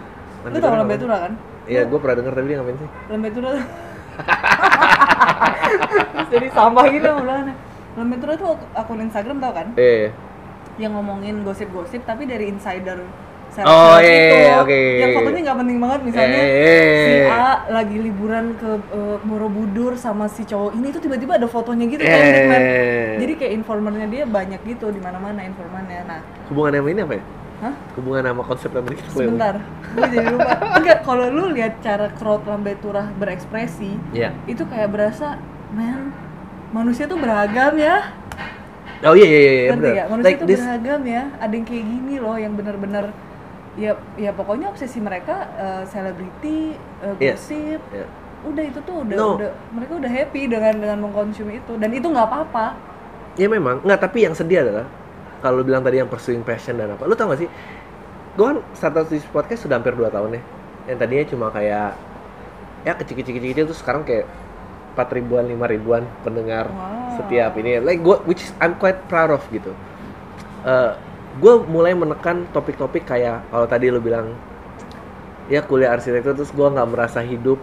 [0.45, 1.33] Lu tau Lambetura kan?
[1.65, 2.89] Iya, gue pernah denger tapi dia ngapain sih?
[3.09, 3.65] Lambetura tuh
[6.15, 7.55] Terus jadi sampah gitu belakangnya
[7.95, 9.67] Lambetura tuh ak- akun Instagram tau kan?
[9.75, 10.11] Eh,
[10.77, 12.99] Yang ngomongin gosip-gosip tapi dari insider
[13.57, 14.37] Oh, seleb-seleb iya, gitu.
[14.37, 14.81] iya, oke.
[14.97, 16.99] Yang fotonya nggak penting banget misalnya Eh.
[17.01, 21.87] si A lagi liburan ke eh, Borobudur sama si cowok ini tuh tiba-tiba ada fotonya
[21.87, 22.63] gitu kan man.
[23.17, 26.03] Jadi kayak informernya dia banyak gitu di mana-mana informannya.
[26.05, 27.25] Nah, hubungannya sama ini apa ya?
[27.57, 27.75] hah?
[27.95, 29.55] Hubungan sama konsep yang kita Sebentar.
[29.89, 30.53] gue jadi lupa
[30.83, 34.35] enggak kalau lu lihat cara crowd lambe turah berekspresi Iya.
[34.45, 35.39] itu kayak berasa
[35.71, 36.11] man
[36.71, 38.11] manusia tuh beragam ya
[39.01, 39.93] Oh iya iya iya benar.
[39.93, 40.07] nggak?
[40.09, 43.05] manusia Like tuh this beragam ya ada yang kayak gini loh yang benar-benar
[43.75, 46.79] ya ya pokoknya obsesi mereka eh, selebriti
[47.19, 47.35] Iya.
[47.35, 48.07] gosip Iya.
[48.45, 49.29] udah itu tuh udah No.
[49.37, 52.67] udah mereka udah happy dengan dengan mengkonsumsi itu dan itu nggak apa-apa
[53.35, 54.87] Ya memang, nggak tapi yang sedih adalah
[55.43, 57.51] kalau bilang tadi yang pursuing passion dan apa, lu tau gak sih?
[58.39, 60.43] Gue kan start di podcast sudah hampir 2 tahun ya.
[60.87, 61.99] Yang tadinya cuma kayak
[62.87, 64.31] ya kecil-kecil-kecil terus sekarang kayak
[64.95, 67.19] 4 ribuan, 5 ribuan pendengar Wow.
[67.19, 67.83] setiap ini.
[67.83, 69.75] Like gue, which is I'm quite proud of gitu.
[71.39, 74.35] Gue mulai menekan topik-topik kayak kalau tadi lu bilang
[75.51, 77.59] ya kuliah arsitektur terus gue nggak merasa hidup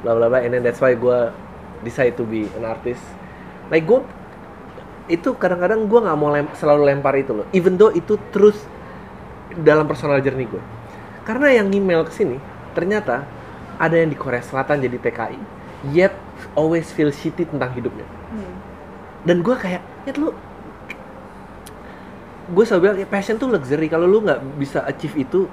[0.00, 1.18] bla bla bla and then that's why gue
[1.84, 3.00] decide to be an artist.
[3.68, 4.00] Like gue
[5.10, 8.54] itu kadang-kadang gue nggak mau lem- selalu lempar itu loh even though itu terus
[9.58, 10.62] dalam personal journey gue
[11.26, 12.38] karena yang email ke sini
[12.72, 13.26] ternyata
[13.76, 15.38] ada yang di Korea Selatan jadi TKI
[15.90, 16.14] yet
[16.54, 18.06] always feel shitty tentang hidupnya.
[18.30, 18.54] Hmm.
[19.26, 20.30] dan gue kayak ya lu
[22.50, 23.86] gue selalu bilang ya, passion tuh luxury.
[23.86, 25.46] Kalau lu nggak bisa achieve itu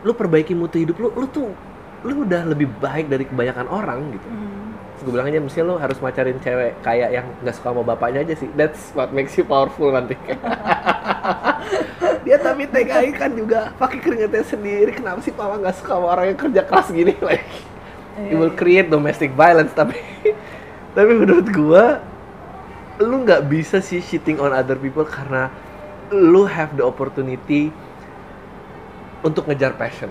[0.00, 1.52] lu perbaiki mutu hidup lu lu tuh
[2.00, 4.28] lu udah lebih baik dari kebanyakan orang gitu.
[4.28, 4.58] Hmm.
[5.00, 8.34] gue bilang aja mesti lu harus macarin cewek kayak yang nggak suka sama bapaknya aja
[8.36, 8.48] sih.
[8.52, 10.12] That's what makes you powerful nanti.
[12.24, 13.72] Dia tapi TKI kan juga.
[13.80, 14.92] Pakai keringatnya sendiri.
[14.92, 17.16] Kenapa sih papa nggak suka sama orang yang kerja keras gini?
[17.24, 17.48] Like
[18.20, 18.58] it Iya, will iya.
[18.58, 19.96] create domestic violence tapi
[20.96, 22.02] tapi menurut gua
[23.00, 25.48] lu nggak bisa sih cheating on other people karena
[26.10, 27.70] lu have the opportunity
[29.22, 30.10] untuk ngejar passion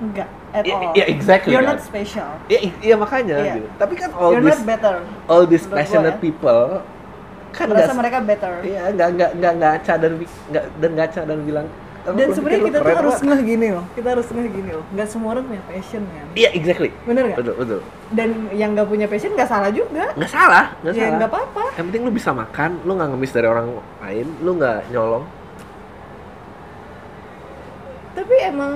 [0.00, 1.76] enggak at Iya, all iya, exactly, you're kan.
[1.76, 3.54] not special ya iya makanya Iya.
[3.56, 3.68] gitu.
[3.76, 4.94] tapi kan all you're this not better
[5.28, 6.22] all these passionate ya.
[6.22, 6.80] people
[7.50, 11.20] kan merasa nggak mereka better iya nggak nggak nggak ngaca dan bi- nggak dan ngaca
[11.24, 13.84] dan bilang "Lu dan sebenarnya kita tuh harus Pak." ngeh gini loh.
[13.94, 14.84] Kita harus ngeh gini loh.
[14.94, 16.26] Nggak semua orang punya passion kan?
[16.34, 16.90] Iya exactly.
[17.04, 17.38] Bener nggak?
[17.42, 17.80] Betul betul.
[18.10, 20.04] Dan yang nggak punya passion nggak salah juga.
[20.14, 21.16] Nggak salah nggak ya salah.
[21.18, 21.64] nggak apa-apa.
[21.78, 23.66] Yang penting lu bisa makan lu nggak ngemis dari orang
[24.02, 25.24] lain lu nggak nyolong.
[28.10, 28.74] Tapi emang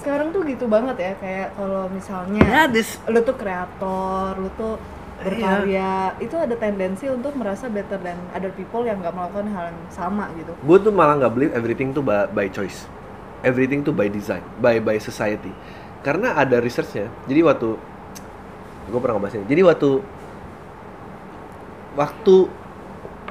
[0.00, 4.80] sekarang tuh gitu banget ya kayak kalau misalnya ya this lu tuh kreator lu tuh
[5.20, 5.28] Iya.
[5.28, 5.90] berkarya.
[6.16, 10.32] Itu ada tendensi untuk merasa better than other people yang nggak melakukan hal yang sama
[10.40, 10.56] gitu.
[10.64, 12.88] Gue tuh malah nggak believe everything tuh by, by choice.
[13.44, 15.52] Everything tuh by design by by society.
[16.00, 17.12] Karena ada researchnya.
[17.28, 17.68] Jadi waktu
[18.88, 19.46] gue pernah ngebahas ini.
[19.48, 19.90] Jadi waktu
[22.00, 22.36] waktu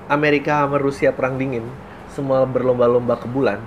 [0.09, 1.65] Amerika sama Rusia perang dingin
[2.13, 3.61] semua berlomba-lomba ke bulan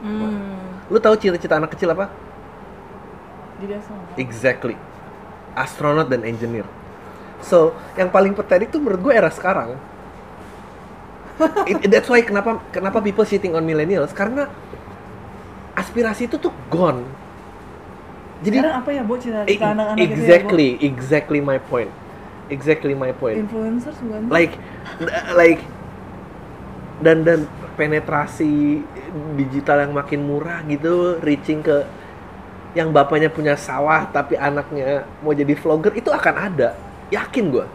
[0.00, 0.88] hmm.
[0.88, 2.08] lu tahu cita-cita anak kecil apa?
[3.62, 3.78] Jadi
[4.18, 4.76] exactly.
[5.52, 6.64] Astronot dan engineer
[7.42, 9.76] so yang paling pathetic tuh menurut gue era sekarang.
[11.66, 14.14] It- that's why kenapa kenapa people sitting on millennials?
[14.14, 14.46] Karena
[15.74, 17.02] aspirasi itu tuh gone.
[18.42, 21.90] Jadi sekarang apa ya e- cita-cita anak-anak itu ya, exactly exactly my point.
[22.50, 23.38] Exactly my point.
[23.38, 24.54] Influencers bukan like
[25.34, 25.62] like
[27.02, 28.84] dan dan penetrasi
[29.34, 31.82] digital yang makin murah gitu reaching ke
[32.72, 36.70] yang bapaknya punya sawah tapi anaknya mau jadi vlogger itu akan ada
[37.12, 37.66] yakin gua.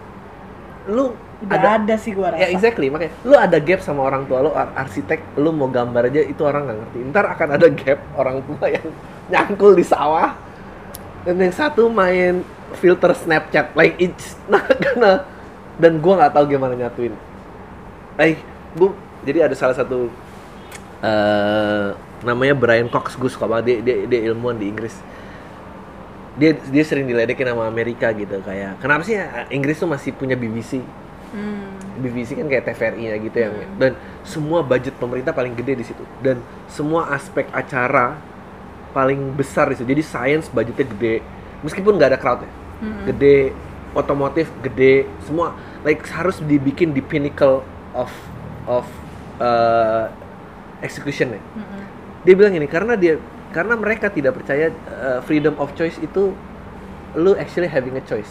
[0.90, 2.42] Lu udah ada ada, sih gua rasa.
[2.42, 3.14] Ya exactly makanya.
[3.22, 6.66] Lu ada gap sama orang tua lu ar- arsitek lu mau gambar aja itu orang
[6.66, 6.98] nggak ngerti.
[7.14, 8.88] Ntar akan ada gap orang tua yang
[9.30, 10.34] nyangkul di sawah.
[11.22, 12.42] Dan yang satu main
[12.82, 15.24] filter Snapchat like it's not gonna
[15.82, 17.14] dan gua nggak tahu gimana nyatuin.
[18.18, 18.42] Like
[18.74, 20.10] gua jadi ada salah satu
[21.06, 21.94] eh
[22.26, 23.64] namanya Brian Cox gue suka banget.
[23.70, 24.98] Dia, dia dia ilmuwan di Inggris
[26.38, 30.38] dia dia sering diledekin sama Amerika gitu kayak kenapa sih ya, Inggris tuh masih punya
[30.38, 30.80] BBC
[31.34, 31.98] hmm.
[31.98, 33.92] BBC kan kayak TVRI-nya gitu yang dan
[34.22, 36.38] semua budget pemerintah paling gede di situ dan
[36.70, 38.22] semua aspek acara
[38.98, 39.86] paling besar di situ.
[39.86, 41.16] Jadi science budgetnya gede
[41.62, 42.52] meskipun nggak ada crowd ya.
[43.10, 43.54] Gede,
[43.98, 47.66] otomotif gede, semua like harus dibikin di pinnacle
[47.98, 48.10] of
[48.70, 48.86] of
[49.42, 50.10] uh,
[50.82, 51.42] execution ya.
[51.42, 51.82] Mm-mm.
[52.26, 53.18] Dia bilang ini karena dia
[53.56, 56.36] karena mereka tidak percaya uh, freedom of choice itu
[57.16, 58.30] lu actually having a choice.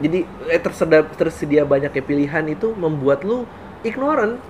[0.00, 3.44] Jadi eh, tersedia tersedia banyaknya pilihan itu membuat lu
[3.84, 4.40] ignorant.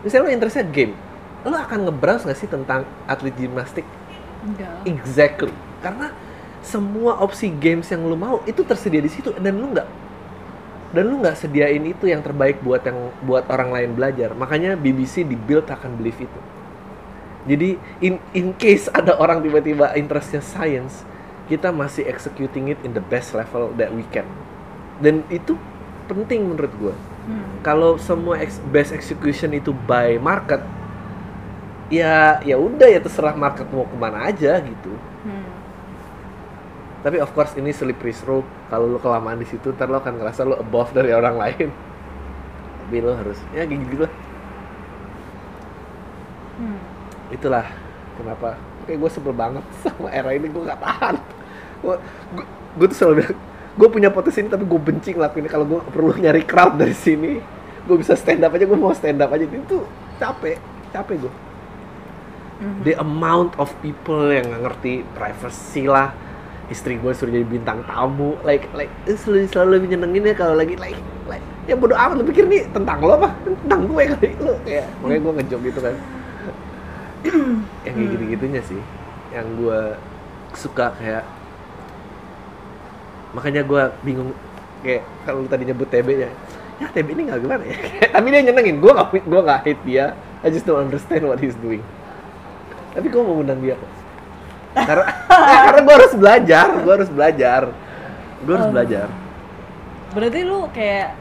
[0.00, 0.96] Misalnya lu interestnya game,
[1.44, 3.84] lu akan nge-browse nggak sih tentang atlet gimnastik?
[4.40, 5.52] enggak Exactly.
[5.84, 6.08] Karena
[6.64, 9.88] semua opsi games yang lu mau itu tersedia di situ dan lu nggak
[10.90, 14.32] dan lu nggak sediain itu yang terbaik buat yang buat orang lain belajar.
[14.34, 16.40] Makanya BBC dibuild akan believe itu.
[17.48, 21.04] Jadi in in case ada orang tiba-tiba interestnya science,
[21.48, 24.26] kita masih executing it in the best level that we can.
[25.00, 25.56] Dan itu
[26.06, 26.94] penting menurut gua.
[27.24, 27.46] Hmm.
[27.62, 30.60] Kalau semua ex- best execution itu by market,
[31.90, 35.44] ya ya udah ya terserah market mau ke mana aja gitu Hmm.
[37.00, 40.44] tapi of course ini slippery slope kalau lu kelamaan di situ ntar lo akan ngerasa
[40.44, 41.68] lo above dari orang lain
[42.80, 44.12] tapi lo harus ya gitu lah
[46.60, 46.76] Hmm.
[47.30, 47.66] Itulah
[48.14, 48.54] kenapa.
[48.84, 51.16] Kayak gue sebel banget sama era ini gue gak tahan.
[51.80, 51.96] Gue
[52.76, 53.36] gue tuh selalu bilang
[53.70, 55.50] gue punya potensi ini tapi gue benci ngelakuin ini.
[55.50, 57.38] Kalau gue perlu nyari crowd dari sini
[57.80, 59.42] gue bisa stand up aja gue mau stand up aja.
[59.42, 59.86] Itu
[60.16, 60.58] capek
[60.90, 61.34] capek gue
[62.60, 62.84] Mhm.
[62.84, 66.12] the amount of people yang nggak ngerti privacy lah
[66.68, 68.36] istri gue suruh jadi bintang tamu.
[68.44, 72.20] Like like eh, selalu selalu lebih nyenengin ya kalau lagi like like ya bodo amat
[72.20, 73.32] lu pikir nih tentang lo apa?
[73.48, 75.94] Tentang gue kali lo kayak makanya gue ngejok gitu kan
[77.84, 78.80] yang kayak gitu gitunya sih.
[79.30, 79.80] Yang gue
[80.54, 81.24] suka kayak
[83.30, 84.30] makanya gue bingung
[84.82, 86.30] kayak kalau tadi nyebut TB ya.
[86.80, 87.76] Ya TB ini nggak gimana ya?
[88.16, 88.80] Tapi dia nyenengin.
[88.80, 90.16] Gue gak gue gak hate dia.
[90.40, 91.84] I just don't understand what he's doing.
[92.90, 93.92] Tapi gue mau undang dia kok.
[94.72, 96.66] Karena ya, karena gue harus belajar.
[96.80, 97.60] Gue harus belajar.
[98.40, 98.72] Gue harus Oh.
[98.72, 99.06] belajar.
[100.10, 101.14] Berarti lu kayak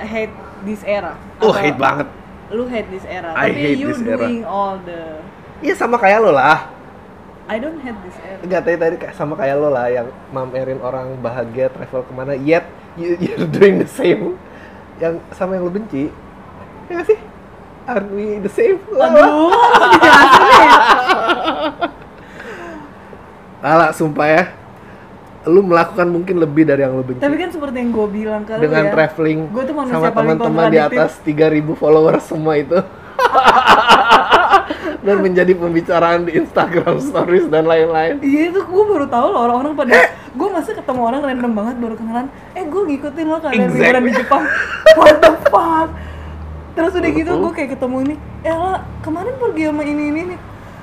[0.00, 0.32] hate
[0.64, 1.18] this era?
[1.42, 2.08] oh Atau hate banget.
[2.50, 4.16] Lu hate this era, I tapi hate you this era.
[4.22, 5.18] doing all the
[5.60, 6.72] iya sama kayak lo lah.
[7.50, 8.38] I don't hate this era.
[8.40, 12.38] Enggak tadi tadi kayak sama kayak lo lah yang mamerin orang bahagia travel ke mana
[12.38, 12.62] yet
[12.94, 14.38] you, you're doing the same
[15.02, 16.12] yang sama yang lo benci.
[16.86, 17.18] Ya nggak sih?
[17.90, 18.78] Are we the same?
[18.92, 19.50] Aduh,
[19.96, 20.68] dijelasin.
[23.64, 24.44] Alah, sumpah ya.
[25.48, 27.18] Lu melakukan mungkin lebih dari yang lo benci.
[27.24, 28.92] Tapi kan seperti yang gue bilang ke lu dengan ya.
[28.92, 32.78] traveling Gua tuh sama teman-teman di atas 3000 followers semua itu
[35.00, 38.20] dan menjadi pembicaraan di Instagram stories dan lain-lain.
[38.20, 39.96] Iya itu gue baru tahu loh orang-orang pada
[40.30, 43.80] gue masa ketemu orang random banget baru kenalan eh gue ngikutin lo kalian Exactly.
[43.80, 44.44] liburan di Jepang.
[45.00, 45.88] What the fuck?
[46.76, 48.14] Terus udah gitu gue kayak ketemu ini
[48.44, 50.38] eh lah kemarin pergi sama ini ini nih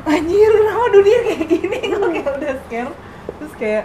[0.08, 1.78] anjir kenapa dunia kayak gini.
[1.88, 2.92] Gue kayak udah scare
[3.38, 3.84] terus kayak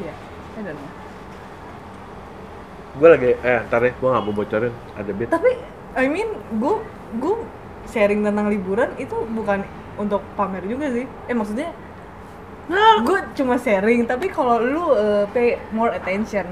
[0.00, 0.14] ya
[0.56, 0.90] I don't know.
[2.90, 5.28] Gue lagi eh ntar deh gue gak mau bocorin ada bit.
[5.28, 5.50] Tapi
[5.94, 6.26] I mean
[6.56, 6.74] gue
[7.20, 7.34] gue
[7.90, 9.66] sharing tentang liburan itu bukan
[9.98, 11.04] untuk pamer juga sih.
[11.26, 11.74] Eh maksudnya
[13.02, 16.46] gue cuma sharing tapi kalau lu uh, pay more attention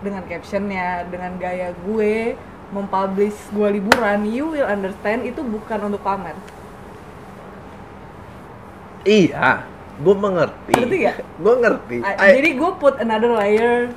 [0.00, 2.32] dengan captionnya dengan gaya gue
[2.72, 6.34] mempublish gue liburan you will understand itu bukan untuk pamer.
[9.04, 9.64] Iya
[10.00, 10.72] gue mengerti.
[10.72, 11.16] Ngerti gak?
[11.44, 11.96] gue ngerti.
[12.00, 13.92] Ah, I- jadi gue put another layer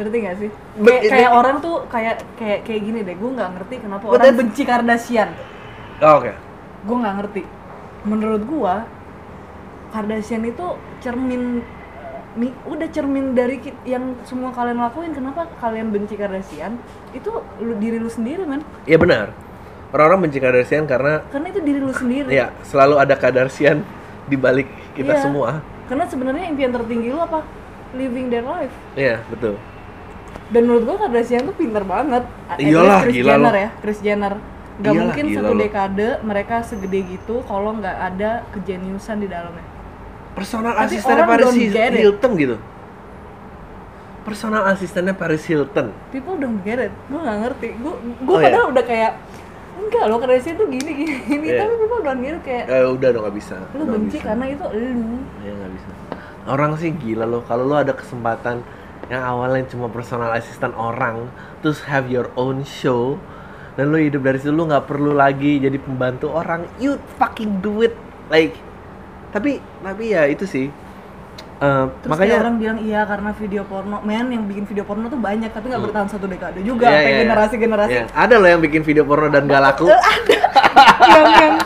[0.00, 0.50] ngerti gak sih?
[0.76, 4.36] Kayak kayak orang tuh kayak kayak kayak gini deh gue nggak ngerti kenapa But orang
[4.36, 5.30] benci Kardashian.
[6.00, 6.32] Oh, oke.
[6.82, 7.42] Gue nggak ngerti.
[8.02, 8.74] Menurut gue
[9.90, 10.66] Kardashian itu
[10.98, 11.60] cermin
[12.32, 16.78] mi- udah cermin dari yang semua kalian lakuin kenapa kalian benci Kardashian?
[17.10, 18.62] Itu lu diri lu sendiri men.
[18.84, 19.34] Iya benar.
[19.90, 22.30] Orang-orang benci Kardashian karena karena itu diri lu sendiri.
[22.30, 23.82] Ya selalu ada Kardashian
[24.24, 25.22] di balik kita Iya.
[25.22, 25.58] semua.
[25.90, 27.42] Karena sebenarnya impian tertinggi lu apa?
[27.90, 28.70] Living their life.
[28.94, 29.58] Iya betul
[30.50, 32.24] dan menurut gua Kardashian tuh pinter banget.
[32.58, 34.34] Iyalah, Kris gila Jenner ya Kris Jenner.
[34.80, 35.60] Gak Iyalah, mungkin gila satu lo.
[35.60, 39.66] dekade mereka segede gitu kalau nggak ada kejeniusan di dalamnya.
[40.34, 41.52] Personal Tapi asistennya Paris.
[42.00, 42.56] Hilton gitu.
[44.20, 45.90] Personal asistennya Paris Hilton.
[46.12, 46.92] People don't get it.
[47.08, 47.68] Gue nggak ngerti.
[47.80, 49.12] Gue gue Oh, padahal udah kayak
[49.80, 51.46] enggak lo Kardashian tuh gini gini, gini.
[51.50, 51.64] Iya.
[51.64, 53.56] tapi people don't get it kayak eh udah dong nggak bisa.
[53.76, 54.26] Lu benci bisa.
[54.28, 55.18] karena itu lu.
[55.40, 55.90] Ya nggak bisa.
[56.48, 58.64] Orang sih gila loh kalau lo ada kesempatan
[59.10, 61.26] yang awalnya cuma personal assistant orang
[61.60, 63.18] terus have your own show.
[63.74, 66.70] Dan lo hidup dari situ lo nggak perlu lagi jadi pembantu orang.
[66.78, 67.98] You fucking do it.
[68.30, 68.54] Like
[69.34, 70.70] tapi tapi ya itu sih.
[71.60, 73.98] Eh, terus makanya orang bilang iya karena video porno.
[74.06, 76.86] Men yang bikin video porno tuh banyak tapi nggak bertahan satu dekade juga.
[76.86, 77.22] Iya, sampai iya, iya.
[77.26, 79.90] generasi generasi ya, ada loh yang bikin video porno dan gak laku.
[81.10, 81.56] Yang yang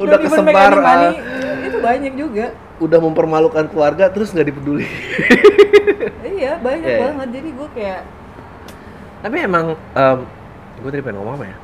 [0.00, 1.12] Udah kesebar, ah.
[1.60, 4.86] itu banyak juga udah mempermalukan keluarga terus nggak dipeduli.
[6.40, 7.02] Iya banyak Iya, iya.
[7.04, 7.28] banget.
[7.36, 8.00] Jadi gue kayak
[9.20, 9.76] tapi emang
[10.80, 11.56] gue tadi pengen ngomong apa ya?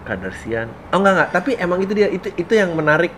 [0.00, 3.12] Kardashian oh enggak enggak tapi emang itu dia itu itu yang menarik.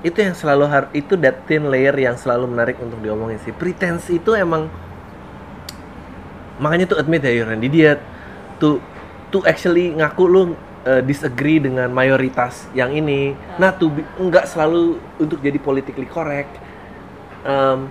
[0.00, 3.52] Itu yang selalu har itu that thin layer yang selalu menarik untuk diomongin sih.
[3.52, 4.72] Pretense itu emang
[6.56, 7.60] makanya tuh admit ya Yoran.
[7.60, 8.00] Di dia
[8.56, 8.80] tuh
[9.28, 10.42] tuh actually ngaku lu
[10.84, 13.32] uh, disagree dengan mayoritas yang ini.
[13.56, 13.72] Nah.
[13.74, 16.52] Tuh bi- nggak selalu untuk jadi politically correct.
[17.44, 17.88] Em,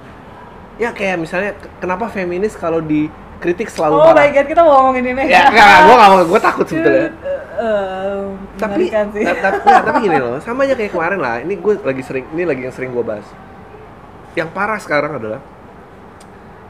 [0.82, 4.26] ya kayak misalnya ke- kenapa feminis kalau dikritik selalu oh marah?
[4.26, 5.24] my god kita mau ngomongin ini.
[5.30, 7.10] Ya enggak gue gak mau gue takut sebetulnya.
[7.54, 8.24] Eh,
[8.58, 9.24] tapi sih.
[9.30, 12.26] ta- ta- nggak, tapi gini loh sama aja kayak kemarin lah ini gue lagi sering
[12.34, 13.30] ini lagi yang sering gue bahas.
[14.34, 15.42] Yang parah sekarang adalah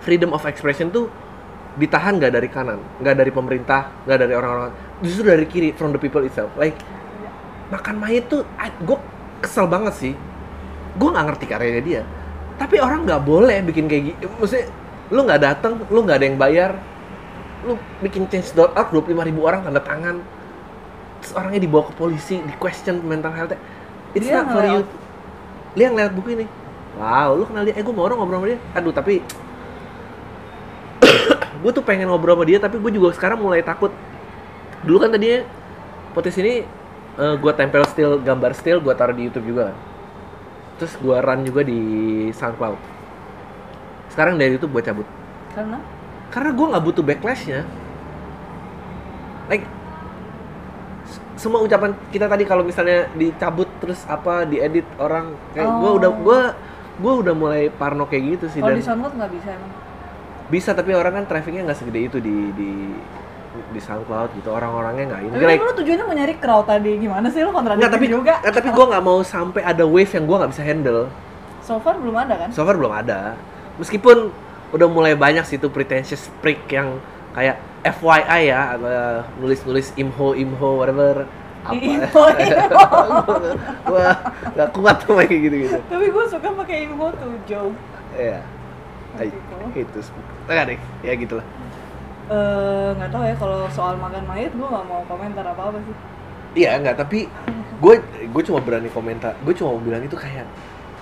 [0.04, 1.08] freedom of expression tuh
[1.80, 4.74] ditahan nggak dari kanan nggak dari pemerintah nggak dari orang-orang
[5.04, 6.50] justru dari kiri from the people itself.
[6.56, 6.80] Like
[7.70, 8.48] makan mayat tuh
[8.82, 8.98] gue
[9.44, 10.14] kesel banget sih.
[10.96, 12.02] Gue nggak ngerti karyanya dia.
[12.56, 14.72] Tapi orang nggak boleh bikin kayak gitu maksudnya
[15.12, 16.72] lu nggak datang lu nggak ada yang bayar
[17.64, 20.20] lu bikin change.org 25 ribu orang tanda tangan
[21.20, 23.56] terus orangnya dibawa ke polisi di question mental health
[24.14, 24.82] it's Dia not for you.
[25.74, 26.46] dia ngeliat buku ini.
[26.94, 27.74] Wow lu kenal dia?
[27.74, 28.60] Eh gue mau orang ngobrol sama dia.
[28.78, 29.24] Aduh tapi
[31.62, 33.90] gue tuh pengen ngobrol sama dia tapi gue juga sekarang mulai takut
[34.84, 35.42] dulu kan tadinya
[36.12, 36.64] podcast ini
[37.14, 39.72] gue tempel still gambar still gue taruh di YouTube juga
[40.74, 41.80] terus gue run juga di
[42.34, 42.80] SoundCloud.
[44.10, 45.08] Sekarang dari YouTube gue cabut.
[45.54, 45.78] Karena?
[46.34, 47.62] Karena gue nggak butuh backlashnya.
[49.48, 49.64] Like
[51.38, 56.00] semua ucapan kita tadi kalau misalnya dicabut terus apa diedit orang kayak gue Oh.
[56.00, 56.40] udah gue
[56.94, 59.72] gue udah mulai parno kayak gitu sih kalau dan di SoundCloud nggak bisa emang.
[60.48, 62.72] bisa tapi orang kan trafficnya nggak segede itu di di
[63.74, 65.36] di SoundCloud gitu orang-orangnya nggak ini.
[65.36, 67.42] Tapi like lu tujuannya mau nyari crowd tadi gimana sih?
[67.42, 68.34] Lu kontradiktif nggak tapi juga?
[68.40, 71.02] nggak, tapi gue nggak mau sampai ada wave yang gue nggak bisa handle.
[71.66, 72.50] So far belum ada kan?
[72.54, 73.34] so far belum ada.
[73.82, 74.30] Meskipun
[74.74, 77.02] udah mulai banyak sih tuh pretentious prick yang
[77.34, 78.96] kayak FYI ya ada
[79.42, 81.26] nulis-nulis imho imho whatever.
[81.64, 81.80] Apa?
[81.80, 82.28] Info,
[83.88, 84.12] gua
[84.52, 87.72] nggak kuat sama kayak gitu gitu Tapi gue suka pakai info tuh joke.
[88.20, 88.44] ya
[89.22, 90.00] itu
[90.50, 91.46] enggak deh ya gitulah
[92.26, 95.96] Eh nggak tahu ya kalau soal makan mayat gue nggak mau komentar apa apa sih.
[96.56, 97.28] iya enggak tapi
[97.78, 97.94] gue
[98.24, 100.46] gue cuma berani komentar gue cuma mau bilang itu kayak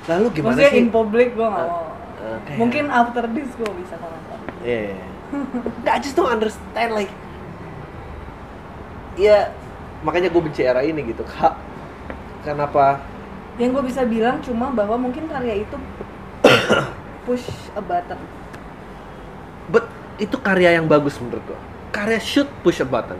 [0.07, 1.85] lalu gimana Maksudnya sih in public gue nggak Eh, mau.
[2.17, 4.37] eh, kayak- Mungkin after this gue bisa komentar.
[4.61, 4.97] Iya.
[5.77, 7.11] Nggak, I just don't understand like.
[9.13, 9.51] Iya,
[10.01, 11.21] makanya gue benci era ini gitu.
[11.21, 11.53] Kak,
[12.41, 13.03] kenapa?
[13.55, 15.75] Yang gue bisa bilang cuma bahwa mungkin karya itu
[17.25, 18.17] push a button.
[19.67, 19.85] But
[20.21, 21.59] itu karya yang bagus menurut gue.
[21.89, 23.17] Karya should push a button.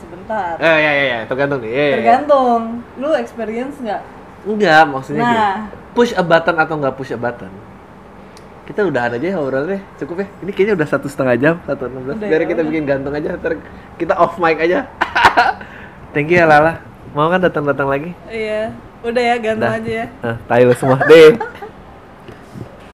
[0.00, 0.56] Sebentar.
[0.56, 1.68] Eh, ya, ya, ya, tergantung nih.
[1.68, 1.96] Iya, iya, iya.
[2.00, 2.62] Tergantung.
[2.96, 4.02] Lu experience nggak?
[4.48, 5.36] Enggak, maksudnya gini.
[5.38, 5.56] Nah.
[5.92, 7.52] Push a button atau nggak push a button?
[8.64, 10.26] Kita udahan aja ya obrolannya, cukup ya.
[10.40, 12.16] Ini kayaknya udah satu setengah jam, satu enam belas.
[12.16, 13.60] Biar ya, kita bikin gantung aja, ntar
[14.00, 14.88] kita off mic aja.
[16.16, 16.80] Thank you ya Lala.
[17.12, 18.10] Mau kan datang-datang lagi?
[18.32, 18.72] Iya.
[19.04, 19.76] Udah ya, gantung Dah.
[19.76, 20.06] aja ya.
[20.24, 20.96] Ah, tayo semua.
[21.04, 21.36] Deh.